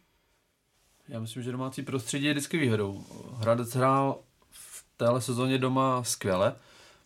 Já 1.07 1.19
myslím, 1.19 1.43
že 1.43 1.51
domácí 1.51 1.81
prostředí 1.81 2.25
je 2.25 2.33
vždycky 2.33 2.57
výhodou. 2.57 3.03
Hradec 3.33 3.75
hrál 3.75 4.19
v 4.51 4.85
téhle 4.97 5.21
sezóně 5.21 5.57
doma 5.57 6.03
skvěle. 6.03 6.55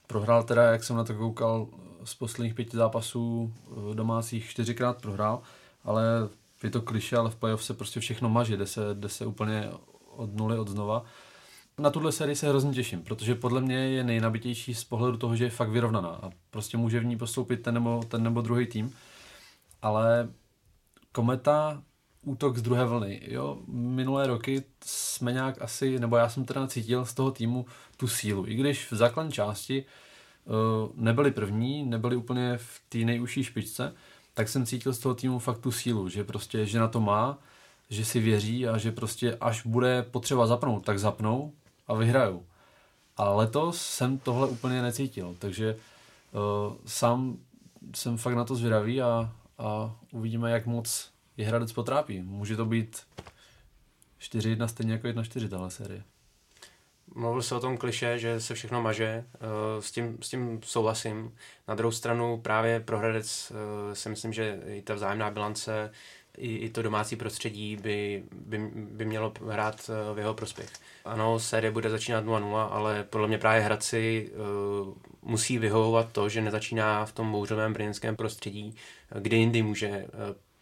Prohrál 0.07 0.43
teda, 0.43 0.63
jak 0.63 0.83
jsem 0.83 0.95
na 0.95 1.03
to 1.03 1.13
koukal, 1.13 1.67
z 2.03 2.15
posledních 2.15 2.53
pěti 2.53 2.77
zápasů 2.77 3.53
eh, 3.67 3.95
domácích 3.95 4.49
čtyřikrát 4.49 5.01
prohrál, 5.01 5.41
ale 5.83 6.03
je 6.63 6.69
to 6.69 6.81
kliše, 6.81 7.17
ale 7.17 7.29
v 7.29 7.35
playoff 7.35 7.63
se 7.63 7.73
prostě 7.73 7.99
všechno 7.99 8.29
maže, 8.29 8.57
jde 8.57 8.67
se, 8.67 8.81
jde 8.93 9.09
se 9.09 9.25
úplně 9.25 9.71
od 10.09 10.35
nuly, 10.35 10.59
od 10.59 10.67
znova. 10.67 11.05
Na 11.79 11.89
tuhle 11.89 12.11
sérii 12.11 12.35
se 12.35 12.49
hrozně 12.49 12.73
těším, 12.73 13.01
protože 13.01 13.35
podle 13.35 13.61
mě 13.61 13.75
je 13.75 14.03
nejnabitější 14.03 14.75
z 14.75 14.83
pohledu 14.83 15.17
toho, 15.17 15.35
že 15.35 15.43
je 15.43 15.49
fakt 15.49 15.69
vyrovnaná 15.69 16.09
a 16.09 16.29
prostě 16.49 16.77
může 16.77 16.99
v 16.99 17.05
ní 17.05 17.17
postoupit 17.17 17.57
ten 17.57 17.73
nebo, 17.73 18.03
ten 18.07 18.23
nebo 18.23 18.41
druhý 18.41 18.67
tým. 18.67 18.93
Ale 19.81 20.29
Kometa 21.11 21.83
útok 22.23 22.57
z 22.57 22.61
druhé 22.61 22.85
vlny. 22.85 23.21
Jo? 23.27 23.59
Minulé 23.67 24.27
roky 24.27 24.63
jsme 24.85 25.31
nějak 25.33 25.61
asi, 25.61 25.99
nebo 25.99 26.17
já 26.17 26.29
jsem 26.29 26.45
teda 26.45 26.67
cítil 26.67 27.05
z 27.05 27.13
toho 27.13 27.31
týmu 27.31 27.65
tu 27.97 28.07
sílu. 28.07 28.47
I 28.47 28.55
když 28.55 28.91
v 28.91 28.95
základní 28.95 29.31
části 29.31 29.85
uh, 30.45 30.89
nebyli 30.95 31.31
první, 31.31 31.83
nebyli 31.83 32.15
úplně 32.15 32.57
v 32.57 32.81
té 32.89 32.97
nejužší 32.97 33.43
špičce, 33.43 33.93
tak 34.33 34.49
jsem 34.49 34.65
cítil 34.65 34.93
z 34.93 34.99
toho 34.99 35.15
týmu 35.15 35.39
fakt 35.39 35.59
tu 35.59 35.71
sílu, 35.71 36.09
že 36.09 36.23
prostě, 36.23 36.65
že 36.65 36.79
na 36.79 36.87
to 36.87 37.01
má, 37.01 37.37
že 37.89 38.05
si 38.05 38.19
věří 38.19 38.67
a 38.67 38.77
že 38.77 38.91
prostě 38.91 39.37
až 39.41 39.65
bude 39.65 40.03
potřeba 40.03 40.47
zapnout, 40.47 40.85
tak 40.85 40.99
zapnou 40.99 41.53
a 41.87 41.93
vyhrajou. 41.93 42.45
A 43.17 43.29
letos 43.29 43.81
jsem 43.81 44.17
tohle 44.17 44.47
úplně 44.47 44.81
necítil, 44.81 45.35
takže 45.39 45.75
uh, 46.31 46.73
sám 46.85 47.37
jsem 47.95 48.17
fakt 48.17 48.35
na 48.35 48.43
to 48.43 48.55
zvědavý 48.55 49.01
a, 49.01 49.33
a 49.57 49.95
uvidíme, 50.11 50.51
jak 50.51 50.65
moc 50.65 51.11
je 51.37 51.47
Hradec 51.47 51.71
potrápí. 51.71 52.21
Může 52.21 52.55
to 52.55 52.65
být 52.65 53.01
4-1 54.21 54.65
stejně 54.65 54.93
jako 54.93 55.07
1-4 55.07 55.49
tahle 55.49 55.71
série. 55.71 56.03
Mluvil 57.15 57.41
se 57.41 57.55
o 57.55 57.59
tom 57.59 57.77
kliše, 57.77 58.19
že 58.19 58.41
se 58.41 58.53
všechno 58.53 58.81
maže, 58.81 59.25
eh, 59.33 59.81
s 59.81 59.91
tím, 59.91 60.17
s 60.21 60.29
tím 60.29 60.59
souhlasím. 60.63 61.35
Na 61.67 61.75
druhou 61.75 61.91
stranu 61.91 62.41
právě 62.41 62.79
pro 62.79 62.99
Hradec 62.99 63.51
eh, 63.51 63.95
si 63.95 64.09
myslím, 64.09 64.33
že 64.33 64.61
i 64.65 64.81
ta 64.81 64.93
vzájemná 64.93 65.31
bilance 65.31 65.91
i, 66.37 66.55
i 66.55 66.69
to 66.69 66.81
domácí 66.81 67.15
prostředí 67.15 67.75
by, 67.75 68.23
by, 68.31 68.71
by 68.73 69.05
mělo 69.05 69.33
hrát 69.49 69.89
eh, 69.89 70.13
v 70.15 70.17
jeho 70.19 70.33
prospěch. 70.33 70.69
Ano, 71.05 71.39
série 71.39 71.71
bude 71.71 71.89
začínat 71.89 72.25
0-0, 72.25 72.67
ale 72.71 73.03
podle 73.09 73.27
mě 73.27 73.37
právě 73.37 73.61
Hradci 73.61 74.31
uh, 74.31 74.93
musí 75.21 75.57
vyhovovat 75.57 76.11
to, 76.11 76.29
že 76.29 76.41
nezačíná 76.41 77.05
v 77.05 77.11
tom 77.11 77.31
bouřovém 77.31 77.73
brněnském 77.73 78.15
prostředí, 78.15 78.75
kde 79.19 79.37
jindy 79.37 79.61
může 79.61 79.89
uh, 79.89 80.03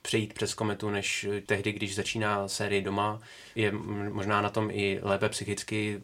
přejít 0.01 0.33
přes 0.33 0.53
kometu, 0.53 0.89
než 0.89 1.27
tehdy, 1.45 1.71
když 1.71 1.95
začíná 1.95 2.47
série 2.47 2.81
doma. 2.81 3.19
Je 3.55 3.71
možná 4.11 4.41
na 4.41 4.49
tom 4.49 4.69
i 4.71 4.99
lépe 5.01 5.29
psychicky 5.29 6.01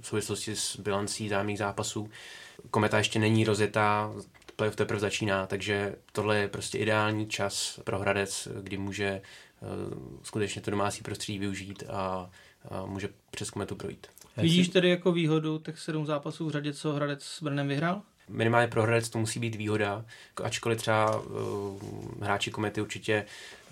v 0.00 0.06
souvislosti 0.06 0.56
s 0.56 0.76
bilancí 0.76 1.28
zájemných 1.28 1.58
zápasů. 1.58 2.10
Kometa 2.70 2.98
ještě 2.98 3.18
není 3.18 3.44
rozjetá, 3.44 4.12
playoff 4.56 4.76
teprve 4.76 5.00
začíná, 5.00 5.46
takže 5.46 5.96
tohle 6.12 6.38
je 6.38 6.48
prostě 6.48 6.78
ideální 6.78 7.26
čas 7.26 7.80
pro 7.84 7.98
Hradec, 7.98 8.48
kdy 8.62 8.78
může 8.78 9.22
uh, 9.60 10.18
skutečně 10.22 10.62
to 10.62 10.70
domácí 10.70 11.02
prostředí 11.02 11.38
využít 11.38 11.84
a, 11.88 12.30
a 12.70 12.86
může 12.86 13.08
přes 13.30 13.50
kometu 13.50 13.76
projít. 13.76 14.06
Vidíš 14.36 14.68
tedy 14.68 14.90
jako 14.90 15.12
výhodu 15.12 15.58
těch 15.58 15.78
sedm 15.78 16.06
zápasů 16.06 16.46
v 16.46 16.50
řadě, 16.50 16.72
co 16.72 16.92
Hradec 16.92 17.24
s 17.24 17.42
Brnem 17.42 17.68
vyhrál? 17.68 18.02
Minimálně 18.28 18.68
pro 18.68 18.82
Hradec 18.82 19.08
to 19.08 19.18
musí 19.18 19.40
být 19.40 19.54
výhoda, 19.54 20.04
ačkoliv 20.42 20.78
třeba 20.78 21.20
uh, 21.20 21.24
hráči 22.20 22.50
komety 22.50 22.80
určitě 22.80 23.26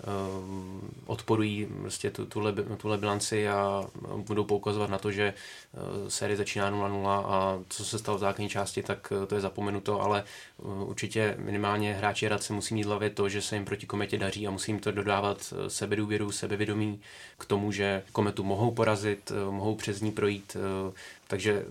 uh, 0.07 0.79
odporují 1.05 1.67
prostě 1.81 2.11
tu, 2.11 2.25
tuhle, 2.25 2.53
tuhle 2.77 2.97
bilanci 2.97 3.49
a 3.49 3.83
budou 4.17 4.43
poukazovat 4.43 4.89
na 4.89 4.97
to, 4.97 5.11
že 5.11 5.33
uh, 5.73 6.07
série 6.07 6.37
začíná 6.37 6.71
0-0 6.71 7.07
a 7.07 7.59
co 7.69 7.85
se 7.85 7.99
stalo 7.99 8.17
v 8.17 8.21
základní 8.21 8.49
části, 8.49 8.83
tak 8.83 9.11
uh, 9.11 9.25
to 9.25 9.35
je 9.35 9.41
zapomenuto, 9.41 10.01
ale 10.01 10.23
uh, 10.57 10.89
určitě 10.89 11.35
minimálně 11.37 11.93
hráči 11.93 12.25
Hradce 12.25 12.53
musí 12.53 12.73
mít 12.73 12.85
hlavě 12.85 13.09
to, 13.09 13.29
že 13.29 13.41
se 13.41 13.55
jim 13.55 13.65
proti 13.65 13.85
kometě 13.85 14.17
daří 14.17 14.47
a 14.47 14.51
musí 14.51 14.71
jim 14.71 14.79
to 14.79 14.91
dodávat 14.91 15.53
sebedůvěru, 15.67 16.31
sebevědomí 16.31 17.01
k 17.37 17.45
tomu, 17.45 17.71
že 17.71 18.03
kometu 18.11 18.43
mohou 18.43 18.71
porazit, 18.71 19.31
uh, 19.31 19.53
mohou 19.53 19.75
přes 19.75 20.01
ní 20.01 20.11
projít, 20.11 20.57
uh, 20.87 20.93
takže 21.27 21.65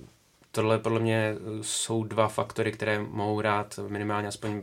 tohle 0.54 0.78
podle 0.78 1.00
mě 1.00 1.34
jsou 1.62 2.04
dva 2.04 2.28
faktory, 2.28 2.72
které 2.72 2.98
mohou 2.98 3.38
hrát 3.38 3.78
minimálně 3.88 4.28
aspoň 4.28 4.52
uh, 4.52 4.62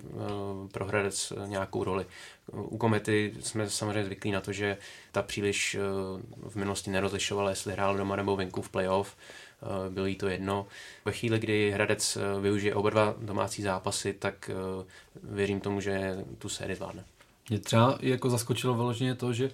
pro 0.72 0.86
Hradec 0.86 1.34
nějakou 1.46 1.84
roli. 1.84 2.06
U 2.52 2.78
Komety 2.78 3.34
jsme 3.40 3.70
samozřejmě 3.70 4.06
zvyklí 4.06 4.32
na 4.32 4.42
to, 4.42 4.52
že 4.52 4.78
ta 5.12 5.22
příliš 5.22 5.78
v 6.50 6.56
minulosti 6.56 6.92
nerozlišovala, 6.92 7.50
jestli 7.50 7.74
hrál 7.74 7.98
doma 7.98 8.16
nebo 8.16 8.36
venku 8.36 8.62
v 8.62 8.70
playoff. 8.70 9.16
Bylo 9.90 10.06
jí 10.06 10.16
to 10.16 10.28
jedno. 10.28 10.68
Ve 11.06 11.12
chvíli, 11.12 11.40
kdy 11.40 11.72
Hradec 11.72 12.18
využije 12.42 12.76
oba 12.76 12.90
dva 12.90 13.16
domácí 13.18 13.62
zápasy, 13.62 14.14
tak 14.14 14.52
věřím 15.24 15.60
tomu, 15.60 15.82
že 15.82 16.26
tu 16.38 16.50
sérii 16.50 16.76
zvládne. 16.76 17.06
Mě 17.50 17.60
třeba 17.60 17.98
jako 18.02 18.30
zaskočilo 18.30 18.74
vyloženě 18.74 19.16
to, 19.16 19.34
že 19.34 19.52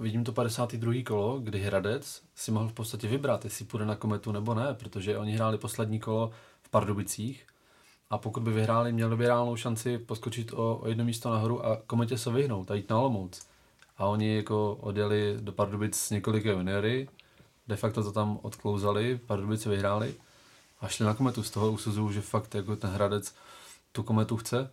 vidím 0.00 0.24
to 0.24 0.32
52. 0.32 0.92
kolo, 1.06 1.38
kdy 1.38 1.60
Hradec 1.60 2.22
si 2.34 2.50
mohl 2.50 2.68
v 2.68 2.72
podstatě 2.72 3.08
vybrat, 3.08 3.44
jestli 3.44 3.64
půjde 3.64 3.86
na 3.86 3.96
kometu 3.96 4.32
nebo 4.32 4.54
ne, 4.54 4.74
protože 4.74 5.18
oni 5.18 5.32
hráli 5.32 5.58
poslední 5.58 6.00
kolo 6.00 6.30
v 6.62 6.68
Pardubicích 6.68 7.46
a 8.10 8.18
pokud 8.18 8.42
by 8.42 8.52
vyhráli, 8.52 8.92
měli 8.92 9.16
by 9.16 9.26
reálnou 9.26 9.56
šanci 9.56 9.98
poskočit 9.98 10.52
o, 10.52 10.76
o 10.76 10.88
jedno 10.88 11.04
místo 11.04 11.30
nahoru 11.30 11.66
a 11.66 11.76
kometě 11.86 12.18
se 12.18 12.30
vyhnout 12.30 12.70
a 12.70 12.74
jít 12.74 12.90
na 12.90 12.98
Olomouc. 12.98 13.46
a 13.98 14.06
oni 14.06 14.36
jako 14.36 14.74
odjeli 14.74 15.36
do 15.40 15.52
Pardubic 15.52 15.96
s 15.96 16.10
několika 16.10 16.50
juniory, 16.50 17.08
de 17.68 17.76
facto 17.76 18.02
to 18.02 18.12
tam 18.12 18.38
odklouzali, 18.42 19.20
Pardubice 19.26 19.70
vyhráli 19.70 20.14
a 20.80 20.88
šli 20.88 21.04
na 21.04 21.14
kometu. 21.14 21.42
Z 21.42 21.50
toho 21.50 21.72
usuzuju, 21.72 22.12
že 22.12 22.20
fakt 22.20 22.54
jako 22.54 22.76
ten 22.76 22.90
Hradec 22.90 23.34
tu 23.92 24.02
kometu 24.02 24.36
chce. 24.36 24.70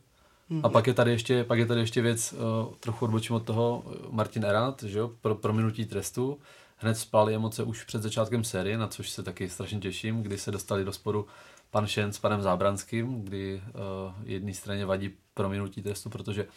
A 0.64 0.70
pak 0.70 0.88
je 0.88 0.94
tady 0.94 1.12
ještě, 1.12 1.44
pak 1.44 1.60
je 1.60 1.66
tady 1.66 1.80
ještě 1.80 2.02
věc, 2.02 2.34
uh, 2.34 2.74
trochu 2.80 3.06
odbočím 3.06 3.36
od 3.36 3.44
toho, 3.44 3.84
Martin 4.10 4.46
Erat, 4.46 4.84
že 4.84 5.00
jo, 5.00 5.12
pro 5.22 5.36
prominutí 5.36 5.86
trestu. 5.86 6.40
Hned 6.78 6.98
spali 6.98 7.36
emoce 7.36 7.64
už 7.64 7.84
před 7.84 8.02
začátkem 8.02 8.44
série, 8.44 8.78
na 8.78 8.88
což 8.88 9.10
se 9.10 9.24
taky 9.24 9.50
strašně 9.50 9.80
těším, 9.80 10.24
kdy 10.24 10.38
se 10.38 10.52
dostali 10.52 10.86
do 10.86 10.94
sporu 10.94 11.28
pan 11.72 11.88
Šen 11.88 12.14
s 12.14 12.20
panem 12.20 12.42
Zábranským, 12.42 13.24
kdy 13.24 13.62
uh, 13.66 14.14
jedné 14.24 14.54
straně 14.54 14.86
vadí 14.86 15.12
prominutí 15.34 15.82
trestu, 15.82 16.10
protože 16.10 16.48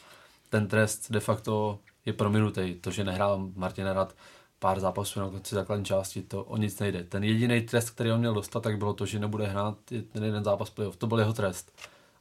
ten 0.50 0.66
trest 0.66 1.12
de 1.12 1.20
facto 1.20 1.78
je 2.06 2.12
prominutý. 2.12 2.74
To, 2.74 2.90
že 2.90 3.04
nehrál 3.04 3.50
Martin 3.54 3.86
Erat 3.86 4.14
pár 4.58 4.80
zápasů 4.80 5.20
na 5.20 5.30
konci 5.30 5.54
základní 5.54 5.84
části, 5.84 6.22
to 6.22 6.44
o 6.44 6.56
nic 6.56 6.78
nejde. 6.78 7.04
Ten 7.04 7.24
jediný 7.24 7.60
trest, 7.60 7.90
který 7.90 8.12
on 8.12 8.18
měl 8.18 8.34
dostat, 8.34 8.62
tak 8.62 8.78
bylo 8.78 8.94
to, 8.94 9.06
že 9.06 9.18
nebude 9.18 9.46
hrát 9.46 9.78
ten 10.12 10.24
jeden 10.24 10.44
zápas 10.44 10.70
playoff. 10.70 10.96
To 10.96 11.06
byl 11.06 11.18
jeho 11.18 11.32
trest. 11.32 11.72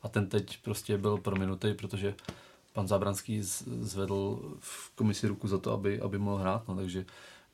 A 0.05 0.09
ten 0.09 0.27
teď 0.27 0.57
prostě 0.61 0.97
byl 0.97 1.17
prominutý, 1.17 1.73
protože 1.73 2.15
pan 2.73 2.87
Zábranský 2.87 3.41
zvedl 3.81 4.39
v 4.59 4.91
komisi 4.95 5.27
ruku 5.27 5.47
za 5.47 5.57
to, 5.57 5.71
aby, 5.71 6.01
aby 6.01 6.17
mohl 6.17 6.37
hrát. 6.37 6.67
No, 6.67 6.75
takže 6.75 7.05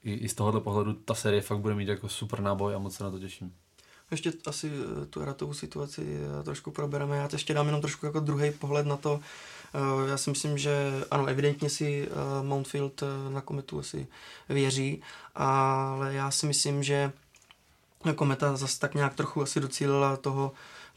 i, 0.04 0.14
i 0.14 0.30
z 0.30 0.34
tohohle 0.34 0.62
pohledu 0.62 0.94
ta 0.94 1.14
série 1.14 1.42
fakt 1.42 1.60
bude 1.60 1.76
mít 1.76 1.88
jako 1.88 2.10
super 2.10 2.42
náboj 2.42 2.76
a 2.76 2.80
moc 2.80 2.96
se 2.96 3.04
na 3.04 3.12
to 3.12 3.20
těším. 3.20 3.54
Ještě 4.12 4.34
asi 4.46 4.72
eh, 5.02 5.06
tu 5.06 5.26
ratovou 5.26 5.54
situaci 5.54 6.20
eh, 6.40 6.44
trošku 6.44 6.72
probereme. 6.72 7.18
Já 7.18 7.30
ještě 7.32 7.54
dám 7.54 7.66
jenom 7.66 7.82
trošku 7.82 8.06
jako 8.06 8.20
druhý 8.20 8.52
pohled 8.52 8.86
na 8.86 8.98
to. 8.98 9.20
Eh, 9.74 10.10
já 10.10 10.18
si 10.18 10.30
myslím, 10.30 10.58
že 10.58 10.92
ano, 11.12 11.26
evidentně 11.26 11.70
si 11.70 12.10
Mountfield 12.42 13.04
na 13.30 13.42
kometu 13.42 13.80
asi 13.80 14.08
věří, 14.50 15.02
ale 15.36 16.14
já 16.14 16.32
si 16.32 16.46
myslím, 16.46 16.84
že 16.84 17.12
kometa 18.16 18.58
zase 18.58 18.80
tak 18.80 18.96
nějak 18.96 19.16
trochu 19.16 19.42
asi 19.42 19.60
docílila 19.60 20.18
toho, 20.18 20.52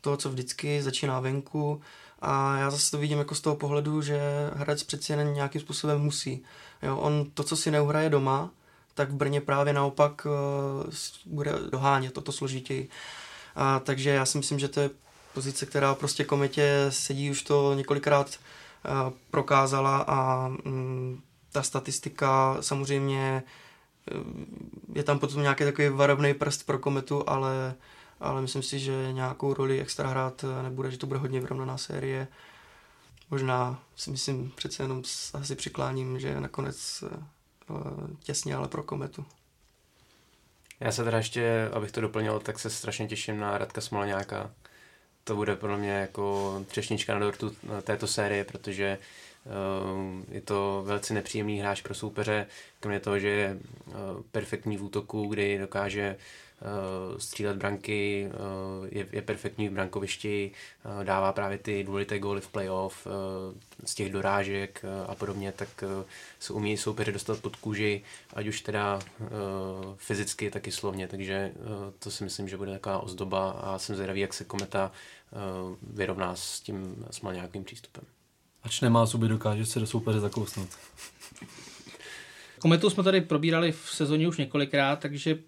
toho, 0.05 0.17
co 0.17 0.31
vždycky 0.31 0.83
začíná 0.83 1.21
venku 1.21 1.81
a 2.23 2.57
já 2.57 2.71
zase 2.71 2.91
to 2.91 2.99
vidím 2.99 3.19
jako 3.19 3.35
z 3.35 3.41
toho 3.41 3.57
pohledu, 3.57 4.03
že 4.03 4.21
hráč 4.55 4.83
přeci 4.83 5.13
jen 5.13 5.33
nějakým 5.33 5.61
způsobem 5.61 6.01
musí. 6.01 6.43
Jo, 6.83 6.97
on 6.97 7.31
to, 7.35 7.43
co 7.43 7.57
si 7.57 7.71
neuhraje 7.71 8.11
doma, 8.11 8.51
tak 8.95 9.11
v 9.11 9.15
Brně 9.15 9.41
právě 9.41 9.73
naopak 9.73 10.27
uh, 10.27 10.93
bude 11.27 11.53
dohánět 11.73 12.13
toto 12.13 12.33
složitěji. 12.33 12.89
A, 13.57 13.79
takže 13.79 14.11
já 14.11 14.27
si 14.27 14.39
myslím, 14.39 14.59
že 14.59 14.69
to 14.69 14.81
je 14.81 14.91
pozice, 15.35 15.67
která 15.67 15.95
prostě 15.95 16.25
kometě 16.25 16.87
sedí, 16.89 17.31
už 17.31 17.43
to 17.43 17.75
několikrát 17.75 18.27
uh, 18.29 19.13
prokázala 19.31 19.97
a 19.97 20.49
um, 20.65 21.23
ta 21.53 21.63
statistika 21.63 22.57
samozřejmě 22.61 23.43
je 24.95 25.03
tam 25.03 25.19
potom 25.19 25.43
nějaký 25.43 25.65
takový 25.65 25.89
varovný 25.89 26.35
prst 26.35 26.67
pro 26.67 26.79
kometu, 26.79 27.31
ale, 27.31 27.75
ale 28.25 28.43
myslím 28.43 28.63
si, 28.63 28.79
že 28.79 29.13
nějakou 29.13 29.55
roli 29.55 29.81
extra 29.81 30.09
hrát 30.09 30.45
nebude, 30.63 30.91
že 30.91 30.99
to 30.99 31.07
bude 31.07 31.19
hodně 31.19 31.41
vyrovnaná 31.41 31.79
série. 31.79 32.29
Možná 33.31 33.83
si 33.97 34.11
myslím, 34.11 34.53
přece 34.55 34.83
jenom 34.83 35.03
asi 35.35 35.57
přikláním, 35.57 36.21
že 36.21 36.41
nakonec 36.41 37.05
těsně, 38.21 38.55
ale 38.55 38.69
pro 38.69 38.83
kometu. 38.83 39.25
Já 40.81 40.93
se 40.93 41.05
teda 41.05 41.19
ještě, 41.19 41.71
abych 41.73 41.93
to 41.93 42.01
doplnil, 42.01 42.41
tak 42.41 42.59
se 42.59 42.71
strašně 42.71 43.09
těším 43.09 43.41
na 43.41 43.59
Radka 43.59 43.81
Smolňáka. 43.81 44.51
To 45.25 45.37
bude 45.37 45.57
pro 45.57 45.79
mě 45.79 45.91
jako 45.91 46.55
třešnička 46.67 47.15
na 47.15 47.21
dortu 47.21 47.57
této 47.83 48.07
série, 48.07 48.45
protože 48.45 48.99
je 50.31 50.41
to 50.41 50.83
velice 50.87 51.15
nepříjemný 51.15 51.61
hráč 51.61 51.83
pro 51.83 51.95
soupeře, 51.95 52.47
kromě 52.81 53.01
toho, 53.01 53.19
že 53.19 53.29
je 53.29 53.59
perfektní 54.33 54.77
v 54.77 54.85
útoku, 54.85 55.27
kdy 55.27 55.59
dokáže 55.59 56.17
uh, 56.17 57.19
střílet 57.19 57.57
branky, 57.57 58.29
uh, 58.29 58.89
je, 59.13 59.23
perfektní 59.23 59.69
v 59.69 59.73
brankovišti, 59.73 60.51
dává 61.03 61.33
právě 61.33 61.59
ty 61.59 61.85
důležité 61.85 62.19
góly 62.19 62.41
v 62.41 62.49
playoff 62.49 63.07
z 63.85 63.95
těch 63.95 64.13
dorážek 64.13 64.85
a 65.07 65.15
podobně, 65.15 65.53
tak 65.53 65.85
se 66.39 66.53
umí 66.53 66.77
soupeře 66.77 67.13
dostat 67.13 67.41
pod 67.41 67.57
kůži, 67.57 68.03
ať 68.35 68.47
už 68.47 68.61
teda 68.61 69.01
fyzicky, 69.97 70.51
tak 70.51 70.67
i 70.67 70.73
slovně, 70.73 71.09
takže 71.09 71.53
to 71.99 72.11
si 72.11 72.25
myslím, 72.25 72.49
že 72.49 72.57
bude 72.57 72.73
taková 72.73 72.99
ozdoba 72.99 73.51
a 73.51 73.79
jsem 73.79 73.97
zvědavý, 73.97 74.21
jak 74.21 74.35
se 74.35 74.45
Kometa 74.45 74.93
vyrovná 75.83 76.37
s 76.37 76.61
tím 76.61 77.07
s 77.11 77.23
nějakým 77.23 77.65
přístupem. 77.65 78.05
Ač 78.65 78.81
nemá 78.81 79.07
zuby, 79.07 79.29
dokáže 79.29 79.67
se 79.67 79.81
do 79.81 79.87
soupeře 79.87 80.21
zakousnout. 80.21 80.69
Kometu 82.59 82.91
jsme 82.91 83.03
tady 83.03 83.21
probírali 83.21 83.73
v 83.73 83.91
sezóně 83.91 84.29
už 84.29 84.39
několikrát, 84.39 84.99
takže 84.99 85.39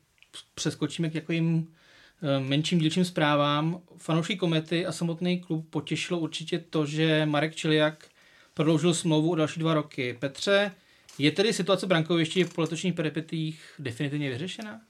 přeskočíme 0.54 1.10
k 1.10 1.14
jakým 1.14 1.74
eh, 2.22 2.40
menším 2.40 2.78
dílčím 2.78 3.04
zprávám. 3.04 3.80
Fanouší 3.96 4.36
komety 4.36 4.86
a 4.86 4.92
samotný 4.92 5.40
klub 5.40 5.70
potěšilo 5.70 6.20
určitě 6.20 6.58
to, 6.58 6.86
že 6.86 7.26
Marek 7.26 7.54
Čiliak 7.54 8.08
prodloužil 8.54 8.94
smlouvu 8.94 9.30
o 9.30 9.34
další 9.34 9.60
dva 9.60 9.74
roky. 9.74 10.16
Petře, 10.20 10.72
je 11.18 11.30
tedy 11.30 11.52
situace 11.52 11.86
brankoviště 11.86 12.44
po 12.44 12.60
letošních 12.60 12.94
peripetích 12.94 13.60
definitivně 13.78 14.30
vyřešená? 14.30 14.80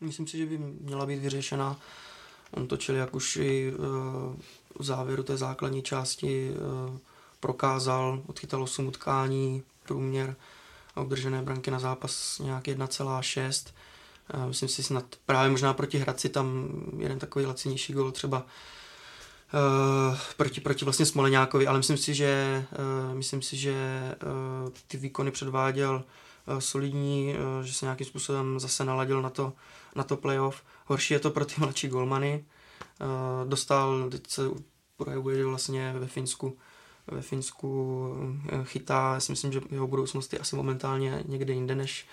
Myslím 0.00 0.26
si, 0.26 0.38
že 0.38 0.46
by 0.46 0.58
měla 0.58 1.06
být 1.06 1.18
vyřešená. 1.18 1.80
On 2.50 2.68
točil 2.68 2.94
jak 2.94 3.14
už 3.14 3.36
i 3.36 3.72
uh, 3.72 3.84
v 4.78 4.84
závěru 4.84 5.22
té 5.22 5.36
základní 5.36 5.82
části 5.82 6.50
uh, 6.50 6.98
prokázal, 7.46 8.22
odchytal 8.26 8.62
8 8.62 8.86
utkání, 8.86 9.62
průměr 9.86 10.36
a 10.94 11.00
udržené 11.00 11.42
branky 11.42 11.70
na 11.70 11.78
zápas 11.78 12.38
nějak 12.38 12.64
1,6 12.64 13.66
Myslím 14.46 14.68
si 14.68 14.82
snad 14.82 15.04
právě 15.26 15.50
možná 15.50 15.74
proti 15.74 15.98
Hradci 15.98 16.28
tam 16.28 16.68
jeden 16.98 17.18
takový 17.18 17.46
lacinější 17.46 17.92
gol 17.92 18.12
třeba 18.12 18.38
uh, 18.38 20.18
proti, 20.36 20.60
proti 20.60 20.84
vlastně 20.84 21.06
Smoleňákovi, 21.06 21.66
ale 21.66 21.78
myslím 21.78 21.96
si, 21.96 22.14
že, 22.14 22.64
uh, 23.08 23.14
myslím 23.14 23.42
si, 23.42 23.56
že 23.56 23.74
uh, 24.64 24.72
ty 24.88 24.96
výkony 24.96 25.30
předváděl 25.30 26.04
uh, 26.46 26.58
solidní, 26.58 27.34
uh, 27.34 27.64
že 27.64 27.74
se 27.74 27.84
nějakým 27.84 28.06
způsobem 28.06 28.60
zase 28.60 28.84
naladil 28.84 29.22
na 29.22 29.30
to, 29.30 29.52
na 29.94 30.04
to 30.04 30.16
playoff. 30.16 30.62
Horší 30.86 31.14
je 31.14 31.20
to 31.20 31.30
pro 31.30 31.44
ty 31.44 31.54
mladší 31.58 31.88
golmany. 31.88 32.44
Uh, 33.00 33.48
dostal, 33.48 34.10
teď 34.10 34.30
se 34.30 34.42
projevuje, 34.96 35.36
že 35.36 35.44
vlastně 35.44 35.94
ve 35.98 36.06
Finsku 36.06 36.58
ve 37.06 37.22
Finsku 37.22 38.08
chytá, 38.64 39.14
já 39.14 39.20
si 39.20 39.32
myslím, 39.32 39.52
že 39.52 39.60
jeho 39.70 39.86
budoucnost 39.86 40.32
je 40.32 40.38
asi 40.38 40.56
momentálně 40.56 41.22
někde 41.26 41.52
jinde 41.52 41.74
než, 41.74 42.06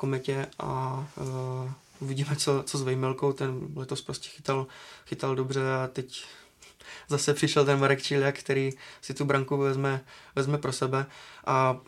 kometě 0.00 0.46
a 0.58 1.06
uh, 1.16 1.70
uvidíme, 2.00 2.36
co, 2.36 2.62
co 2.66 2.78
s 2.78 2.82
Vejmelkou, 2.82 3.32
ten 3.32 3.68
letos 3.76 4.02
prostě 4.02 4.28
chytal, 4.28 4.66
chytal 5.06 5.34
dobře 5.34 5.72
a 5.74 5.86
teď 5.92 6.24
zase 7.08 7.34
přišel 7.34 7.64
ten 7.64 7.80
Marek 7.80 8.02
Čiliak, 8.02 8.38
který 8.38 8.72
si 9.00 9.14
tu 9.14 9.24
branku 9.24 9.56
vezme, 9.56 10.04
vezme 10.36 10.58
pro 10.58 10.72
sebe. 10.72 11.06
A 11.46 11.80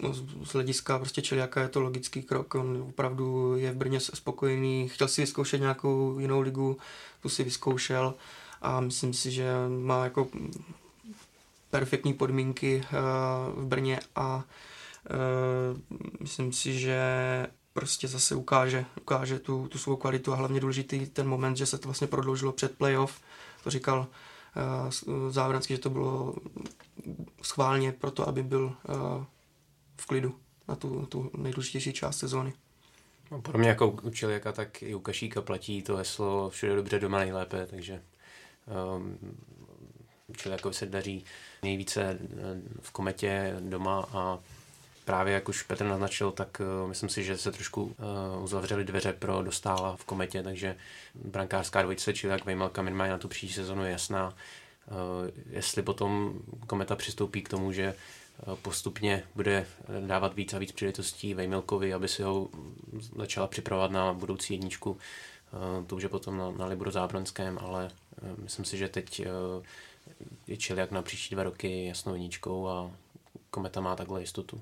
z 0.43 0.53
hlediska 0.53 0.99
prostě 0.99 1.23
Čiliaka 1.23 1.63
je 1.63 1.69
to 1.69 1.81
logický 1.81 2.23
krok, 2.23 2.55
on 2.55 2.85
opravdu 2.89 3.57
je 3.57 3.73
v 3.73 3.77
Brně 3.77 4.01
spokojený, 4.01 4.89
chtěl 4.89 5.09
si 5.09 5.21
vyzkoušet 5.21 5.61
nějakou 5.61 6.19
jinou 6.19 6.41
ligu, 6.41 6.77
tu 7.23 7.29
si 7.29 7.45
vyzkoušel. 7.45 8.15
A 8.63 8.81
myslím 8.81 9.15
si, 9.15 9.31
že 9.31 9.53
má 9.69 10.05
jako 10.05 10.29
perfektní 11.73 12.15
podmínky 12.15 12.85
uh, 12.85 13.63
v 13.63 13.67
Brně 13.67 14.01
a 14.17 14.37
uh, 14.37 15.79
myslím 16.21 16.53
si, 16.53 16.79
že 16.79 17.01
prostě 17.73 18.09
zase 18.09 18.35
ukáže, 18.35 18.85
ukáže 19.01 19.39
tu, 19.39 19.69
tu 19.69 19.79
svou 19.79 19.97
kvalitu 19.97 20.33
a 20.33 20.37
hlavně 20.37 20.61
důležitý 20.61 21.07
ten 21.07 21.29
moment, 21.29 21.57
že 21.57 21.67
se 21.67 21.79
to 21.79 21.89
vlastně 21.89 22.07
prodloužilo 22.07 22.53
před 22.53 22.79
playoff. 22.79 23.21
To 23.65 23.71
říkal 23.71 24.07
uh, 25.07 25.59
že 25.69 25.79
to 25.79 25.91
bylo 25.91 26.35
schválně 27.43 27.93
proto, 27.93 28.29
aby 28.29 28.43
byl 28.43 28.65
uh, 28.65 29.25
v 29.97 30.07
klidu 30.07 30.35
na 30.69 30.77
tu, 30.77 31.07
tu 31.07 31.31
nejdůležitější 31.37 31.93
část 31.93 32.19
sezóny. 32.19 32.53
No, 33.31 33.43
podobně 33.43 33.69
jako 33.69 33.89
u 33.89 34.11
Čiliaka, 34.11 34.53
tak 34.53 34.83
i 34.83 34.95
u 34.95 35.01
Kašíka 35.01 35.43
platí 35.43 35.83
to 35.83 35.97
heslo 35.97 36.51
všude 36.51 36.77
dobře, 36.77 36.99
doma 36.99 37.19
nejlépe, 37.19 37.67
takže 37.67 38.03
um, 38.97 39.19
Čiliakovi 40.37 40.75
se 40.75 40.87
daří 40.87 41.25
nejvíce 41.63 42.03
eh, 42.03 42.19
v 42.81 42.91
kometě 42.91 43.57
doma 43.61 44.09
a 44.13 44.39
právě 45.05 45.35
jak 45.35 45.49
už 45.49 45.63
Petr 45.63 45.85
naznačil, 45.85 46.31
tak 46.31 46.61
uh, 46.61 46.89
myslím 46.89 47.09
si, 47.09 47.25
že 47.25 47.37
se 47.37 47.53
trošku 47.53 47.83
uh, 47.83 48.43
uzavřely 48.43 48.85
dveře 48.85 49.13
pro 49.13 49.43
dostála 49.43 49.97
v 49.97 50.05
kometě, 50.05 50.43
takže 50.43 50.77
brankářská 51.15 51.83
dvojice, 51.83 52.15
čili 52.15 52.33
jak 52.33 52.45
Vejmelka 52.45 52.83
minimálně 52.83 53.13
na 53.13 53.19
tu 53.19 53.29
příští 53.29 53.55
sezonu 53.55 53.85
je 53.85 53.91
jasná. 53.91 54.35
Jestli 55.51 55.83
potom 55.83 56.39
kometa 56.67 56.97
přistoupí 56.97 57.43
k 57.43 57.49
tomu, 57.49 57.73
že 57.73 57.95
postupně 58.63 59.25
bude 59.35 59.67
dávat 60.07 60.35
víc 60.35 60.55
a 60.55 60.59
víc 60.59 60.73
příležitostí 60.73 61.35
Vejmelkovi, 61.35 61.95
aby 61.95 62.09
si 62.09 62.23
ho 62.23 62.49
začala 63.17 63.47
připravovat 63.47 63.91
na 63.91 64.13
budoucí 64.13 64.55
jedničku. 64.55 64.99
To 65.87 65.97
už 65.97 66.03
je 66.03 66.09
potom 66.09 66.39
na, 66.39 66.51
na 66.51 66.67
Libro 66.67 66.91
Zábronském, 66.91 67.59
ale 67.63 67.91
myslím 68.39 68.65
si, 68.65 68.79
že 68.79 68.89
teď 68.89 69.23
je 70.47 70.57
Čiliak 70.57 70.91
na 70.91 71.03
příští 71.03 71.35
dva 71.35 71.43
roky 71.43 71.85
jasnou 71.85 72.13
jedničkou 72.13 72.69
a 72.69 72.91
Kometa 73.51 73.81
má 73.81 73.97
takhle 73.97 74.21
jistotu. 74.21 74.61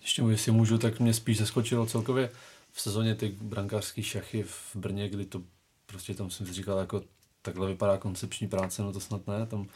ještě 0.00 0.22
jestli 0.22 0.52
můžu, 0.52 0.78
tak 0.78 1.00
mě 1.00 1.14
spíš 1.14 1.38
zaskočilo 1.38 1.86
celkově 1.86 2.30
v 2.72 2.80
sezóně 2.80 3.14
ty 3.14 3.28
brankářské 3.28 4.02
šachy 4.02 4.42
v 4.42 4.76
Brně, 4.76 5.08
kdy 5.08 5.24
to 5.24 5.42
prostě 5.86 6.14
tam 6.14 6.30
jsem 6.30 6.46
si 6.46 6.52
říkal, 6.52 6.78
jako 6.78 7.02
takhle 7.42 7.66
vypadá 7.66 7.98
koncepční 7.98 8.48
práce, 8.48 8.82
no 8.82 8.92
to 8.92 9.00
snad 9.00 9.26
ne, 9.26 9.46
tam 9.46 9.60
uh, 9.60 9.66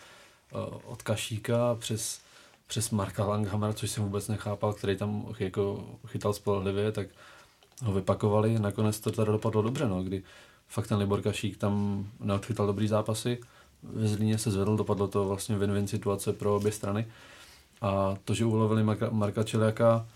od 0.84 1.02
Kašíka 1.02 1.74
přes, 1.74 2.20
přes 2.66 2.90
Marka 2.90 3.24
Langhamera, 3.24 3.72
což 3.72 3.90
jsem 3.90 4.04
vůbec 4.04 4.28
nechápal, 4.28 4.72
který 4.72 4.96
tam 4.96 5.34
jako 5.38 5.86
chytal 6.06 6.32
spolehlivě, 6.32 6.92
tak 6.92 7.06
ho 7.82 7.92
vypakovali, 7.92 8.58
nakonec 8.58 9.00
to 9.00 9.12
teda 9.12 9.32
dopadlo 9.32 9.62
dobře, 9.62 9.88
no, 9.88 10.02
kdy 10.02 10.22
fakt 10.68 10.86
ten 10.86 10.98
Libor 10.98 11.22
Kašík 11.22 11.56
tam 11.56 12.06
neodchytal 12.20 12.66
dobrý 12.66 12.88
zápasy, 12.88 13.38
ve 13.82 14.08
Zlíně 14.08 14.38
se 14.38 14.50
zvedl, 14.50 14.76
dopadlo 14.76 15.08
to 15.08 15.24
vlastně 15.24 15.58
win-win 15.58 15.86
situace 15.86 16.32
pro 16.32 16.56
obě 16.56 16.72
strany. 16.72 17.06
A 17.80 18.16
to, 18.24 18.34
že 18.34 18.44
ulovili 18.44 18.82
Marka, 18.82 19.10
Marka 19.10 19.42
Čeliaka, 19.42 20.06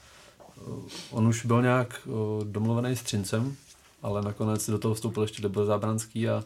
on 1.10 1.26
už 1.26 1.46
byl 1.46 1.62
nějak 1.62 2.08
domluvený 2.44 2.96
s 2.96 3.02
Třincem, 3.02 3.56
ale 4.02 4.22
nakonec 4.22 4.70
do 4.70 4.78
toho 4.78 4.94
vstoupil 4.94 5.22
ještě 5.22 5.42
Libor 5.42 5.66
Zábranský 5.66 6.28
a, 6.28 6.44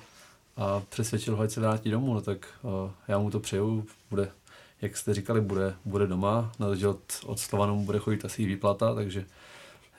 a 0.57 0.83
přesvědčil 0.89 1.37
ho, 1.37 1.43
ať 1.43 1.51
se 1.51 1.61
vrátí 1.61 1.91
domů, 1.91 2.15
no 2.15 2.21
tak 2.21 2.47
já 3.09 3.19
mu 3.19 3.31
to 3.31 3.41
přeju, 3.41 3.87
bude, 4.11 4.33
jak 4.83 4.97
jste 4.97 5.15
říkali, 5.15 5.41
bude, 5.41 5.75
bude 5.85 6.07
doma, 6.07 6.53
na 6.59 6.89
od, 6.89 7.01
od 7.25 7.39
Slovanů 7.39 7.85
bude 7.85 7.99
chodit 7.99 8.25
asi 8.25 8.45
výplata, 8.45 8.95
takže 8.95 9.27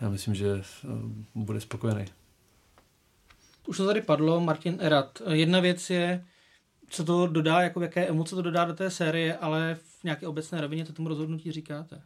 já 0.01 0.09
myslím, 0.09 0.36
že 0.36 0.63
bude 1.36 1.61
spokojený. 1.61 2.05
Už 3.67 3.78
to 3.78 3.86
tady 3.86 4.01
padlo, 4.01 4.39
Martin 4.39 4.78
Erat. 4.80 5.22
Jedna 5.30 5.59
věc 5.59 5.89
je, 5.89 6.26
co 6.91 7.03
to 7.03 7.27
dodá, 7.27 7.61
jako 7.61 7.81
jaké 7.81 8.07
emoce 8.07 8.35
to 8.35 8.41
dodá 8.41 8.65
do 8.65 8.73
té 8.73 8.89
série, 8.89 9.37
ale 9.37 9.77
v 9.99 10.03
nějaké 10.03 10.27
obecné 10.27 10.61
rovině 10.61 10.85
to 10.85 10.93
tomu 10.93 11.09
rozhodnutí 11.09 11.51
říkáte? 11.51 12.01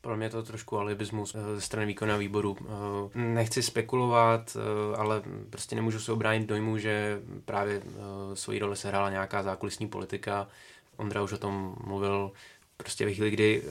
Pro 0.00 0.16
mě 0.16 0.26
je 0.26 0.30
to 0.30 0.42
trošku 0.42 0.78
alibismus 0.78 1.34
eh, 1.34 1.54
ze 1.54 1.60
strany 1.60 1.86
výkona 1.86 2.16
výboru. 2.16 2.56
Eh, 2.60 3.18
nechci 3.18 3.62
spekulovat, 3.62 4.56
eh, 4.56 4.96
ale 4.96 5.22
prostě 5.50 5.76
nemůžu 5.76 6.00
se 6.00 6.12
obránit 6.12 6.46
dojmu, 6.46 6.78
že 6.78 7.20
právě 7.44 7.82
svoji 8.34 8.58
roli 8.58 8.76
sehrála 8.76 9.10
nějaká 9.10 9.42
zákulisní 9.42 9.88
politika. 9.88 10.48
Ondra 10.96 11.22
už 11.22 11.32
o 11.32 11.38
tom 11.38 11.76
mluvil 11.86 12.32
prostě 12.76 13.04
ve 13.04 13.14
chvíli, 13.14 13.30
kdy 13.30 13.62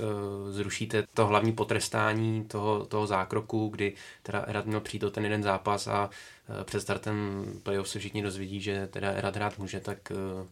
zrušíte 0.50 1.04
to 1.14 1.28
hlavní 1.28 1.52
potrestání 1.52 2.46
toho, 2.46 2.86
toho 2.86 3.08
zákroku, 3.08 3.68
kdy 3.68 3.94
teda 4.24 4.40
Erat 4.40 4.66
měl 4.66 4.82
přijít 4.82 5.04
o 5.04 5.12
ten 5.12 5.24
jeden 5.24 5.44
zápas 5.44 5.88
a 5.88 6.10
před 6.64 6.82
startem 6.82 7.46
playoff 7.64 7.90
se 7.90 8.00
všichni 8.00 8.22
dozvědí, 8.22 8.62
že 8.62 8.88
teda 8.88 9.12
Erat 9.12 9.36
hrát 9.36 9.58
může, 9.58 9.80
tak 9.80 10.12
uh, 10.12 10.48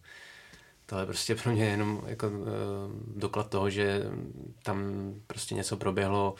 to 0.85 0.99
je 0.99 1.05
prostě 1.05 1.35
pro 1.35 1.51
mě 1.51 1.65
jenom 1.65 2.03
jako 2.05 2.27
uh, 2.27 2.45
doklad 3.15 3.49
toho, 3.49 3.69
že 3.69 4.03
tam 4.63 5.13
prostě 5.27 5.55
něco 5.55 5.77
proběhlo, 5.77 6.35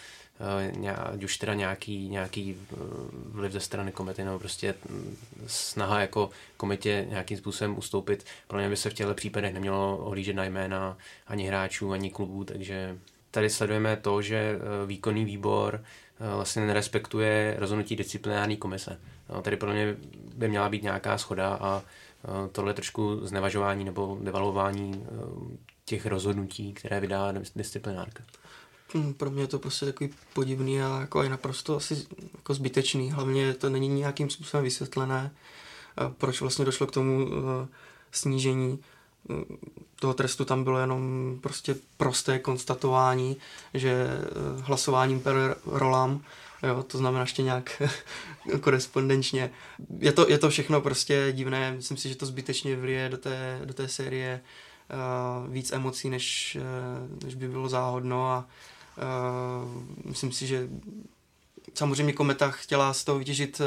ať 1.14 1.24
už 1.24 1.38
teda 1.38 1.54
nějaký, 1.54 2.10
nějaký 2.10 2.58
vliv 3.12 3.52
ze 3.52 3.60
strany 3.60 3.92
komety, 3.92 4.24
nebo 4.24 4.40
prostě 4.40 4.74
snaha 5.48 6.02
jako 6.02 6.30
kometě 6.58 7.06
nějakým 7.10 7.38
způsobem 7.38 7.78
ustoupit. 7.78 8.26
Pro 8.48 8.58
mě 8.58 8.70
by 8.70 8.78
se 8.78 8.90
v 8.90 8.94
těchto 8.94 9.14
případech 9.14 9.54
nemělo 9.54 9.98
ohlížet 9.98 10.36
na 10.36 10.44
jména 10.44 10.98
ani 11.28 11.48
hráčů, 11.48 11.92
ani 11.92 12.10
klubů, 12.10 12.44
takže 12.44 12.98
tady 13.32 13.50
sledujeme 13.50 13.98
to, 13.98 14.22
že 14.22 14.60
výkonný 14.86 15.26
výbor 15.26 15.84
vlastně 16.36 16.66
nerespektuje 16.66 17.56
rozhodnutí 17.60 17.96
disciplinární 17.96 18.58
komise. 18.58 19.00
Tady 19.42 19.58
pro 19.58 19.72
mě 19.72 19.96
by 20.36 20.48
měla 20.48 20.70
být 20.70 20.84
nějaká 20.84 21.18
schoda 21.18 21.58
a 21.62 21.84
tohle 22.52 22.74
trošku 22.74 23.20
znevažování 23.28 23.86
nebo 23.86 24.18
devalování 24.22 25.06
eh, 25.06 25.58
těch 25.86 26.06
rozhodnutí, 26.06 26.74
které 26.74 27.00
vydá 27.00 27.34
disciplinárka. 27.56 28.24
Hmm, 28.94 29.14
pro 29.14 29.30
mě 29.30 29.44
je 29.44 29.48
to 29.48 29.60
prostě 29.60 29.86
takový 29.86 30.10
podivný 30.34 30.82
a 30.82 31.00
jako 31.00 31.24
je 31.24 31.30
naprosto 31.30 31.76
asi 31.76 32.08
jako 32.36 32.54
zbytečný. 32.54 33.12
Hlavně 33.12 33.54
to 33.54 33.70
není 33.70 33.88
nějakým 33.88 34.30
způsobem 34.30 34.64
vysvětlené, 34.64 35.32
eh, 35.32 36.14
proč 36.18 36.42
vlastně 36.42 36.66
došlo 36.66 36.88
k 36.88 36.92
tomu 36.92 37.28
snížení 38.12 38.80
toho 40.00 40.14
trestu 40.14 40.46
tam 40.46 40.64
bylo 40.64 40.80
jenom 40.80 41.38
prostě 41.42 41.76
prosté 41.98 42.40
konstatování, 42.40 43.38
že 43.74 44.08
hlasováním 44.62 45.20
per 45.20 45.56
rolám 45.66 46.22
jo, 46.64 46.84
to 46.84 46.98
znamená 46.98 47.22
ještě 47.22 47.44
nějak 47.44 47.82
korespondenčně. 48.62 49.52
Je 50.00 50.12
to, 50.12 50.30
je 50.30 50.38
to 50.38 50.50
všechno 50.50 50.82
prostě 50.82 51.28
divné, 51.32 51.72
myslím 51.72 51.98
si, 51.98 52.10
že 52.10 52.16
to 52.16 52.26
zbytečně 52.26 52.76
vlije 52.76 53.10
do 53.10 53.18
té, 53.18 53.62
do 53.66 53.74
té 53.74 53.88
série 53.88 54.42
uh, 55.44 55.54
víc 55.54 55.72
emocí, 55.72 56.10
než, 56.10 56.58
uh, 56.62 57.24
než 57.24 57.36
by 57.36 57.48
bylo 57.48 57.70
záhodno 57.70 58.32
a 58.32 58.48
uh, 58.98 59.84
myslím 60.06 60.32
si, 60.32 60.48
že 60.48 60.70
samozřejmě 61.74 62.14
Kometa 62.14 62.52
chtěla 62.52 62.94
z 62.94 63.04
toho 63.04 63.20
vytěžit 63.20 63.62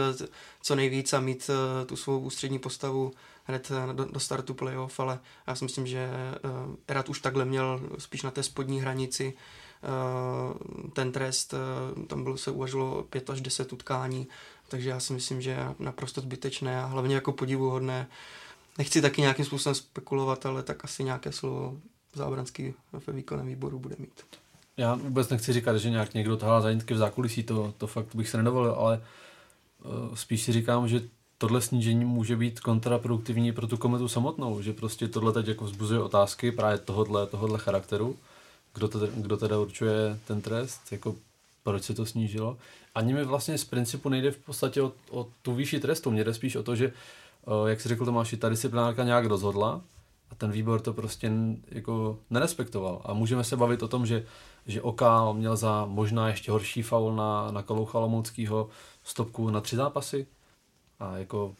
co 0.62 0.74
nejvíc 0.74 1.12
a 1.12 1.20
mít 1.20 1.50
tu 1.86 1.96
svou 1.96 2.18
ústřední 2.18 2.58
postavu 2.58 3.12
hned 3.44 3.72
do, 3.92 4.04
do 4.04 4.20
startu 4.20 4.54
playoff, 4.54 5.00
ale 5.00 5.18
já 5.46 5.54
si 5.54 5.64
myslím, 5.64 5.86
že 5.86 6.10
Erat 6.88 7.08
už 7.08 7.20
takhle 7.20 7.44
měl 7.44 7.80
spíš 7.98 8.22
na 8.22 8.30
té 8.30 8.42
spodní 8.42 8.80
hranici 8.80 9.34
ten 10.92 11.12
trest, 11.12 11.54
eh, 11.54 12.06
tam 12.06 12.22
bylo, 12.22 12.36
se 12.36 12.50
uvažilo 12.50 13.02
5 13.02 13.30
až 13.30 13.40
10 13.40 13.72
utkání, 13.72 14.26
takže 14.68 14.90
já 14.90 15.00
si 15.00 15.12
myslím, 15.12 15.42
že 15.42 15.50
je 15.50 15.74
naprosto 15.78 16.20
zbytečné 16.20 16.82
a 16.82 16.86
hlavně 16.86 17.14
jako 17.14 17.32
podivuhodné. 17.32 18.06
Nechci 18.78 19.02
taky 19.02 19.20
nějakým 19.20 19.44
způsobem 19.44 19.74
spekulovat, 19.74 20.46
ale 20.46 20.62
tak 20.62 20.84
asi 20.84 21.04
nějaké 21.04 21.32
slovo 21.32 21.76
zábranský 22.14 22.74
ve 23.06 23.12
výkonném 23.12 23.46
výboru 23.46 23.78
bude 23.78 23.96
mít. 23.98 24.24
Já 24.76 24.94
vůbec 24.94 25.28
nechci 25.28 25.52
říkat, 25.52 25.76
že 25.76 25.90
nějak 25.90 26.14
někdo 26.14 26.36
tahá 26.36 26.60
za 26.60 26.68
v 26.90 26.96
zákulisí, 26.96 27.42
to, 27.42 27.74
to 27.78 27.86
fakt 27.86 28.14
bych 28.14 28.28
se 28.28 28.36
nedovolil, 28.36 28.72
ale 28.72 29.02
uh, 29.84 30.14
spíš 30.14 30.42
si 30.42 30.52
říkám, 30.52 30.88
že 30.88 31.02
tohle 31.38 31.60
snížení 31.60 32.04
může 32.04 32.36
být 32.36 32.60
kontraproduktivní 32.60 33.52
pro 33.52 33.66
tu 33.66 33.76
kometu 33.76 34.08
samotnou, 34.08 34.62
že 34.62 34.72
prostě 34.72 35.08
tohle 35.08 35.32
teď 35.32 35.48
jako 35.48 35.64
vzbuzuje 35.64 36.00
otázky 36.00 36.52
právě 36.52 36.78
tohodle, 36.78 37.26
tohodle 37.26 37.58
charakteru 37.58 38.16
kdo, 38.74 38.88
to, 38.88 38.98
kdo 39.06 39.36
teda 39.36 39.58
určuje 39.58 40.18
ten 40.26 40.42
trest, 40.42 40.92
jako 40.92 41.16
proč 41.62 41.82
se 41.82 41.94
to 41.94 42.06
snížilo. 42.06 42.56
Ani 42.94 43.14
mi 43.14 43.24
vlastně 43.24 43.58
z 43.58 43.64
principu 43.64 44.08
nejde 44.08 44.30
v 44.30 44.38
podstatě 44.38 44.82
o, 44.82 44.92
o 45.10 45.26
tu 45.42 45.54
výši 45.54 45.80
trestu, 45.80 46.10
mě 46.10 46.24
jde 46.24 46.34
spíš 46.34 46.56
o 46.56 46.62
to, 46.62 46.76
že, 46.76 46.92
jak 47.66 47.80
si 47.80 47.88
řekl 47.88 48.04
Tomáši, 48.04 48.36
ta 48.36 48.48
disciplinárka 48.48 49.04
nějak 49.04 49.24
rozhodla 49.24 49.80
a 50.30 50.34
ten 50.34 50.50
výbor 50.50 50.80
to 50.80 50.92
prostě 50.92 51.32
jako 51.68 52.18
nerespektoval. 52.30 53.02
A 53.04 53.14
můžeme 53.14 53.44
se 53.44 53.56
bavit 53.56 53.82
o 53.82 53.88
tom, 53.88 54.06
že, 54.06 54.26
že 54.66 54.82
Okál 54.82 55.34
měl 55.34 55.56
za 55.56 55.84
možná 55.84 56.28
ještě 56.28 56.52
horší 56.52 56.82
faul 56.82 57.16
na, 57.16 57.50
na 57.50 57.62
Kaloucha 57.62 57.98
Lomockýho 57.98 58.68
stopku 59.04 59.50
na 59.50 59.60
tři 59.60 59.76
zápasy 59.76 60.26
a 61.00 61.18
jako 61.18 61.54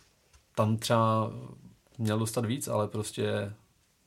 tam 0.54 0.76
třeba 0.76 1.30
měl 1.98 2.18
dostat 2.18 2.44
víc, 2.44 2.68
ale 2.68 2.88
prostě 2.88 3.52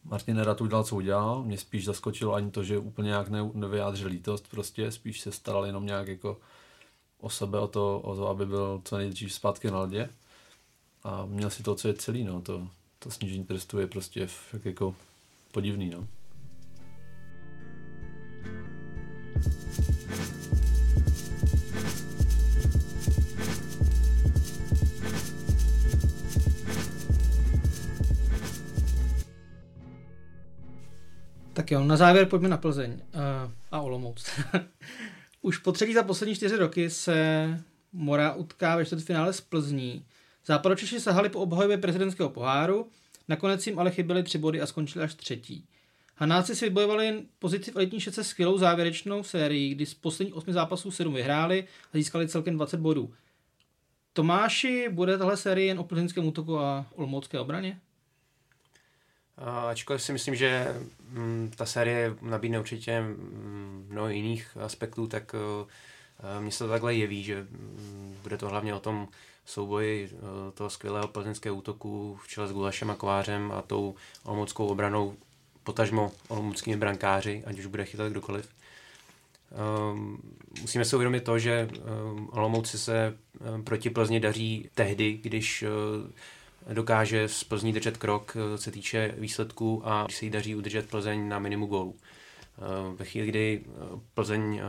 Martin 0.05 0.35
Nerat 0.37 0.61
udělal, 0.61 0.83
co 0.83 0.95
udělal. 0.95 1.43
Mě 1.43 1.57
spíš 1.57 1.85
zaskočilo 1.85 2.33
ani 2.33 2.51
to, 2.51 2.63
že 2.63 2.77
úplně 2.77 3.07
nějak 3.07 3.29
ne, 3.29 3.49
nevyjádřil 3.53 4.07
lítost, 4.07 4.47
prostě 4.47 4.91
spíš 4.91 5.21
se 5.21 5.31
staral 5.31 5.65
jenom 5.65 5.85
nějak 5.85 6.07
jako 6.07 6.37
o 7.19 7.29
sebe, 7.29 7.59
o 7.59 7.67
to, 7.67 7.99
o 7.99 8.15
to, 8.15 8.27
aby 8.27 8.45
byl 8.45 8.81
co 8.85 8.97
nejdřív 8.97 9.33
zpátky 9.33 9.71
na 9.71 9.79
ledě. 9.79 10.09
A 11.03 11.25
měl 11.25 11.49
si 11.49 11.63
to, 11.63 11.75
co 11.75 11.87
je 11.87 11.93
celý, 11.93 12.23
no. 12.23 12.41
To, 12.41 12.67
to 12.99 13.11
snížení 13.11 13.43
trestu 13.43 13.79
je 13.79 13.87
prostě 13.87 14.19
jak 14.53 14.65
jako 14.65 14.95
podivný, 15.51 15.89
no. 15.89 16.07
Tak 31.53 31.71
jo, 31.71 31.83
na 31.83 31.97
závěr 31.97 32.25
pojďme 32.25 32.49
na 32.49 32.57
Plzeň 32.57 32.91
uh, 32.93 32.99
a 33.71 33.81
Olomouc. 33.81 34.25
Už 35.41 35.57
po 35.57 35.71
třetí 35.71 35.93
za 35.93 36.03
poslední 36.03 36.35
čtyři 36.35 36.55
roky 36.55 36.89
se 36.89 37.47
Mora 37.93 38.33
utká 38.33 38.75
ve 38.75 38.85
čtvrtfinále 38.85 39.33
s 39.33 39.41
Plzní. 39.41 40.05
Západočeši 40.45 40.99
sahali 40.99 41.29
po 41.29 41.39
obhajově 41.39 41.77
prezidentského 41.77 42.29
poháru, 42.29 42.87
nakonec 43.27 43.67
jim 43.67 43.79
ale 43.79 43.91
chyběly 43.91 44.23
tři 44.23 44.37
body 44.37 44.61
a 44.61 44.65
skončili 44.65 45.05
až 45.05 45.13
třetí. 45.13 45.65
Hanáci 46.15 46.55
si 46.55 46.65
vybojovali 46.65 47.23
pozici 47.39 47.71
v 47.71 47.75
elitní 47.75 47.99
šece 47.99 48.23
skvělou 48.23 48.57
závěrečnou 48.57 49.23
sérii, 49.23 49.75
kdy 49.75 49.85
z 49.85 49.93
posledních 49.93 50.35
osmi 50.35 50.53
zápasů 50.53 50.91
sedm 50.91 51.13
vyhráli 51.13 51.67
a 51.93 51.97
získali 51.97 52.27
celkem 52.27 52.55
20 52.55 52.79
bodů. 52.79 53.13
Tomáši, 54.13 54.89
bude 54.91 55.17
tahle 55.17 55.37
série 55.37 55.67
jen 55.67 55.79
o 55.79 55.83
plzeňském 55.83 56.27
útoku 56.27 56.59
a 56.59 56.85
olomoucké 56.95 57.39
obraně? 57.39 57.79
Ačkoliv 59.37 60.01
si 60.01 60.13
myslím, 60.13 60.35
že 60.35 60.75
mm, 61.09 61.51
ta 61.55 61.65
série 61.65 62.15
nabídne 62.21 62.59
určitě 62.59 63.01
mm, 63.01 63.87
mnoho 63.89 64.09
jiných 64.09 64.57
aspektů, 64.61 65.07
tak 65.07 65.35
eh, 65.35 66.39
mně 66.39 66.51
se 66.51 66.63
to 66.63 66.69
takhle 66.69 66.95
jeví, 66.95 67.23
že 67.23 67.41
mm, 67.41 68.17
bude 68.23 68.37
to 68.37 68.49
hlavně 68.49 68.73
o 68.73 68.79
tom 68.79 69.07
souboji 69.45 70.09
eh, 70.11 70.51
toho 70.53 70.69
skvělého 70.69 71.07
plzeňského 71.07 71.55
útoku 71.55 72.19
v 72.23 72.27
čele 72.27 72.47
s 72.47 72.51
Gulašem 72.51 72.91
a 72.91 72.95
Kovářem 72.95 73.51
a 73.51 73.61
tou 73.61 73.95
olomouckou 74.23 74.67
obranou, 74.67 75.15
potažmo 75.63 76.11
olomouckými 76.27 76.77
brankáři, 76.77 77.43
ať 77.45 77.59
už 77.59 77.65
bude 77.65 77.85
chytat 77.85 78.11
kdokoliv. 78.11 78.49
Um, 79.91 80.21
musíme 80.61 80.85
si 80.85 80.95
uvědomit 80.95 81.23
to, 81.23 81.39
že 81.39 81.69
um, 82.13 82.29
Olomouci 82.31 82.79
se 82.79 83.17
um, 83.55 83.63
proti 83.63 83.89
Plzni 83.89 84.19
daří 84.19 84.69
tehdy, 84.75 85.13
když 85.13 85.63
dokáže 86.73 87.27
z 87.27 87.43
Plzní 87.43 87.73
držet 87.73 87.97
krok, 87.97 88.35
uh, 88.35 88.55
se 88.55 88.71
týče 88.71 89.13
výsledků 89.17 89.81
a 89.85 90.03
když 90.03 90.17
se 90.17 90.25
jí 90.25 90.31
daří 90.31 90.55
udržet 90.55 90.89
Plzeň 90.89 91.27
na 91.27 91.39
minimu 91.39 91.65
gólů. 91.65 91.89
Uh, 91.91 92.95
ve 92.95 93.05
chvíli, 93.05 93.27
kdy 93.27 93.61
Plzeň 94.13 94.61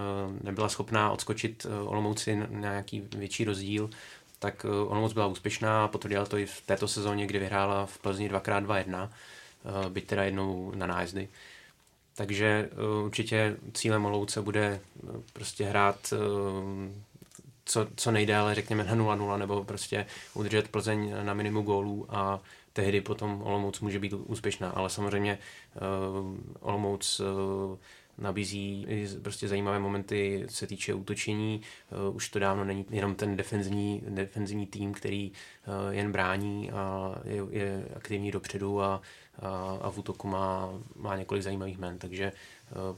nebyla 0.42 0.68
schopná 0.68 1.11
odskočit 1.11 1.66
Olomouci 1.84 2.36
na 2.36 2.47
nějaký 2.70 3.09
větší 3.16 3.45
rozdíl, 3.45 3.90
tak 4.38 4.64
Olomouc 4.64 5.12
byla 5.12 5.26
úspěšná 5.26 5.84
a 5.84 5.88
potvrdila 5.88 6.26
to 6.26 6.38
i 6.38 6.47
v 6.47 6.61
této 6.61 6.88
sezóně, 6.88 7.26
kdy 7.26 7.38
vyhrála 7.38 7.86
v 7.86 7.99
Plzni 7.99 8.30
2x2-1, 8.30 9.09
byť 9.88 10.07
teda 10.07 10.24
jednou 10.24 10.72
na 10.74 10.86
nájezdy. 10.86 11.28
Takže 12.14 12.70
určitě 13.05 13.57
cílem 13.72 14.05
Olomouce 14.05 14.42
bude 14.42 14.80
prostě 15.32 15.64
hrát 15.64 16.14
co, 17.64 17.86
co 17.96 18.10
nejdéle, 18.10 18.54
řekněme 18.54 18.84
na 18.84 18.94
0-0, 18.94 19.38
nebo 19.38 19.64
prostě 19.64 20.06
udržet 20.34 20.68
Plzeň 20.68 21.14
na 21.22 21.34
minimu 21.34 21.62
gólů 21.62 22.06
a 22.08 22.40
tehdy 22.72 23.00
potom 23.00 23.42
Olomouc 23.42 23.80
může 23.80 23.98
být 23.98 24.12
úspěšná. 24.12 24.70
Ale 24.70 24.90
samozřejmě 24.90 25.38
uh, 26.22 26.38
Olomouc 26.60 27.20
uh, 27.20 27.78
nabízí 28.18 28.86
prostě 29.22 29.48
zajímavé 29.48 29.78
momenty, 29.78 30.46
se 30.48 30.66
týče 30.66 30.94
útočení. 30.94 31.60
Uh, 32.08 32.16
už 32.16 32.28
to 32.28 32.38
dávno 32.38 32.64
není 32.64 32.86
jenom 32.90 33.14
ten 33.14 33.36
defenzivní, 33.36 34.02
defenzivní 34.08 34.66
tým, 34.66 34.92
který 34.92 35.30
uh, 35.30 35.94
jen 35.94 36.12
brání 36.12 36.70
a 36.70 37.14
je, 37.24 37.42
je 37.50 37.88
aktivní 37.96 38.30
dopředu 38.30 38.82
a, 38.82 39.00
a, 39.43 39.78
a 39.82 39.91
v 39.91 39.99
útoku 39.99 40.28
má, 40.28 40.68
má 40.97 41.16
několik 41.16 41.43
zajímavých 41.43 41.78
men. 41.78 41.99
Takže 41.99 42.32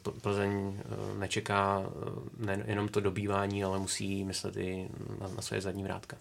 uh, 0.04 0.12
Plzeň 0.22 0.50
uh, 0.52 1.18
nečeká 1.18 1.78
uh, 1.78 2.46
nejenom 2.46 2.88
to 2.88 3.00
dobývání, 3.00 3.64
ale 3.64 3.78
musí 3.78 4.24
myslet 4.24 4.56
i 4.56 4.88
na, 5.20 5.28
na 5.28 5.42
své 5.42 5.60
zadní 5.60 5.82
vrátka. 5.82 6.16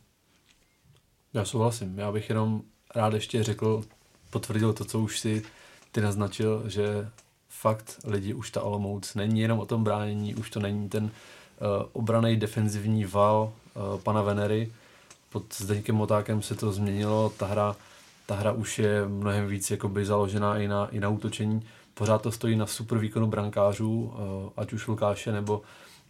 Já 1.34 1.45
souhlasím. 1.45 1.99
Já 1.99 2.11
bych 2.11 2.30
jenom 2.30 2.61
rád 2.95 3.13
ještě 3.13 3.43
řekl, 3.43 3.84
potvrdil 4.30 4.74
to, 4.74 4.86
co 4.86 4.99
už 4.99 5.20
si 5.20 5.43
ty 5.91 6.01
naznačil, 6.01 6.70
že 6.70 7.09
fakt 7.49 7.99
lidi 8.03 8.34
už 8.34 8.51
ta 8.51 8.61
Olomouc 8.61 9.16
není 9.16 9.41
jenom 9.41 9.59
o 9.59 9.66
tom 9.66 9.84
bránění, 9.84 10.36
už 10.36 10.49
to 10.49 10.59
není 10.59 10.89
ten 10.89 11.03
uh, 11.03 11.09
obraný 11.93 12.38
defenzivní 12.38 13.05
val 13.05 13.53
uh, 13.93 14.01
pana 14.01 14.22
Venery. 14.22 14.72
Pod 15.30 15.43
Zdeňkem 15.57 15.95
Motákem 15.95 16.41
se 16.41 16.55
to 16.55 16.72
změnilo, 16.72 17.30
ta 17.38 17.45
hra, 17.45 17.76
ta 18.26 18.36
hra 18.36 18.51
už 18.51 18.80
je 18.80 19.07
mnohem 19.07 19.47
víc 19.47 19.71
jakoby 19.71 20.05
založená 20.05 20.57
i 20.57 20.67
na, 20.67 20.88
i 20.88 20.99
na 20.99 21.09
útočení. 21.09 21.61
Pořád 21.93 22.21
to 22.21 22.32
stojí 22.32 22.55
na 22.55 22.65
super 22.65 22.97
výkonu 22.97 23.28
brankářů, 23.28 24.01
uh, 24.01 24.13
ať 24.57 24.73
už 24.73 24.88
Lukáše 24.88 25.32
nebo, 25.32 25.61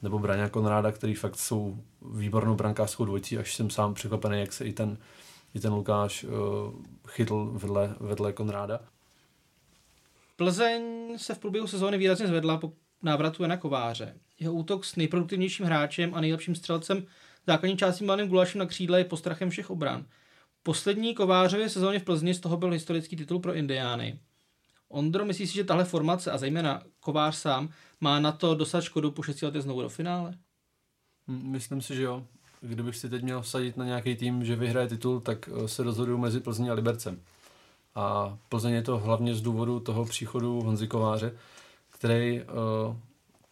nebo 0.01 0.19
Braňa 0.19 0.49
Konráda, 0.49 0.91
který 0.91 1.13
fakt 1.13 1.35
jsou 1.35 1.77
výbornou 2.11 2.55
brankářskou 2.55 3.05
dvojicí, 3.05 3.37
až 3.37 3.55
jsem 3.55 3.69
sám 3.69 3.93
překvapený, 3.93 4.39
jak 4.39 4.53
se 4.53 4.65
i 4.65 4.73
ten, 4.73 4.97
i 5.53 5.59
ten 5.59 5.73
Lukáš 5.73 6.23
uh, 6.23 6.31
chytl 7.07 7.49
vedle, 7.53 7.95
vedle 7.99 8.33
Konráda. 8.33 8.79
Plzeň 10.35 10.83
se 11.17 11.33
v 11.33 11.39
průběhu 11.39 11.67
sezóny 11.67 11.97
výrazně 11.97 12.27
zvedla 12.27 12.57
po 12.57 12.73
návratu 13.03 13.43
Jana 13.43 13.57
Kováře. 13.57 14.15
Jeho 14.39 14.53
útok 14.53 14.85
s 14.85 14.95
nejproduktivnějším 14.95 15.65
hráčem 15.65 16.13
a 16.13 16.21
nejlepším 16.21 16.55
střelcem 16.55 17.05
základní 17.47 17.77
části 17.77 18.05
mladým 18.05 18.27
Gulašem 18.27 18.59
na 18.59 18.65
křídle 18.65 18.99
je 18.99 19.05
postrachem 19.05 19.49
všech 19.49 19.69
obran. 19.69 20.05
Poslední 20.67 21.15
Kovářově 21.15 21.69
sezóně 21.69 21.99
v 21.99 22.03
Plzni 22.03 22.33
z 22.33 22.39
toho 22.39 22.57
byl 22.57 22.71
historický 22.71 23.15
titul 23.15 23.39
pro 23.39 23.53
Indiány. 23.53 24.19
Ondro, 24.89 25.25
myslíš 25.25 25.49
si, 25.49 25.55
že 25.55 25.63
tahle 25.63 25.83
formace 25.83 26.31
a 26.31 26.37
zejména 26.37 26.83
Kovář 26.99 27.35
sám 27.35 27.69
má 28.01 28.19
na 28.19 28.31
to 28.31 28.55
dostat 28.55 28.81
škodu 28.81 29.11
po 29.11 29.23
6 29.23 29.41
letech 29.41 29.61
znovu 29.61 29.81
do 29.81 29.89
finále? 29.89 30.37
Myslím 31.27 31.81
si, 31.81 31.95
že 31.95 32.03
jo. 32.03 32.25
Kdybych 32.61 32.95
si 32.95 33.09
teď 33.09 33.23
měl 33.23 33.41
vsadit 33.41 33.77
na 33.77 33.85
nějaký 33.85 34.15
tým, 34.15 34.45
že 34.45 34.55
vyhraje 34.55 34.87
titul, 34.87 35.19
tak 35.19 35.49
eh, 35.49 35.67
se 35.67 35.83
rozhoduju 35.83 36.17
mezi 36.17 36.39
Plzní 36.39 36.69
a 36.69 36.73
Libercem. 36.73 37.21
A 37.95 38.37
Plzeň 38.49 38.73
je 38.73 38.81
to 38.81 38.97
hlavně 38.97 39.35
z 39.35 39.41
důvodu 39.41 39.79
toho 39.79 40.05
příchodu 40.05 40.61
Honzy 40.61 40.87
Kováře, 40.87 41.37
který 41.89 42.41
uh, 42.41 42.47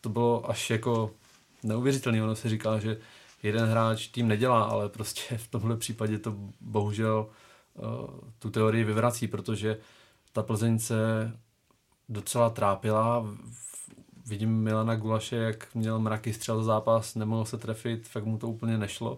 to 0.01 0.09
bylo 0.09 0.49
až 0.49 0.69
jako 0.69 1.11
neuvěřitelný. 1.63 2.21
Ono 2.21 2.35
se 2.35 2.49
říká, 2.49 2.79
že 2.79 2.97
jeden 3.43 3.69
hráč 3.69 4.07
tým 4.07 4.27
nedělá, 4.27 4.63
ale 4.63 4.89
prostě 4.89 5.37
v 5.37 5.47
tomhle 5.47 5.77
případě 5.77 6.19
to 6.19 6.35
bohužel 6.61 7.27
uh, 7.73 7.83
tu 8.39 8.49
teorii 8.49 8.83
vyvrací, 8.83 9.27
protože 9.27 9.77
ta 10.31 10.43
Plzeň 10.43 10.79
se 10.79 11.31
docela 12.09 12.49
trápila. 12.49 13.25
Vidím 14.25 14.63
Milana 14.63 14.95
Gulaše, 14.95 15.35
jak 15.35 15.75
měl 15.75 15.99
mraky 15.99 16.33
střel 16.33 16.57
za 16.57 16.63
zápas, 16.63 17.15
nemohl 17.15 17.45
se 17.45 17.57
trefit, 17.57 18.07
fakt 18.07 18.25
mu 18.25 18.37
to 18.37 18.47
úplně 18.47 18.77
nešlo. 18.77 19.17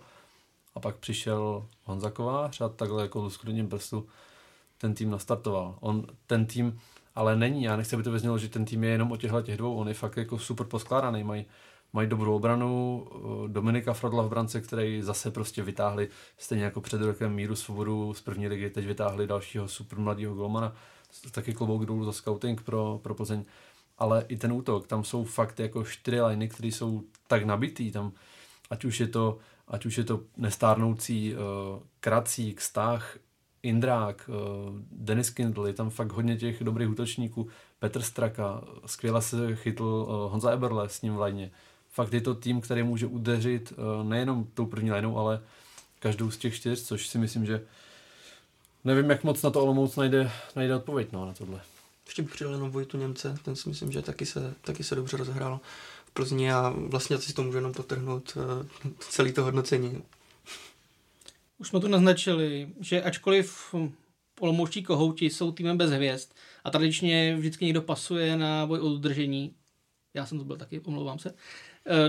A 0.76 0.80
pak 0.80 0.96
přišel 0.96 1.66
Honza 1.84 2.12
Kovář 2.12 2.62
a 2.62 2.70
takhle 2.70 3.02
jako 3.02 3.22
lusknutím 3.22 3.70
prstu 3.70 4.08
ten 4.78 4.94
tým 4.94 5.10
nastartoval. 5.10 5.78
On 5.80 6.08
ten 6.28 6.46
tým 6.46 6.80
ale 7.16 7.36
není, 7.36 7.64
já 7.64 7.76
nechci, 7.76 7.96
aby 7.96 8.04
to 8.04 8.12
vyznělo, 8.12 8.38
že 8.38 8.50
ten 8.50 8.66
tým 8.66 8.84
je 8.84 8.90
jenom 8.90 9.12
o 9.12 9.18
těchto 9.18 9.42
těch 9.42 9.58
dvou, 9.58 9.76
on 9.76 9.88
je 9.88 9.94
fakt 9.94 10.18
jako 10.18 10.40
super 10.40 10.68
poskládaný, 10.68 11.24
mají 11.24 11.46
mají 11.96 12.10
dobrou 12.10 12.36
obranu, 12.36 13.06
eh, 13.08 13.48
Dominika 13.48 13.94
Frodla 13.94 14.24
v 14.24 14.30
brance, 14.30 14.62
který 14.62 15.02
zase 15.02 15.32
prostě 15.32 15.64
vytáhli, 15.64 16.10
stejně 16.38 16.64
jako 16.64 16.82
před 16.82 17.02
rokem 17.02 17.34
Míru 17.34 17.56
Svobodu 17.56 18.14
z 18.14 18.22
první 18.22 18.48
ligy, 18.48 18.70
teď 18.70 18.86
vytáhli 18.86 19.28
dalšího 19.28 19.68
super 19.68 20.00
mladého 20.00 20.36
golmana, 20.36 20.76
taky 21.32 21.54
klobouk 21.54 21.86
dolů 21.86 22.06
za 22.06 22.12
scouting 22.12 22.62
pro, 22.62 23.00
pro 23.04 23.16
Plzeň, 23.16 23.46
ale 23.98 24.26
i 24.28 24.38
ten 24.38 24.52
útok, 24.52 24.88
tam 24.88 25.04
jsou 25.04 25.24
fakt 25.24 25.60
jako 25.60 25.84
čtyři 25.84 26.22
liny, 26.22 26.50
které 26.50 26.68
jsou 26.68 27.04
tak 27.28 27.44
nabitý, 27.44 27.92
tam 27.92 28.12
ať 28.70 28.86
už 28.86 29.00
je 29.00 29.08
to, 29.08 29.38
ať 29.68 29.86
už 29.86 29.98
je 29.98 30.04
to 30.04 30.20
nestárnoucí 30.38 31.34
uh, 31.34 31.40
Kracík, 32.00 32.62
Stach, 32.62 33.18
Indrák, 33.66 34.30
eh, 34.30 34.34
Denis 34.92 35.30
Kindl, 35.30 35.68
je 35.68 35.74
tam 35.74 35.90
fakt 35.90 36.12
hodně 36.12 36.38
těch 36.38 36.64
dobrých 36.64 36.90
útočníků, 36.90 37.48
Petr 37.80 38.02
Straka, 38.02 38.62
skvěle 38.86 39.22
se 39.22 39.56
chytl 39.56 40.08
eh, 40.08 40.32
Honza 40.32 40.52
Eberle 40.52 40.90
s 40.90 41.02
ním 41.02 41.16
v 41.16 41.20
lajně. 41.20 41.52
Fakt 41.96 42.14
je 42.14 42.22
to 42.22 42.36
tým, 42.36 42.62
který 42.62 42.84
může 42.84 43.08
udeřit 43.08 43.74
eh, 43.74 44.04
nejenom 44.04 44.48
tou 44.54 44.66
první 44.66 44.92
lajnou, 44.92 45.18
ale 45.18 45.42
každou 46.00 46.32
z 46.32 46.38
těch 46.38 46.56
čtyř, 46.56 46.84
což 46.84 47.08
si 47.08 47.18
myslím, 47.18 47.46
že 47.46 47.62
nevím, 48.84 49.10
jak 49.10 49.24
moc 49.24 49.42
na 49.42 49.50
to 49.50 49.62
Olomouc 49.62 49.96
najde, 49.96 50.32
najde 50.56 50.76
odpověď 50.76 51.08
no, 51.12 51.26
na 51.26 51.34
tohle. 51.34 51.62
Ještě 52.06 52.22
bych 52.22 52.32
přidal 52.32 52.54
jenom 52.54 52.72
Vojtu 52.72 52.98
Němce, 52.98 53.36
ten 53.46 53.56
si 53.56 53.70
myslím, 53.70 53.92
že 53.92 54.02
taky 54.02 54.26
se, 54.26 54.54
taky 54.62 54.84
se 54.84 54.96
dobře 54.96 55.18
rozehrál 55.18 55.60
v 56.06 56.12
Plzni 56.12 56.52
a 56.52 56.74
vlastně 56.78 57.18
si 57.18 57.34
to 57.34 57.44
může 57.44 57.58
jenom 57.58 57.74
potrhnout 57.74 58.38
celý 59.00 59.34
to 59.34 59.44
hodnocení. 59.44 60.04
Už 61.58 61.68
jsme 61.68 61.80
tu 61.80 61.88
naznačili, 61.88 62.70
že 62.80 63.04
ačkoliv 63.04 63.76
olomoučtí 64.40 64.84
kohouti 64.84 65.30
jsou 65.30 65.52
týmem 65.52 65.78
bez 65.78 65.92
hvězd 65.92 66.30
a 66.64 66.72
tradičně 66.72 67.36
vždycky 67.36 67.66
někdo 67.66 67.82
pasuje 67.82 68.38
na 68.38 68.66
boj 68.66 68.80
o 68.80 68.86
udržení, 68.86 69.56
já 70.14 70.26
jsem 70.26 70.38
to 70.38 70.44
byl 70.44 70.58
taky, 70.58 70.80
omlouvám 70.80 71.20
se, 71.20 71.30
eh, 71.30 71.34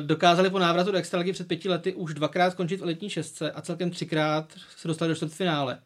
dokázali 0.00 0.50
po 0.50 0.58
návratu 0.58 0.92
do 0.92 0.98
extraligy 0.98 1.32
před 1.32 1.48
pěti 1.48 1.68
lety 1.68 1.94
už 1.94 2.14
dvakrát 2.14 2.50
skončit 2.50 2.80
v 2.80 2.84
letní 2.84 3.10
šestce 3.10 3.52
a 3.52 3.62
celkem 3.62 3.90
třikrát 3.90 4.52
se 4.76 4.88
dostali 4.88 5.08
do 5.08 5.14
čtvrtfinále. 5.14 5.78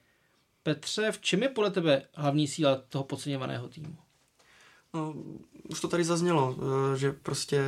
Petře, 0.62 1.12
v 1.12 1.20
čem 1.20 1.43
je 1.43 1.49
podle 1.49 1.70
tebe 1.70 2.03
hlavní 2.14 2.49
síla 2.49 2.82
toho 2.88 3.05
podceňovaného 3.05 3.68
týmu? 3.68 3.97
No, 4.95 5.14
už 5.68 5.80
to 5.80 5.88
tady 5.88 6.05
zaznělo, 6.05 6.57
eh, 6.59 6.99
že 6.99 7.12
prostě 7.12 7.62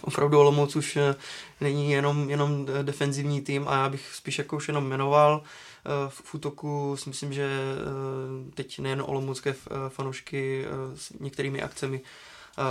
opravdu 0.00 0.38
Olomouc 0.38 0.76
už 0.76 0.96
eh, 0.96 1.14
není 1.60 1.90
jenom, 1.90 2.30
jenom 2.30 2.66
defenzivní 2.82 3.40
tým 3.40 3.68
a 3.68 3.74
já 3.74 3.88
bych 3.88 4.14
spíš 4.14 4.38
jako 4.38 4.56
už 4.56 4.68
jenom 4.68 4.86
jmenoval. 4.88 5.42
Eh, 5.42 5.90
v 6.08 6.34
útoku 6.34 6.96
si 6.96 7.08
myslím, 7.08 7.32
že 7.32 7.50
teď 8.54 8.78
nejen 8.78 9.02
olomoucké 9.06 9.54
fanoušky 9.88 10.64
s 10.94 11.12
některými 11.12 11.62
akcemi 11.62 12.00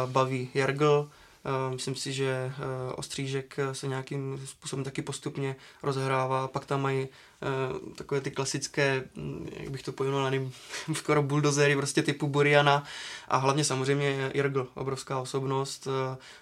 baví 0.06 0.50
Jargl, 0.54 1.10
Eh, 1.10 1.25
myslím 1.70 1.96
si, 1.96 2.14
že 2.14 2.26
eh, 2.30 2.94
Ostřížek 2.94 3.58
se 3.72 3.88
nějakým 3.88 4.42
způsobem 4.46 4.86
taky 4.86 5.02
postupně 5.02 5.56
rozhrává. 5.84 6.48
Pak 6.48 6.66
tam 6.66 6.82
mají 6.82 7.08
eh, 7.08 7.96
takové 7.96 8.22
ty 8.22 8.32
klasické, 8.32 9.04
hm, 9.16 9.50
jak 9.54 9.70
bych 9.70 9.84
to 9.84 9.92
pojmenoval, 9.92 10.32
nevím, 10.32 10.54
skoro 10.94 11.24
buldozery 11.24 11.76
prostě 11.76 12.04
typu 12.04 12.28
Buriana 12.28 12.84
a 13.28 13.38
hlavně 13.38 13.64
samozřejmě 13.64 14.32
Irgl, 14.34 14.68
obrovská 14.74 15.20
osobnost. 15.20 15.88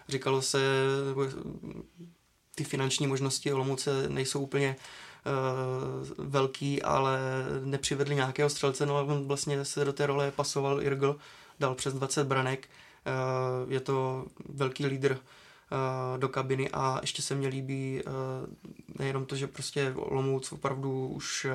Říkalo 0.09 0.41
se, 0.41 0.59
ty 2.55 2.63
finanční 2.63 3.07
možnosti 3.07 3.53
Olomouce 3.53 4.09
nejsou 4.09 4.39
úplně 4.39 4.75
velký, 6.17 6.81
ale 6.81 7.19
nepřivedli 7.63 8.15
nějakého 8.15 8.49
střelce, 8.49 8.85
no 8.85 9.05
on 9.05 9.27
vlastně 9.27 9.65
se 9.65 9.85
do 9.85 9.93
té 9.93 10.05
role 10.05 10.31
pasoval 10.31 10.81
Irgl, 10.81 11.17
dal 11.59 11.75
přes 11.75 11.93
20 11.93 12.27
branek 12.27 12.67
je 13.67 13.79
to 13.79 14.25
velký 14.49 14.85
lídr 14.85 15.17
eh, 15.17 16.17
do 16.17 16.29
kabiny 16.29 16.69
a 16.69 16.97
ještě 17.01 17.21
se 17.21 17.35
mně 17.35 17.47
líbí 17.47 18.01
eh, 18.01 18.09
nejenom 18.99 19.25
to, 19.25 19.35
že 19.35 19.47
prostě 19.47 19.93
Olomouc 19.95 20.51
opravdu 20.51 21.07
už 21.07 21.47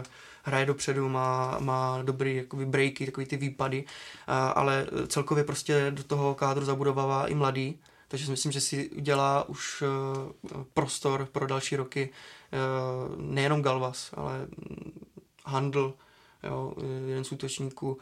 hraje 0.43 0.67
dopředu, 0.67 1.09
má, 1.09 1.59
má 1.61 2.03
dobrý 2.03 2.37
jakoby 2.37 2.67
breaky, 2.67 3.07
takový 3.07 3.27
ty 3.27 3.37
výpady, 3.37 3.85
eh, 3.87 4.33
ale 4.33 4.87
celkově 5.07 5.45
prostě 5.45 5.87
do 5.91 6.05
toho 6.05 6.35
kádru 6.35 6.65
zabudovává 6.65 7.27
i 7.27 7.35
mladý, 7.35 7.79
takže 8.09 8.25
si 8.25 8.31
myslím, 8.31 8.53
že 8.53 8.61
si 8.61 8.91
udělá 8.91 9.49
už 9.49 9.83
prostor 10.75 11.29
pro 11.33 11.47
další 11.47 11.77
roky 11.77 12.11
nejenom 13.17 13.63
Galvas, 13.63 14.11
ale 14.17 14.47
Handl, 15.45 15.95
jo, 16.43 16.75
jeden 17.07 17.25
z 17.25 17.33
útočníků, 17.33 17.99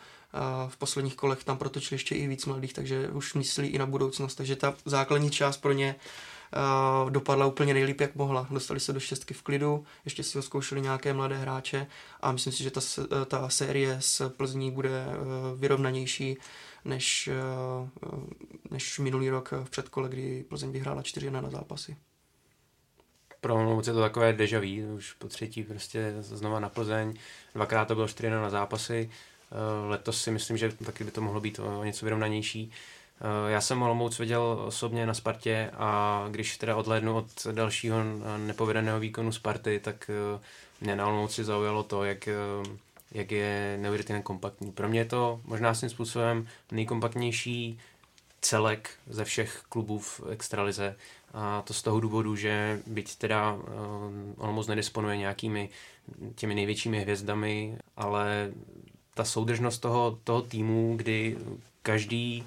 v 0.68 0.76
posledních 0.76 1.16
kolech 1.16 1.44
tam 1.44 1.58
protočili 1.58 1.94
ještě 1.94 2.14
i 2.14 2.26
víc 2.26 2.46
mladých, 2.46 2.72
takže 2.72 3.08
už 3.08 3.34
myslí 3.34 3.68
i 3.68 3.78
na 3.78 3.86
budoucnost, 3.86 4.34
takže 4.34 4.56
ta 4.56 4.74
základní 4.84 5.30
část 5.30 5.56
pro 5.56 5.72
ně 5.72 5.94
dopadla 7.08 7.46
úplně 7.46 7.74
nejlíp, 7.74 8.00
jak 8.00 8.14
mohla. 8.14 8.46
Dostali 8.50 8.80
se 8.80 8.92
do 8.92 9.00
šestky 9.00 9.34
v 9.34 9.42
klidu, 9.42 9.84
ještě 10.04 10.22
si 10.22 10.38
ho 10.38 10.42
zkoušeli 10.42 10.80
nějaké 10.80 11.12
mladé 11.12 11.36
hráče 11.36 11.86
a 12.20 12.32
myslím 12.32 12.52
si, 12.52 12.62
že 12.62 12.70
ta, 12.70 12.80
ta 13.26 13.48
série 13.48 13.96
s 14.00 14.28
Plzní 14.28 14.70
bude 14.70 15.06
uh, 15.06 15.60
vyrovnanější 15.60 16.38
než, 16.84 17.30
uh, 18.12 18.20
než 18.70 18.98
minulý 18.98 19.30
rok 19.30 19.52
v 19.64 19.70
předkole, 19.70 20.08
kdy 20.08 20.44
Plzeň 20.48 20.72
vyhrála 20.72 21.02
4-1 21.02 21.42
na 21.42 21.50
zápasy. 21.50 21.96
Pro 23.40 23.54
Olomouc 23.54 23.86
je 23.86 23.92
to 23.92 24.00
takové 24.00 24.32
deja 24.32 24.60
vu, 24.60 24.94
už 24.94 25.12
po 25.12 25.28
třetí 25.28 25.62
prostě 25.62 26.14
znova 26.20 26.60
na 26.60 26.68
Plzeň, 26.68 27.14
dvakrát 27.54 27.84
to 27.84 27.94
bylo 27.94 28.08
4 28.08 28.30
na 28.30 28.50
zápasy, 28.50 29.10
letos 29.88 30.22
si 30.22 30.30
myslím, 30.30 30.56
že 30.56 30.72
taky 30.72 31.04
by 31.04 31.10
to 31.10 31.20
mohlo 31.20 31.40
být 31.40 31.58
o 31.58 31.84
něco 31.84 32.06
vyrovnanější. 32.06 32.72
Eh, 33.20 33.50
já 33.50 33.60
jsem 33.60 33.82
Olomouc 33.82 34.18
viděl 34.18 34.42
osobně 34.66 35.06
na 35.06 35.14
Spartě 35.14 35.70
a 35.74 36.24
když 36.30 36.56
teda 36.56 36.76
odhlédnu 36.76 37.16
od 37.16 37.46
dalšího 37.52 37.98
nepovedeného 38.36 39.00
výkonu 39.00 39.32
Sparty, 39.32 39.80
tak 39.80 40.10
eh, 40.10 40.40
mě 40.80 40.96
na 40.96 41.06
Olomouci 41.06 41.44
zaujalo 41.44 41.82
to, 41.82 42.04
jak, 42.04 42.28
eh, 42.28 42.34
jak 43.12 43.30
je 43.30 43.78
neuvěřitelně 43.80 44.22
kompaktní. 44.22 44.72
Pro 44.72 44.88
mě 44.88 45.00
je 45.00 45.04
to 45.04 45.40
možná 45.44 45.74
svým 45.74 45.90
způsobem 45.90 46.46
nejkompaktnější 46.72 47.78
celek 48.40 48.90
ze 49.06 49.24
všech 49.24 49.62
klubů 49.68 49.98
v 49.98 50.20
extralize. 50.30 50.96
A 51.34 51.62
to 51.62 51.74
z 51.74 51.82
toho 51.82 52.00
důvodu, 52.00 52.36
že 52.36 52.80
byť 52.86 53.16
teda 53.16 53.58
Olomouc 54.36 54.66
nedisponuje 54.66 55.16
nějakými 55.16 55.68
těmi 56.34 56.54
největšími 56.54 57.00
hvězdami, 57.00 57.78
ale 57.96 58.52
ta 59.16 59.24
soudržnost 59.24 59.78
toho, 59.78 60.18
toho 60.24 60.42
týmu, 60.42 60.96
kdy 60.96 61.36
každý 61.82 62.44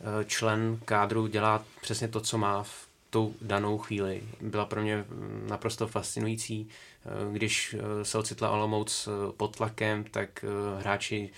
Eh, 0.00 0.24
člen 0.24 0.80
kádru 0.84 1.26
dělá 1.26 1.64
přesně 1.80 2.08
to, 2.08 2.20
co 2.20 2.38
má 2.38 2.62
v 2.62 2.88
tou 3.10 3.34
danou 3.42 3.78
chvíli. 3.78 4.22
Byla 4.40 4.64
pro 4.64 4.82
mě 4.82 5.04
naprosto 5.48 5.86
fascinující. 5.86 6.68
Eh, 6.68 7.32
když 7.32 7.76
eh, 7.78 8.04
se 8.04 8.18
ocitla 8.18 8.50
Olomouc 8.50 9.08
pod 9.36 9.56
tlakem, 9.56 10.04
tak 10.04 10.44
hráči 10.78 11.30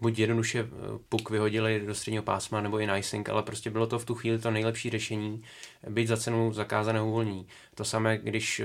buď 0.00 0.18
jednoduše 0.18 0.68
puk 1.08 1.30
vyhodili 1.30 1.82
do 1.86 1.94
středního 1.94 2.22
pásma 2.22 2.60
nebo 2.60 2.80
i 2.80 2.86
nicing, 2.86 3.28
ale 3.28 3.42
prostě 3.42 3.70
bylo 3.70 3.86
to 3.86 3.98
v 3.98 4.04
tu 4.04 4.14
chvíli 4.14 4.38
to 4.38 4.50
nejlepší 4.50 4.90
řešení, 4.90 5.42
být 5.88 6.08
za 6.08 6.16
cenu 6.16 6.52
zakázaného 6.52 7.08
uvolní. 7.08 7.46
To 7.74 7.84
samé, 7.84 8.18
když 8.18 8.62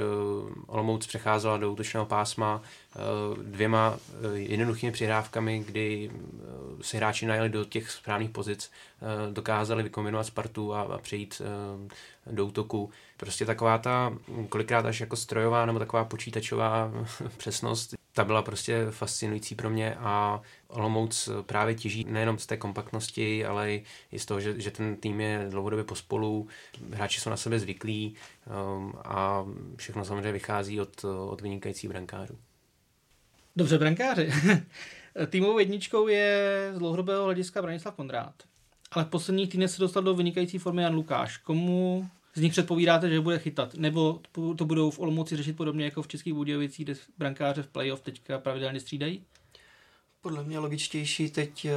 Olomouc 0.67 1.07
přecházela 1.07 1.57
do 1.57 1.71
útočného 1.71 2.05
pásma 2.05 2.61
dvěma 3.43 3.97
jednoduchými 4.33 4.91
přihrávkami, 4.91 5.63
kdy 5.67 6.11
si 6.81 6.97
hráči 6.97 7.25
najeli 7.25 7.49
do 7.49 7.65
těch 7.65 7.91
správných 7.91 8.29
pozic, 8.29 8.71
dokázali 9.31 9.83
vykombinovat 9.83 10.25
Spartu 10.25 10.73
a 10.73 10.97
přejít 10.97 11.41
do 12.31 12.45
útoku. 12.45 12.89
Prostě 13.17 13.45
taková 13.45 13.77
ta 13.77 14.13
kolikrát 14.49 14.85
až 14.85 14.99
jako 14.99 15.15
strojová 15.15 15.65
nebo 15.65 15.79
taková 15.79 16.05
počítačová 16.05 16.91
přesnost, 17.37 17.95
ta 18.13 18.23
byla 18.23 18.41
prostě 18.41 18.85
fascinující 18.89 19.55
pro 19.55 19.69
mě 19.69 19.95
a 19.95 20.41
Olomouc 20.67 21.29
právě 21.45 21.75
těží 21.75 22.05
nejenom 22.09 22.39
z 22.39 22.45
té 22.45 22.57
kompaktnosti, 22.57 23.45
ale 23.45 23.79
i 24.11 24.19
z 24.19 24.25
toho, 24.25 24.39
že, 24.39 24.61
že 24.61 24.71
ten 24.71 24.95
tým 24.95 25.21
je 25.21 25.47
dlouhodobě 25.49 25.83
pospolu, 25.83 26.47
hráči 26.91 27.21
jsou 27.21 27.29
na 27.29 27.37
sebe 27.37 27.59
zvyklí 27.59 28.15
um, 28.75 28.93
a 29.05 29.45
všechno 29.75 30.05
samozřejmě 30.05 30.31
vychází 30.31 30.81
od, 30.81 31.05
od 31.29 31.41
vynikajících 31.41 31.89
brankářů. 31.89 32.37
Dobře, 33.55 33.77
brankáři. 33.77 34.31
Týmovou 35.29 35.59
jedničkou 35.59 36.07
je 36.07 36.69
z 36.73 36.79
dlouhodobého 36.79 37.23
hlediska 37.23 37.61
Branislav 37.61 37.95
Kondrát. 37.95 38.33
Ale 38.91 39.05
v 39.05 39.07
posledních 39.07 39.49
týdnech 39.49 39.71
se 39.71 39.81
dostal 39.81 40.03
do 40.03 40.15
vynikající 40.15 40.57
formy 40.57 40.81
Jan 40.81 40.93
Lukáš. 40.93 41.37
Komu 41.37 42.09
z 42.35 42.41
nich 42.41 42.51
předpovídáte, 42.51 43.09
že 43.09 43.21
bude 43.21 43.39
chytat? 43.39 43.73
Nebo 43.73 44.21
to 44.57 44.65
budou 44.65 44.91
v 44.91 44.99
Olomouci 44.99 45.37
řešit 45.37 45.57
podobně 45.57 45.85
jako 45.85 46.01
v 46.01 46.07
Českých 46.07 46.33
Budějovicích, 46.33 46.85
kde 46.85 46.95
brankáře 47.17 47.63
v 47.63 47.67
playoff 47.67 48.01
teďka 48.01 48.37
pravidelně 48.37 48.79
střídají? 48.79 49.23
Podle 50.21 50.43
mě 50.43 50.59
logičtější 50.59 51.29
teď 51.29 51.65
eh, 51.65 51.71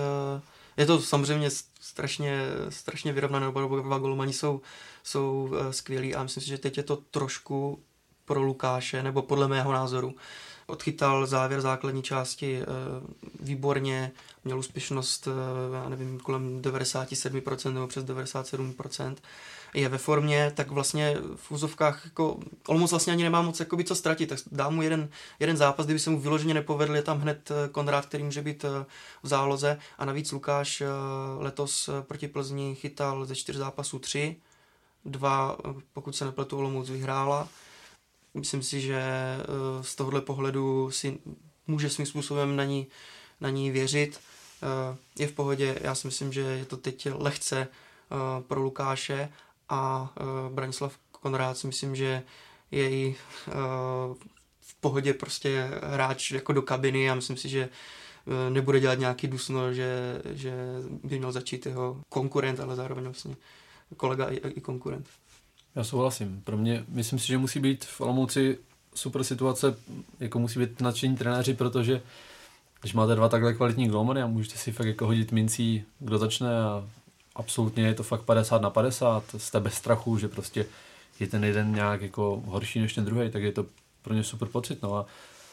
je 0.76 0.86
to 0.86 1.00
samozřejmě 1.00 1.50
strašně, 1.80 2.40
strašně 2.68 3.12
vyrovnané, 3.12 3.48
oba 3.48 3.80
dva 3.82 3.98
golmani 3.98 4.32
jsou, 4.32 4.60
jsou 5.02 5.54
eh, 5.54 5.72
skvělí 5.72 6.14
a 6.14 6.22
myslím 6.22 6.42
si, 6.42 6.48
že 6.48 6.58
teď 6.58 6.76
je 6.76 6.82
to 6.82 6.96
trošku 6.96 7.82
pro 8.24 8.42
Lukáše, 8.42 9.02
nebo 9.02 9.22
podle 9.22 9.48
mého 9.48 9.72
názoru, 9.72 10.14
odchytal 10.66 11.26
závěr 11.26 11.60
základní 11.60 12.02
části 12.02 12.60
eh, 12.62 12.66
výborně, 13.40 14.12
měl 14.44 14.58
úspěšnost, 14.58 15.28
já 15.82 15.88
nevím, 15.88 16.20
kolem 16.20 16.62
97% 16.62 17.72
nebo 17.72 17.86
přes 17.86 18.04
97%, 18.04 19.16
je 19.76 19.88
ve 19.88 19.98
formě, 19.98 20.52
tak 20.54 20.70
vlastně 20.70 21.16
v 21.36 21.50
úzovkách 21.50 22.04
jako 22.04 22.38
Olmos 22.66 22.90
vlastně 22.90 23.12
ani 23.12 23.22
nemá 23.22 23.42
moc 23.42 23.60
jakoby, 23.60 23.84
co 23.84 23.94
ztratit, 23.94 24.28
tak 24.28 24.38
dá 24.52 24.68
mu 24.68 24.82
jeden, 24.82 25.08
jeden 25.40 25.56
zápas, 25.56 25.86
kdyby 25.86 25.98
se 25.98 26.10
mu 26.10 26.20
vyloženě 26.20 26.54
nepovedl, 26.54 26.96
je 26.96 27.02
tam 27.02 27.20
hned 27.20 27.50
eh, 27.50 27.68
Konrád, 27.68 28.06
který 28.06 28.24
může 28.24 28.42
být 28.42 28.64
v 29.22 29.28
záloze. 29.28 29.78
A 29.98 30.04
navíc 30.04 30.32
Lukáš 30.32 30.82
letos 31.38 31.90
proti 32.02 32.28
Plzni 32.28 32.74
chytal 32.74 33.24
ze 33.24 33.34
čtyř 33.34 33.56
zápasů 33.56 33.98
tři, 33.98 34.36
dva, 35.04 35.58
pokud 35.92 36.16
se 36.16 36.24
nepletu, 36.24 36.58
Olomouc 36.58 36.90
vyhrála, 36.90 37.48
Myslím 38.36 38.62
si, 38.62 38.80
že 38.80 38.96
eh, 38.96 39.44
z 39.82 39.94
tohohle 39.94 40.20
pohledu 40.20 40.90
si 40.90 41.18
může 41.66 41.90
svým 41.90 42.06
způsobem 42.06 42.56
na 42.56 42.64
ní, 42.64 42.86
na 43.40 43.50
ní 43.50 43.70
věřit. 43.70 44.20
Eh, 44.62 44.96
je 45.18 45.26
v 45.26 45.32
pohodě, 45.32 45.78
já 45.80 45.94
si 45.94 46.06
myslím, 46.06 46.32
že 46.32 46.40
je 46.40 46.64
to 46.64 46.76
teď 46.76 47.08
lehce 47.12 47.58
eh, 47.60 48.42
pro 48.42 48.62
Lukáše 48.62 49.32
a 49.68 50.12
Branislav 50.54 50.98
Konrád 51.10 51.58
si 51.58 51.66
myslím, 51.66 51.96
že 51.96 52.22
je 52.70 52.90
i 52.90 53.16
v 54.60 54.74
pohodě 54.80 55.14
prostě 55.14 55.70
hráč 55.82 56.30
jako 56.30 56.52
do 56.52 56.62
kabiny 56.62 57.10
a 57.10 57.14
myslím 57.14 57.36
si, 57.36 57.48
že 57.48 57.68
nebude 58.50 58.80
dělat 58.80 58.98
nějaký 58.98 59.26
dusno, 59.26 59.72
že, 59.72 60.22
že 60.24 60.54
by 61.04 61.18
měl 61.18 61.32
začít 61.32 61.66
jeho 61.66 62.00
konkurent, 62.08 62.60
ale 62.60 62.76
zároveň 62.76 63.04
vlastně 63.04 63.36
kolega 63.96 64.26
i, 64.26 64.36
i 64.36 64.60
konkurent. 64.60 65.08
Já 65.74 65.84
souhlasím. 65.84 66.40
Pro 66.44 66.56
mě, 66.56 66.84
myslím 66.88 67.18
si, 67.18 67.26
že 67.26 67.38
musí 67.38 67.60
být 67.60 67.84
v 67.84 68.00
Olomouci 68.00 68.58
super 68.94 69.24
situace, 69.24 69.76
jako 70.20 70.38
musí 70.38 70.58
být 70.58 70.80
nadšení 70.80 71.16
trenéři, 71.16 71.54
protože 71.54 72.02
když 72.80 72.94
máte 72.94 73.14
dva 73.14 73.28
takhle 73.28 73.54
kvalitní 73.54 73.88
golmany 73.88 74.22
a 74.22 74.26
můžete 74.26 74.58
si 74.58 74.72
fakt 74.72 74.86
jako 74.86 75.06
hodit 75.06 75.32
mincí, 75.32 75.84
kdo 75.98 76.18
začne 76.18 76.62
a 76.62 76.88
absolutně 77.36 77.86
je 77.86 77.94
to 77.94 78.02
fakt 78.02 78.22
50 78.22 78.62
na 78.62 78.70
50, 78.70 79.24
jste 79.36 79.60
bez 79.60 79.74
strachu, 79.74 80.18
že 80.18 80.28
prostě 80.28 80.66
je 81.20 81.26
ten 81.26 81.44
jeden 81.44 81.74
nějak 81.74 82.02
jako 82.02 82.42
horší 82.46 82.80
než 82.80 82.94
ten 82.94 83.04
druhý, 83.04 83.30
tak 83.30 83.42
je 83.42 83.52
to 83.52 83.66
pro 84.02 84.14
ně 84.14 84.24
super 84.24 84.48
pocit. 84.48 84.82
No 84.82 84.96
a 84.96 85.06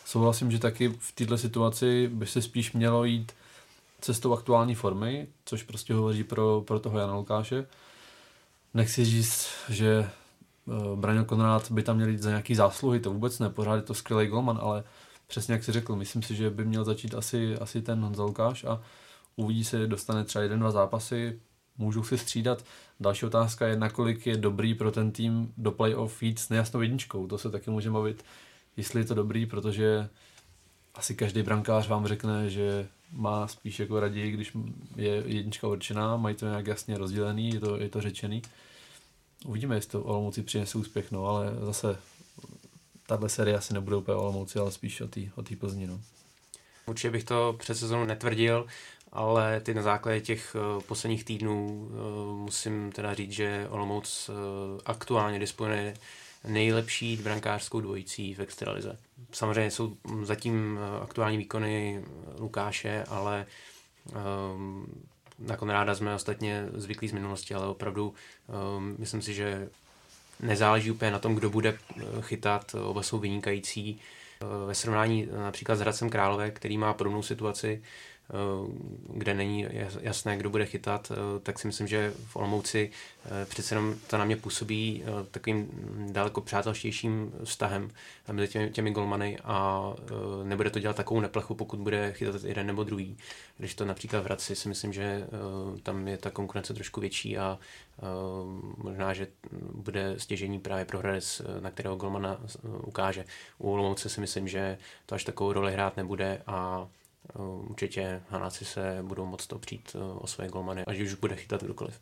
souhlasím, 0.06 0.52
že 0.52 0.60
taky 0.60 0.90
v 1.00 1.12
této 1.12 1.38
situaci 1.38 2.10
by 2.14 2.28
se 2.28 2.42
spíš 2.42 2.74
mělo 2.74 3.04
jít 3.04 3.32
cestou 4.02 4.34
aktuální 4.34 4.76
formy, 4.76 5.28
což 5.46 5.64
prostě 5.64 5.94
hovoří 5.94 6.24
pro, 6.24 6.64
pro 6.68 6.80
toho 6.80 7.00
Jana 7.00 7.16
Lukáše 7.16 7.66
nechci 8.74 9.06
říct, 9.06 9.48
že 9.70 10.10
uh, 10.66 11.00
Braňo 11.00 11.26
Konrád 11.26 11.72
by 11.72 11.84
tam 11.84 11.96
měl 11.96 12.10
jít 12.10 12.22
za 12.22 12.30
nějaký 12.30 12.56
zásluhy, 12.56 13.00
to 13.00 13.14
vůbec 13.14 13.40
ne, 13.40 13.50
pořád 13.50 13.76
je 13.76 13.82
to 13.82 13.94
skvělý 13.94 14.28
golman, 14.28 14.60
ale 14.62 14.84
přesně 15.28 15.54
jak 15.54 15.64
si 15.64 15.72
řekl, 15.72 15.96
myslím 15.96 16.22
si, 16.22 16.36
že 16.36 16.50
by 16.50 16.66
měl 16.66 16.84
začít 16.84 17.16
asi, 17.16 17.58
asi 17.58 17.82
ten 17.82 18.00
Honza 18.00 18.24
Lukáš 18.24 18.64
a 18.64 18.82
uvidí 19.36 19.64
se, 19.64 19.88
dostane 19.88 20.24
třeba 20.24 20.44
jeden, 20.44 20.60
dva 20.60 20.72
zápasy, 20.72 21.40
můžou 21.78 22.04
si 22.04 22.18
střídat. 22.18 22.66
Další 23.00 23.26
otázka 23.26 23.68
je, 23.68 23.76
nakolik 23.76 24.28
je 24.28 24.38
dobrý 24.38 24.74
pro 24.74 24.92
ten 24.92 25.12
tým 25.12 25.54
do 25.58 25.72
playoff 25.72 26.24
jít 26.24 26.40
s 26.40 26.50
nejasnou 26.50 26.82
jedničkou. 26.82 27.28
To 27.28 27.38
se 27.38 27.50
taky 27.50 27.72
můžeme 27.72 27.94
bavit, 27.94 28.26
jestli 28.78 29.02
je 29.02 29.06
to 29.06 29.14
dobrý, 29.14 29.46
protože 29.46 30.10
asi 30.96 31.16
každý 31.16 31.42
brankář 31.42 31.88
vám 31.88 32.08
řekne, 32.08 32.50
že 32.50 32.88
má 33.12 33.48
spíš 33.48 33.80
jako 33.80 34.00
raději, 34.00 34.32
když 34.32 34.52
je 34.96 35.24
jednička 35.26 35.68
určená, 35.68 36.18
mají 36.18 36.36
to 36.36 36.46
nějak 36.46 36.68
jasně 36.68 36.98
rozdělený, 36.98 37.50
je 37.50 37.60
to, 37.60 37.78
je 37.78 37.90
to 37.90 38.02
řečený. 38.02 38.42
Uvidíme, 39.46 39.76
jestli 39.76 39.92
to 39.92 40.04
Olomouci 40.04 40.44
přinese 40.44 40.78
úspěch, 40.78 41.12
no, 41.12 41.26
ale 41.26 41.52
zase 41.66 41.98
tahle 43.08 43.30
série 43.30 43.58
asi 43.58 43.74
nebude 43.74 43.96
úplně 43.96 44.16
Olomouci, 44.16 44.60
ale 44.60 44.72
spíš 44.72 45.02
o 45.02 45.08
té 45.08 45.22
o 45.36 45.44
Plzni. 45.60 45.88
No. 45.88 46.02
Určitě 46.86 47.12
bych 47.12 47.24
to 47.24 47.56
před 47.60 47.76
sezónu 47.76 48.06
netvrdil, 48.06 48.66
ale 49.14 49.60
ty 49.60 49.74
na 49.74 49.82
základě 49.82 50.22
těch 50.22 50.56
uh, 50.56 50.82
posledních 50.82 51.24
týdnů 51.24 51.68
uh, 51.68 52.38
musím 52.38 52.92
teda 52.92 53.14
říct, 53.14 53.32
že 53.32 53.68
Olomouc 53.70 54.30
uh, 54.30 54.36
aktuálně 54.86 55.40
disponuje 55.40 55.94
nejlepší 56.48 57.18
brankářskou 57.18 57.82
dvojicí 57.82 58.34
v 58.34 58.40
extralize. 58.40 58.98
Samozřejmě 59.32 59.72
jsou 59.72 59.98
zatím 60.24 60.80
aktuální 61.02 61.38
výkony 61.38 62.04
Lukáše, 62.40 63.04
ale 63.08 63.46
um, 64.56 64.86
na 65.40 65.58
Konráda 65.58 65.96
jsme 65.96 66.16
ostatně 66.16 66.66
zvyklí 66.74 67.08
z 67.08 67.12
minulosti, 67.12 67.54
ale 67.54 67.68
opravdu 67.68 68.14
um, 68.78 68.96
myslím 69.00 69.22
si, 69.22 69.34
že 69.34 69.70
nezáleží 70.40 70.92
úplně 70.92 71.12
na 71.12 71.20
tom, 71.20 71.36
kdo 71.36 71.50
bude 71.50 71.78
chytat, 72.22 72.76
oba 72.76 73.04
jsou 73.04 73.20
vynikající. 73.20 74.00
Ve 74.68 74.76
srovnání 74.76 75.28
například 75.44 75.76
s 75.76 75.80
Hradcem 75.80 76.10
Králové, 76.10 76.52
který 76.52 76.78
má 76.78 76.94
podobnou 76.94 77.24
situaci, 77.24 77.82
Eh, 77.82 78.13
kde 79.10 79.34
není 79.34 79.68
jasné, 80.02 80.38
kdo 80.38 80.50
bude 80.50 80.66
chytat, 80.66 81.12
eh, 81.12 81.40
tak 81.40 81.60
si 81.60 81.68
myslím, 81.68 81.88
že 81.88 82.14
v 82.26 82.36
Olomouci 82.36 82.92
eh, 83.26 83.46
přece 83.46 83.76
jenom 83.76 83.96
to 84.08 84.18
na 84.18 84.26
mě 84.26 84.36
působí 84.36 85.04
takovým 85.32 85.70
daleko 86.12 86.42
přátelštějším 86.42 87.32
vztahem 87.44 87.92
mezi 88.32 88.48
těmi, 88.48 88.70
těmi 88.70 88.92
golmany 88.92 89.38
a 89.44 89.84
nebude 90.44 90.70
to 90.70 90.80
dělat 90.80 90.96
takovou 90.96 91.20
neplechu, 91.20 91.56
pokud 91.56 91.80
bude 91.80 92.14
chytat 92.14 92.44
jeden 92.44 92.68
nebo 92.68 92.84
druhý. 92.84 93.18
Když 93.58 93.76
to 93.76 93.86
například 93.86 94.22
v 94.22 94.26
Hradci 94.26 94.56
si 94.56 94.70
myslím, 94.70 94.94
že 94.94 95.28
tam 95.84 96.08
je 96.08 96.18
ta 96.18 96.30
konkurence 96.30 96.74
trošku 96.74 97.02
větší 97.02 97.38
a 97.38 97.60
možná, 98.78 99.14
že 99.14 99.28
bude 99.74 100.20
stěžení 100.20 100.60
právě 100.60 100.86
pro 100.86 101.00
Hradec, 101.00 101.42
na 101.60 101.72
kterého 101.72 101.96
golmana 101.96 102.42
ukáže. 102.64 103.26
U 103.58 103.72
Olomouce 103.72 104.10
si 104.10 104.22
myslím, 104.22 104.48
že 104.48 104.78
to 105.06 105.16
až 105.16 105.24
takovou 105.24 105.54
roli 105.54 105.74
hrát 105.74 105.98
nebude 105.98 106.42
a 106.48 106.88
Eh, 106.88 107.03
Eh, 107.30 107.40
určitě 107.70 108.22
Hanáci 108.30 108.66
se 108.66 109.00
budou 109.02 109.26
moc 109.26 109.52
opřít 109.52 109.96
eh, 109.96 110.00
o 110.00 110.28
své 110.28 110.48
golmany, 110.48 110.86
až 110.86 111.00
už 111.00 111.14
bude 111.14 111.36
chytat 111.36 111.64
kdokoliv. 111.64 112.00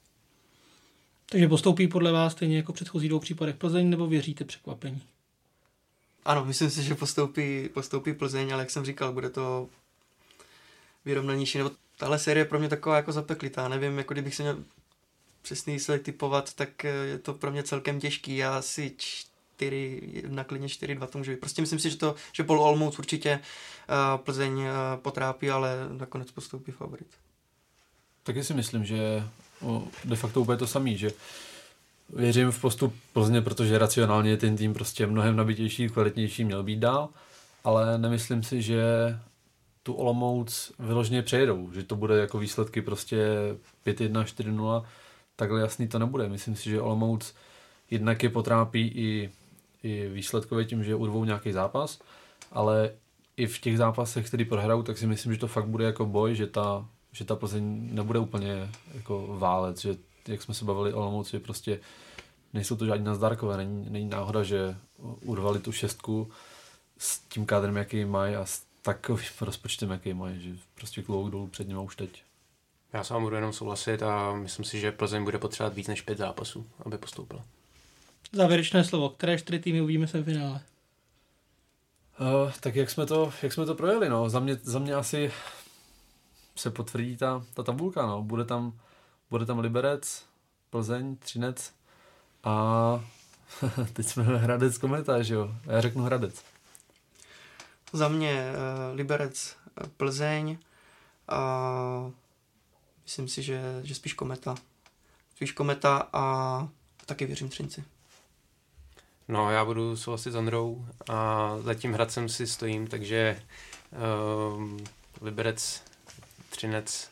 Takže 1.26 1.48
postoupí 1.48 1.88
podle 1.88 2.12
vás 2.12 2.32
stejně 2.32 2.58
jako 2.58 2.74
předchozí 2.74 3.10
dvou 3.10 3.20
případech 3.20 3.56
Plzeň, 3.56 3.90
nebo 3.90 4.08
věříte 4.08 4.46
překvapení? 4.46 5.02
Ano, 6.26 6.46
myslím 6.46 6.70
si, 6.70 6.84
že 6.84 6.96
postoupí, 6.96 7.70
postoupí 7.74 8.14
Plzeň, 8.14 8.54
ale 8.54 8.62
jak 8.62 8.72
jsem 8.72 8.86
říkal, 8.86 9.14
bude 9.14 9.30
to 9.30 9.70
vyrovnanější. 11.06 11.58
Nebo 11.58 11.72
tahle 11.98 12.20
série 12.20 12.42
je 12.42 12.46
pro 12.46 12.60
mě 12.60 12.70
taková 12.70 12.96
jako 12.96 13.12
zapeklitá. 13.12 13.68
Nevím, 13.68 13.98
jako 13.98 14.14
kdybych 14.14 14.36
se 14.36 14.44
měl 14.44 14.64
přesný 15.42 15.74
výsledek 15.74 16.04
typovat, 16.04 16.54
tak 16.54 16.86
eh, 16.86 16.90
je 16.90 17.18
to 17.18 17.34
pro 17.34 17.52
mě 17.52 17.64
celkem 17.64 18.00
těžký. 18.00 18.38
Já 18.38 18.62
si 18.62 18.96
4, 19.62 20.24
na 20.28 20.44
klidně 20.44 20.68
4-2 20.68 21.08
to 21.08 21.18
může 21.18 21.32
být. 21.32 21.40
Prostě 21.40 21.62
myslím 21.62 21.80
si, 21.80 21.90
že 21.90 21.98
to, 21.98 22.16
že 22.34 22.44
Polo 22.44 22.64
Olmouc 22.64 23.00
určitě 23.00 23.40
uh, 23.40 24.22
Plzeň 24.22 24.54
uh, 24.54 24.66
potrápí, 24.96 25.50
ale 25.50 25.76
nakonec 25.98 26.32
postoupí 26.32 26.72
favorit. 26.72 27.08
Taky 28.24 28.44
si 28.44 28.54
myslím, 28.54 28.86
že 28.86 29.24
no, 29.62 29.88
de 30.06 30.16
facto 30.16 30.42
úplně 30.42 30.58
to 30.58 30.68
samý, 30.68 30.98
že 30.98 31.12
věřím 32.10 32.52
v 32.52 32.62
postup 32.62 32.96
Plzně, 33.14 33.42
protože 33.42 33.78
racionálně 33.78 34.38
ten 34.38 34.58
tým 34.58 34.74
prostě 34.74 35.08
mnohem 35.08 35.36
nabitější, 35.36 35.90
kvalitnější 35.90 36.44
měl 36.44 36.64
být 36.64 36.80
dál, 36.80 37.10
ale 37.64 37.98
nemyslím 37.98 38.44
si, 38.44 38.62
že 38.62 38.84
tu 39.84 39.94
Olomouc 39.94 40.72
vyložně 40.80 41.22
přejedou, 41.22 41.72
že 41.74 41.84
to 41.84 41.96
bude 41.96 42.18
jako 42.18 42.40
výsledky 42.40 42.82
prostě 42.82 43.18
5-1, 43.86 44.24
4-0, 44.24 44.86
takhle 45.36 45.62
jasný 45.62 45.88
to 45.88 46.00
nebude. 46.00 46.30
Myslím 46.30 46.56
si, 46.56 46.70
že 46.70 46.82
Olomouc 46.82 47.34
jednak 47.92 48.24
je 48.24 48.30
potrápí 48.30 48.88
i 48.88 49.30
i 49.84 50.08
výsledkově 50.08 50.66
tím, 50.66 50.84
že 50.84 50.96
urvou 50.96 51.26
nějaký 51.26 51.52
zápas, 51.52 52.00
ale 52.52 52.92
i 53.38 53.48
v 53.48 53.60
těch 53.60 53.78
zápasech, 53.78 54.28
který 54.28 54.46
prohrajou, 54.46 54.84
tak 54.84 54.98
si 54.98 55.08
myslím, 55.08 55.34
že 55.34 55.40
to 55.40 55.48
fakt 55.48 55.68
bude 55.68 55.86
jako 55.86 56.06
boj, 56.06 56.36
že 56.36 56.48
ta, 56.48 56.86
že 57.12 57.26
ta 57.26 57.36
Plzeň 57.36 57.90
nebude 57.96 58.20
úplně 58.20 58.70
jako 58.94 59.38
válec, 59.40 59.82
že 59.82 59.98
jak 60.28 60.42
jsme 60.42 60.54
se 60.54 60.66
bavili 60.66 60.94
o 60.94 60.98
Olomouci, 60.98 61.40
prostě 61.40 61.80
nejsou 62.54 62.76
to 62.76 62.86
žádní 62.86 63.06
nazdarkové, 63.06 63.58
není, 63.58 63.90
není 63.90 64.10
náhoda, 64.10 64.44
že 64.44 64.76
urvali 65.22 65.60
tu 65.60 65.72
šestku 65.72 66.32
s 66.98 67.20
tím 67.20 67.46
kádrem, 67.46 67.78
jaký 67.78 68.06
mají 68.06 68.36
a 68.36 68.46
s 68.46 68.64
takovým 68.82 69.26
rozpočtem, 69.42 69.90
jaký 69.90 70.14
mají, 70.14 70.42
že 70.42 70.50
prostě 70.76 71.02
klouk 71.02 71.32
dolů 71.32 71.48
před 71.48 71.68
ním 71.68 71.78
už 71.78 71.96
teď. 71.96 72.24
Já 72.94 73.04
s 73.04 73.10
vám 73.10 73.24
budu 73.24 73.36
jenom 73.36 73.54
souhlasit 73.54 74.04
a 74.04 74.34
myslím 74.34 74.66
si, 74.66 74.80
že 74.80 74.92
Plzeň 74.92 75.24
bude 75.24 75.38
potřebovat 75.38 75.74
víc 75.74 75.88
než 75.88 76.02
pět 76.02 76.18
zápasů, 76.18 76.68
aby 76.86 76.98
postoupila. 76.98 77.44
Závěrečné 78.34 78.84
slovo. 78.84 79.10
Které 79.10 79.38
čtyři 79.38 79.60
týmy 79.60 79.82
uvidíme 79.82 80.08
se 80.08 80.22
v 80.22 80.26
finále? 80.26 80.62
Uh, 82.20 82.52
tak 82.60 82.76
jak 82.76 82.90
jsme 82.90 83.06
to, 83.06 83.34
jak 83.44 83.54
jsme 83.54 83.66
to 83.66 83.76
projeli, 83.76 84.10
no. 84.10 84.30
Za 84.30 84.40
mě, 84.40 84.56
za 84.56 84.80
mě 84.80 84.94
asi 84.94 85.32
se 86.56 86.72
potvrdí 86.72 87.18
ta, 87.18 87.44
ta 87.54 87.64
tabulka, 87.64 88.06
no. 88.06 88.24
Bude 88.24 88.46
tam, 88.46 88.80
bude 89.30 89.46
tam 89.46 89.60
Liberec, 89.60 90.26
Plzeň, 90.70 91.16
Třinec 91.16 91.74
a 92.44 93.06
teď 93.94 94.06
jsme 94.06 94.24
Hradec 94.24 94.78
Kometa, 94.78 95.24
že 95.24 95.34
jo? 95.34 95.56
Já 95.66 95.82
řeknu 95.82 96.04
Hradec. 96.04 96.44
Za 97.94 98.08
mě 98.08 98.52
uh, 98.52 98.98
Liberec, 98.98 99.56
Plzeň 99.98 100.58
a 101.28 102.12
myslím 103.04 103.28
si, 103.28 103.44
že, 103.44 103.80
že 103.84 103.96
spíš 103.96 104.14
Kometa. 104.14 104.56
Spíš 105.36 105.52
Kometa 105.52 106.10
a 106.14 106.68
taky 107.06 107.26
věřím 107.26 107.50
Třinci. 107.50 107.84
No, 109.32 109.52
já 109.52 109.66
budu 109.66 109.98
souhlasit 109.98 110.32
s 110.32 110.36
Androu 110.36 110.86
a 111.10 111.54
zatím 111.60 111.94
Hradcem 111.94 112.30
si 112.30 112.48
stojím, 112.48 112.88
takže 112.88 113.42
um, 114.58 114.78
Liberec, 115.22 115.84
Třinec, 116.50 117.10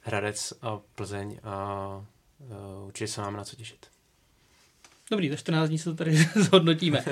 Hradec 0.00 0.52
a 0.62 0.80
Plzeň 0.94 1.38
a 1.44 2.04
uh, 2.38 2.86
určitě 2.86 3.08
se 3.08 3.20
máme 3.20 3.38
na 3.38 3.44
co 3.44 3.56
těšit. 3.56 3.86
Dobrý, 5.10 5.30
za 5.30 5.36
14 5.36 5.68
dní 5.68 5.78
se 5.78 5.84
to 5.84 5.96
tady 5.96 6.16
zhodnotíme. 6.36 7.04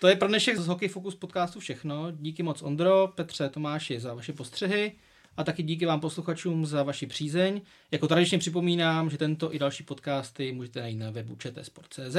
To 0.00 0.08
je 0.08 0.16
pro 0.16 0.28
dnešek 0.28 0.58
z 0.58 0.66
Hockey 0.66 0.88
Focus 0.88 1.14
podcastu 1.14 1.60
všechno. 1.60 2.10
Díky 2.10 2.42
moc 2.42 2.62
Ondro, 2.62 3.08
Petře, 3.14 3.48
Tomáši 3.48 4.00
za 4.00 4.14
vaše 4.14 4.32
postřehy 4.32 4.92
a 5.36 5.44
taky 5.44 5.62
díky 5.62 5.86
vám 5.86 6.00
posluchačům 6.00 6.66
za 6.66 6.82
vaši 6.82 7.06
přízeň. 7.06 7.60
Jako 7.90 8.08
tradičně 8.08 8.38
připomínám, 8.38 9.10
že 9.10 9.18
tento 9.18 9.54
i 9.54 9.58
další 9.58 9.84
podcasty 9.84 10.52
můžete 10.52 10.80
najít 10.80 10.96
na 10.98 11.10
webu 11.10 11.36
čtsport.cz 11.36 12.16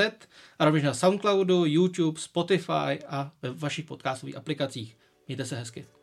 a 0.60 0.66
rovněž 0.66 0.84
na 0.84 0.94
Soundcloudu, 0.94 1.66
YouTube, 1.66 2.20
Spotify 2.20 3.00
a 3.08 3.32
ve 3.42 3.52
vašich 3.54 3.86
podcastových 3.86 4.38
aplikacích. 4.38 4.98
Mějte 5.28 5.46
se 5.46 5.56
hezky. 5.56 6.01